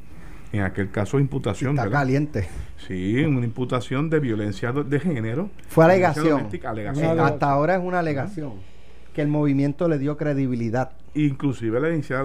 en 0.53 0.61
aquel 0.61 0.91
caso 0.91 1.19
imputación. 1.19 1.77
Está 1.77 1.89
caliente. 1.89 2.47
Sí, 2.87 3.17
una 3.25 3.45
imputación 3.45 4.09
de 4.09 4.19
violencia 4.19 4.71
de 4.71 4.99
género. 4.99 5.49
Fue 5.67 5.85
alegación. 5.85 6.47
hasta 7.19 7.49
ahora 7.51 7.75
es 7.75 7.81
una 7.83 7.99
alegación. 7.99 8.53
Que 9.13 9.21
el 9.21 9.27
movimiento 9.27 9.87
le 9.87 9.97
dio 9.97 10.17
credibilidad. 10.17 10.91
Inclusive 11.15 11.79
la 11.79 11.87
licenciada 11.87 12.23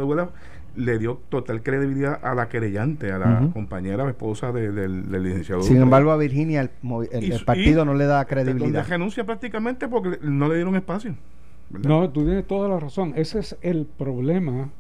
le 0.77 0.99
dio 0.99 1.21
total 1.29 1.63
credibilidad 1.63 2.19
a 2.23 2.35
la 2.35 2.49
querellante, 2.49 3.13
a 3.13 3.19
la 3.19 3.51
compañera 3.53 4.09
esposa 4.09 4.53
del, 4.53 5.11
licenciado. 5.23 5.63
Sin 5.63 5.79
embargo, 5.79 6.11
a 6.11 6.17
Virginia 6.17 6.61
el, 6.61 7.45
partido 7.45 7.85
no 7.85 7.95
le 7.95 8.07
da 8.07 8.25
credibilidad. 8.25 8.87
renuncia 8.87 9.25
prácticamente 9.25 9.89
porque 9.89 10.19
no 10.23 10.49
le 10.49 10.57
dieron 10.57 10.77
espacio. 10.77 11.15
No, 11.71 12.09
tú 12.11 12.25
tienes 12.25 12.47
toda 12.47 12.69
la 12.69 12.79
razón. 12.79 13.13
Ese 13.17 13.41
es 13.41 13.57
el 13.63 13.87
problema 13.87 14.71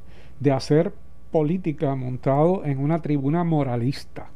de 0.40 0.52
hacer 0.52 0.92
política 1.30 1.94
montado 1.94 2.64
en 2.64 2.78
una 2.78 3.00
tribuna 3.00 3.42
moralista. 3.42 4.28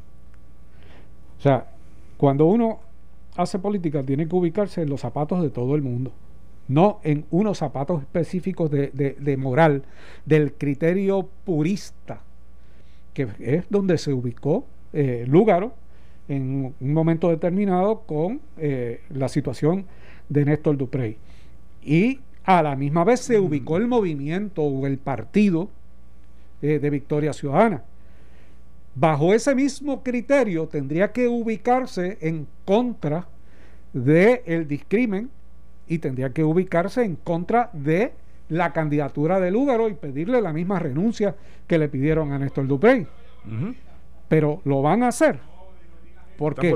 O 1.37 1.41
sea, 1.41 1.67
cuando 2.17 2.45
uno 2.45 2.79
hace 3.37 3.59
política 3.59 4.03
tiene 4.03 4.27
que 4.27 4.35
ubicarse 4.35 4.81
en 4.81 4.89
los 4.89 4.99
zapatos 4.99 5.41
de 5.41 5.49
todo 5.49 5.75
el 5.75 5.81
mundo, 5.81 6.11
no 6.69 7.01
en 7.03 7.25
unos 7.31 7.57
zapatos 7.57 8.01
específicos 8.01 8.71
de, 8.71 8.89
de 9.19 9.37
moral, 9.37 9.83
del 10.25 10.53
criterio 10.53 11.27
purista, 11.43 12.21
que 13.13 13.27
es 13.39 13.65
donde 13.69 13.97
se 13.97 14.13
ubicó 14.13 14.65
eh, 14.93 15.25
Lúgaro 15.27 15.73
en 16.29 16.73
un 16.79 16.93
momento 16.93 17.29
determinado 17.29 18.01
con 18.05 18.39
eh, 18.57 19.01
la 19.09 19.27
situación 19.27 19.85
de 20.29 20.45
Néstor 20.45 20.77
Duprey. 20.77 21.17
Y 21.83 22.19
a 22.43 22.61
la 22.61 22.75
misma 22.75 23.03
vez 23.03 23.21
se 23.21 23.39
ubicó 23.39 23.77
el 23.77 23.87
movimiento 23.87 24.61
o 24.61 24.85
el 24.85 24.99
partido 24.99 25.69
eh, 26.61 26.77
de 26.79 26.89
Victoria 26.91 27.33
Ciudadana. 27.33 27.83
Bajo 28.93 29.33
ese 29.33 29.55
mismo 29.55 30.03
criterio 30.03 30.67
tendría 30.67 31.11
que 31.11 31.27
ubicarse 31.27 32.19
en 32.21 32.47
contra 32.63 33.27
del 33.93 34.41
el 34.45 34.67
discrimen 34.67 35.31
y 35.89 35.97
tendría 35.97 36.29
que 36.29 36.43
ubicarse 36.43 37.03
en 37.03 37.15
contra 37.15 37.69
de 37.73 38.13
la 38.47 38.71
candidatura 38.71 39.39
de 39.39 39.51
Lúgaro 39.51 39.89
y 39.89 39.95
pedirle 39.95 40.41
la 40.41 40.53
misma 40.53 40.79
renuncia 40.79 41.35
que 41.67 41.77
le 41.77 41.89
pidieron 41.89 42.31
a 42.31 42.39
Néstor 42.39 42.67
Duprey. 42.67 43.07
Pero 44.27 44.61
lo 44.63 44.81
van 44.81 45.03
a 45.03 45.09
hacer. 45.09 45.39
¿Por 46.37 46.55
qué? 46.55 46.75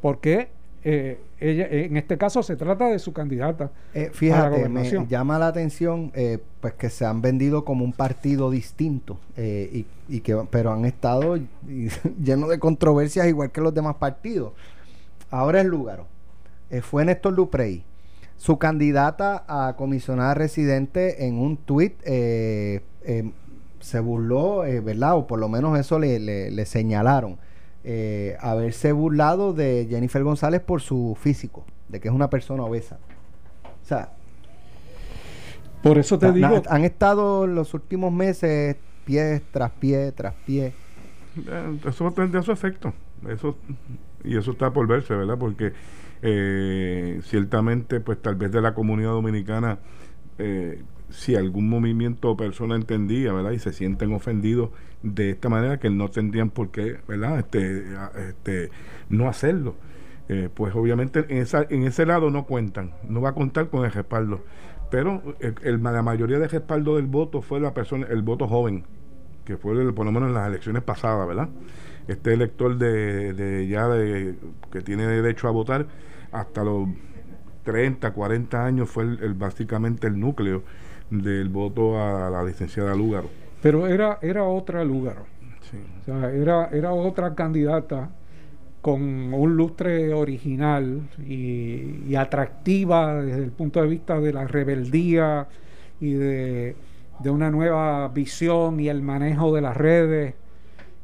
Porque 0.00 0.48
eh, 0.82 1.18
ella, 1.40 1.66
en 1.70 1.96
este 1.96 2.18
caso 2.18 2.42
se 2.42 2.56
trata 2.56 2.88
de 2.88 2.98
su 2.98 3.12
candidata. 3.12 3.70
Eh, 3.92 4.10
fíjate, 4.12 4.68
me 4.68 5.06
llama 5.06 5.38
la 5.38 5.48
atención 5.48 6.10
eh, 6.14 6.38
pues 6.60 6.74
que 6.74 6.90
se 6.90 7.04
han 7.04 7.22
vendido 7.22 7.64
como 7.64 7.84
un 7.84 7.92
partido 7.92 8.50
distinto, 8.50 9.18
y, 9.36 9.86
y, 10.08 10.20
que, 10.20 10.36
pero 10.50 10.72
han 10.72 10.84
estado 10.84 11.38
llenos 12.22 12.48
de 12.48 12.58
controversias 12.58 13.26
igual 13.26 13.50
que 13.50 13.60
los 13.60 13.74
demás 13.74 13.96
partidos. 13.96 14.52
Ahora 15.30 15.60
es 15.60 15.66
Lúgaro. 15.66 16.06
fue 16.82 17.04
Néstor 17.04 17.34
Duprey. 17.34 17.84
Su 18.36 18.58
candidata 18.58 19.44
a 19.48 19.74
comisionada 19.76 20.34
residente 20.34 21.26
en 21.26 21.38
un 21.38 21.56
tuit 21.56 22.02
se 22.04 24.00
burló, 24.00 24.58
¿verdad? 24.82 25.16
O 25.16 25.26
por 25.26 25.38
lo 25.38 25.48
menos 25.48 25.78
eso 25.78 25.98
le, 25.98 26.18
le 26.18 26.66
señalaron 26.66 27.38
eh, 27.86 28.38
haberse 28.40 28.92
burlado 28.92 29.52
de 29.52 29.86
Jennifer 29.90 30.22
González 30.24 30.62
por 30.62 30.80
su 30.80 31.14
físico, 31.20 31.66
de 31.90 32.00
que 32.00 32.08
es 32.08 32.14
una 32.14 32.30
persona 32.30 32.64
obesa. 32.64 32.98
O 33.82 33.86
sea, 33.86 34.14
por 35.82 35.98
eso 35.98 36.18
te 36.18 36.32
digo. 36.32 36.62
Han 36.70 36.84
estado 36.84 37.46
los 37.46 37.74
últimos 37.74 38.10
meses 38.10 38.76
pie 39.04 39.42
tras 39.52 39.70
pie 39.72 40.12
tras 40.12 40.32
pie. 40.46 40.72
Eh, 41.46 41.78
eso 41.86 42.04
va 42.04 42.10
a 42.10 42.14
tener 42.14 42.42
su 42.42 42.52
efecto. 42.52 42.94
Eso, 43.28 43.58
y 44.24 44.38
eso 44.38 44.52
está 44.52 44.72
por 44.72 44.86
verse, 44.86 45.14
¿verdad? 45.14 45.36
Porque 45.36 45.74
eh, 46.26 47.20
ciertamente, 47.22 48.00
pues 48.00 48.20
tal 48.22 48.36
vez 48.36 48.50
de 48.50 48.62
la 48.62 48.72
comunidad 48.72 49.10
dominicana 49.10 49.78
eh, 50.38 50.82
si 51.10 51.36
algún 51.36 51.68
movimiento 51.68 52.30
o 52.30 52.36
persona 52.36 52.76
entendía, 52.76 53.30
¿verdad? 53.34 53.50
Y 53.50 53.58
se 53.58 53.74
sienten 53.74 54.10
ofendidos 54.14 54.70
de 55.02 55.30
esta 55.30 55.50
manera 55.50 55.78
que 55.78 55.90
no 55.90 56.08
tendrían 56.08 56.48
por 56.48 56.70
qué, 56.70 56.96
¿verdad? 57.06 57.40
Este, 57.40 57.84
este, 58.26 58.70
no 59.10 59.28
hacerlo. 59.28 59.76
Eh, 60.30 60.48
pues 60.52 60.74
obviamente 60.74 61.26
en, 61.28 61.42
esa, 61.42 61.66
en 61.68 61.82
ese 61.82 62.06
lado 62.06 62.30
no 62.30 62.46
cuentan, 62.46 62.94
no 63.06 63.20
va 63.20 63.28
a 63.28 63.34
contar 63.34 63.68
con 63.68 63.84
el 63.84 63.92
respaldo. 63.92 64.40
Pero 64.90 65.36
el, 65.40 65.82
la 65.82 66.02
mayoría 66.02 66.38
del 66.38 66.48
respaldo 66.48 66.96
del 66.96 67.06
voto 67.06 67.42
fue 67.42 67.60
la 67.60 67.74
persona, 67.74 68.06
el 68.08 68.22
voto 68.22 68.48
joven, 68.48 68.84
que 69.44 69.58
fue 69.58 69.92
por 69.92 70.06
lo 70.06 70.12
menos 70.12 70.30
en 70.30 70.34
las 70.34 70.48
elecciones 70.48 70.82
pasadas, 70.82 71.28
¿verdad? 71.28 71.50
Este 72.08 72.32
elector 72.32 72.78
de, 72.78 73.34
de 73.34 73.68
ya 73.68 73.88
de, 73.88 74.36
que 74.72 74.80
tiene 74.80 75.06
derecho 75.06 75.48
a 75.48 75.50
votar 75.50 75.86
hasta 76.34 76.64
los 76.64 76.88
30, 77.62 78.12
40 78.12 78.64
años 78.64 78.90
fue 78.90 79.04
el, 79.04 79.34
básicamente 79.34 80.06
el 80.06 80.18
núcleo 80.18 80.64
del 81.10 81.48
voto 81.48 81.98
a 82.00 82.28
la 82.28 82.42
licenciada 82.42 82.94
Lúgaro. 82.94 83.28
Pero 83.62 83.86
era, 83.86 84.18
era 84.20 84.44
otra 84.44 84.84
Lúgaro. 84.84 85.26
O 86.02 86.04
sea, 86.04 86.30
era, 86.30 86.68
era 86.72 86.92
otra 86.92 87.34
candidata 87.34 88.10
con 88.82 89.32
un 89.32 89.56
lustre 89.56 90.12
original 90.12 91.08
y, 91.26 92.14
atractiva 92.16 93.22
desde 93.22 93.42
el 93.42 93.50
punto 93.50 93.80
de 93.80 93.88
vista 93.88 94.20
de 94.20 94.32
la 94.32 94.46
rebeldía 94.46 95.48
y 96.00 96.12
de, 96.12 96.76
una 97.24 97.50
nueva 97.50 98.08
visión 98.08 98.78
y 98.80 98.88
el 98.88 99.00
manejo 99.00 99.54
de 99.54 99.62
las 99.62 99.76
redes. 99.76 100.34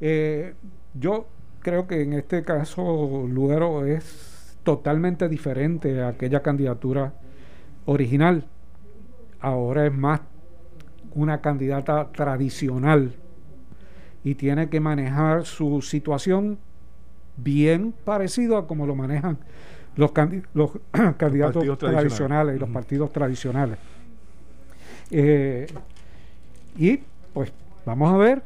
Eh, 0.01 0.55
yo 0.93 1.27
creo 1.61 1.87
que 1.87 2.03
en 2.03 2.13
este 2.13 2.43
caso 2.43 3.27
Lugaro 3.27 3.87
es 3.87 4.30
totalmente 4.63 5.29
diferente 5.29 6.01
a 6.03 6.09
aquella 6.09 6.43
candidatura 6.43 7.13
original. 7.87 8.45
Ahora 9.41 9.87
es 9.87 9.95
más 9.95 10.21
una 11.15 11.41
candidata 11.41 12.11
tradicional 12.13 13.13
y 14.23 14.35
tiene 14.35 14.69
que 14.69 14.81
manejar 14.81 15.45
su 15.45 15.81
situación 15.83 16.59
bien 17.37 17.95
parecido 18.05 18.59
a 18.59 18.67
como 18.67 18.87
lo 18.87 18.95
manejan 18.95 19.39
los, 19.97 20.13
los 20.55 20.71
candidatos 21.17 21.79
tradicionales. 21.79 22.57
y 22.57 22.59
los 22.59 22.71
partidos 22.71 23.13
tradicionales. 23.13 23.79
Eh, 25.11 25.67
y 26.77 27.01
pues 27.33 27.53
vamos 27.85 28.13
a 28.13 28.17
ver 28.17 28.43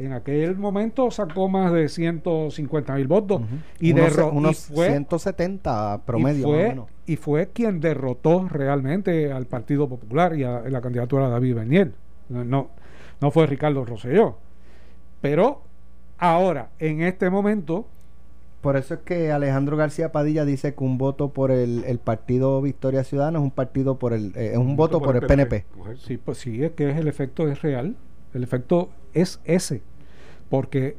en 0.00 0.14
aquel 0.14 0.56
momento 0.56 1.10
sacó 1.10 1.48
más 1.48 1.72
de 1.72 1.88
150 1.88 2.94
mil 2.94 3.06
votos 3.06 3.42
y 3.78 3.92
derrotó 3.92 4.32
unos 4.32 4.56
170 4.56 6.02
promedio 6.06 6.86
y 7.06 7.16
fue, 7.16 7.48
quien 7.48 7.80
derrotó 7.80 8.48
realmente 8.48 9.30
al 9.30 9.46
Partido 9.46 9.88
Popular 9.88 10.36
y 10.36 10.44
a, 10.44 10.60
la 10.62 10.80
candidatura 10.80 11.26
de 11.26 11.32
David 11.32 11.54
Beniel 11.56 11.94
no, 12.30 12.70
no 13.20 13.30
fue 13.30 13.46
Ricardo 13.46 13.84
Rosselló. 13.84 14.38
Pero 15.20 15.62
ahora 16.18 16.70
en 16.78 17.02
este 17.02 17.28
momento 17.28 17.86
por 18.60 18.76
eso 18.76 18.94
es 18.94 19.00
que 19.00 19.32
Alejandro 19.32 19.76
García 19.76 20.12
Padilla 20.12 20.44
dice 20.44 20.74
que 20.74 20.84
un 20.84 20.98
voto 20.98 21.30
por 21.30 21.50
el, 21.50 21.98
Partido 22.02 22.60
Victoria 22.62 23.04
Ciudadana 23.04 23.38
es 23.38 23.42
un 23.42 23.50
partido 23.50 23.98
por 23.98 24.12
el 24.12 24.32
eh, 24.36 24.52
es 24.52 24.58
un, 24.58 24.76
voto, 24.76 25.00
por, 25.00 25.16
el 25.16 25.26
PNP. 25.26 25.64
Sí, 25.96 26.18
pues 26.18 26.38
sí, 26.38 26.62
es 26.62 26.72
que 26.72 26.90
es 26.90 26.96
el 26.96 27.08
efecto 27.08 27.48
es 27.48 27.62
real. 27.62 27.96
El 28.34 28.42
efecto 28.42 28.90
es 29.12 29.40
ese 29.44 29.82
porque 30.50 30.96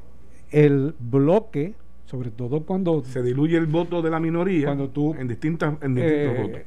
el 0.49 0.95
bloque, 0.97 1.75
sobre 2.05 2.31
todo 2.31 2.63
cuando... 2.63 3.03
Se 3.03 3.21
diluye 3.21 3.57
el 3.57 3.67
voto 3.67 4.01
de 4.01 4.09
la 4.09 4.19
minoría 4.19 4.65
cuando 4.65 4.89
tú, 4.89 5.13
en, 5.13 5.27
distintas, 5.27 5.75
en 5.81 5.93
distintos 5.93 6.37
eh, 6.37 6.41
votos. 6.41 6.61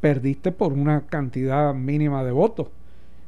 Perdiste 0.00 0.52
por 0.52 0.72
una 0.72 1.02
cantidad 1.02 1.74
mínima 1.74 2.24
de 2.24 2.32
votos, 2.32 2.68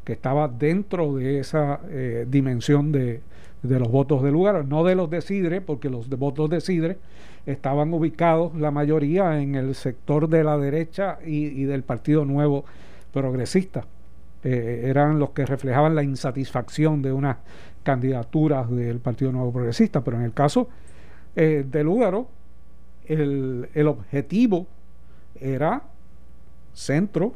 que 0.04 0.12
estaba 0.12 0.48
dentro 0.48 1.14
de 1.14 1.40
esa 1.40 1.80
eh, 1.88 2.26
dimensión 2.28 2.92
de, 2.92 3.20
los 3.62 3.90
votos 3.90 4.22
de 4.22 4.30
lugar, 4.30 4.64
no 4.66 4.84
de 4.84 4.94
los 4.94 5.10
de 5.10 5.20
Sidre, 5.20 5.60
porque 5.60 5.90
los 5.90 6.08
de 6.08 6.16
votos 6.16 6.50
de 6.50 6.60
Sidre 6.60 6.98
estaban 7.46 7.92
ubicados 7.92 8.54
la 8.54 8.70
mayoría 8.70 9.40
en 9.40 9.54
el 9.54 9.74
sector 9.74 10.28
de 10.28 10.44
la 10.44 10.58
derecha 10.58 11.18
y, 11.24 11.64
del 11.64 11.82
Partido 11.82 12.24
Nuevo 12.24 12.64
Progresista. 13.12 13.86
Eh, 14.42 14.82
eran 14.86 15.18
los 15.18 15.30
que 15.30 15.46
reflejaban 15.46 15.94
la 15.94 16.02
insatisfacción 16.02 17.00
de 17.00 17.12
una 17.12 17.38
candidaturas 17.84 18.68
del 18.70 18.98
Partido 18.98 19.30
Nuevo 19.30 19.52
Progresista, 19.52 20.02
pero 20.02 20.16
en 20.16 20.24
el 20.24 20.32
caso 20.32 20.68
eh, 21.36 21.64
de 21.70 21.84
Lúgaro, 21.84 22.28
el, 23.06 23.68
el, 23.74 23.86
objetivo 23.86 24.66
era 25.38 25.84
centro 26.72 27.34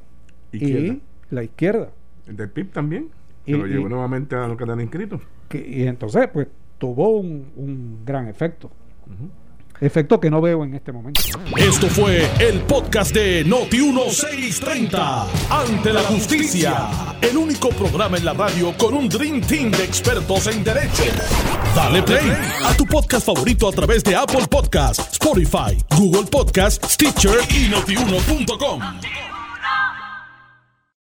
y 0.51 1.01
la 1.30 1.44
izquierda. 1.44 1.90
El 2.26 2.36
del 2.36 2.51
PIB 2.51 2.72
también, 2.72 3.11
que 3.44 3.57
lo 3.57 3.66
llevó 3.66 3.88
nuevamente 3.88 4.34
a 4.34 4.49
los 4.49 4.57
que 4.57 4.64
están 4.64 4.80
inscritos. 4.80 5.20
y 5.53 5.82
entonces, 5.82 6.28
pues, 6.32 6.49
tuvo 6.78 7.18
un, 7.18 7.53
un 7.57 8.05
gran 8.05 8.26
efecto. 8.26 8.70
Efecto 9.81 10.20
que 10.20 10.31
no 10.31 10.41
veo 10.41 10.64
en 10.64 10.74
este 10.74 10.93
momento. 10.93 11.20
Esto 11.57 11.89
fue 11.89 12.29
el 12.41 12.61
podcast 12.61 13.14
de 13.14 13.47
Noti1630. 13.47 15.24
Ante 15.51 15.93
la 15.93 16.03
justicia. 16.03 16.89
El 17.20 17.37
único 17.37 17.68
programa 17.70 18.16
en 18.16 18.24
la 18.24 18.33
radio 18.33 18.74
con 18.76 18.95
un 18.95 19.09
Dream 19.09 19.41
Team 19.41 19.70
de 19.70 19.85
expertos 19.85 20.47
en 20.49 20.64
derecho. 20.64 21.05
Dale 21.74 22.03
play 22.03 22.33
a 22.64 22.74
tu 22.76 22.85
podcast 22.87 23.26
favorito 23.26 23.68
a 23.68 23.72
través 23.72 24.03
de 24.03 24.16
Apple 24.16 24.47
Podcasts, 24.51 25.12
Spotify, 25.12 25.76
Google 25.97 26.24
Podcasts, 26.24 26.95
Stitcher 26.95 27.39
y 27.51 27.68
notiuno.com. 27.68 28.81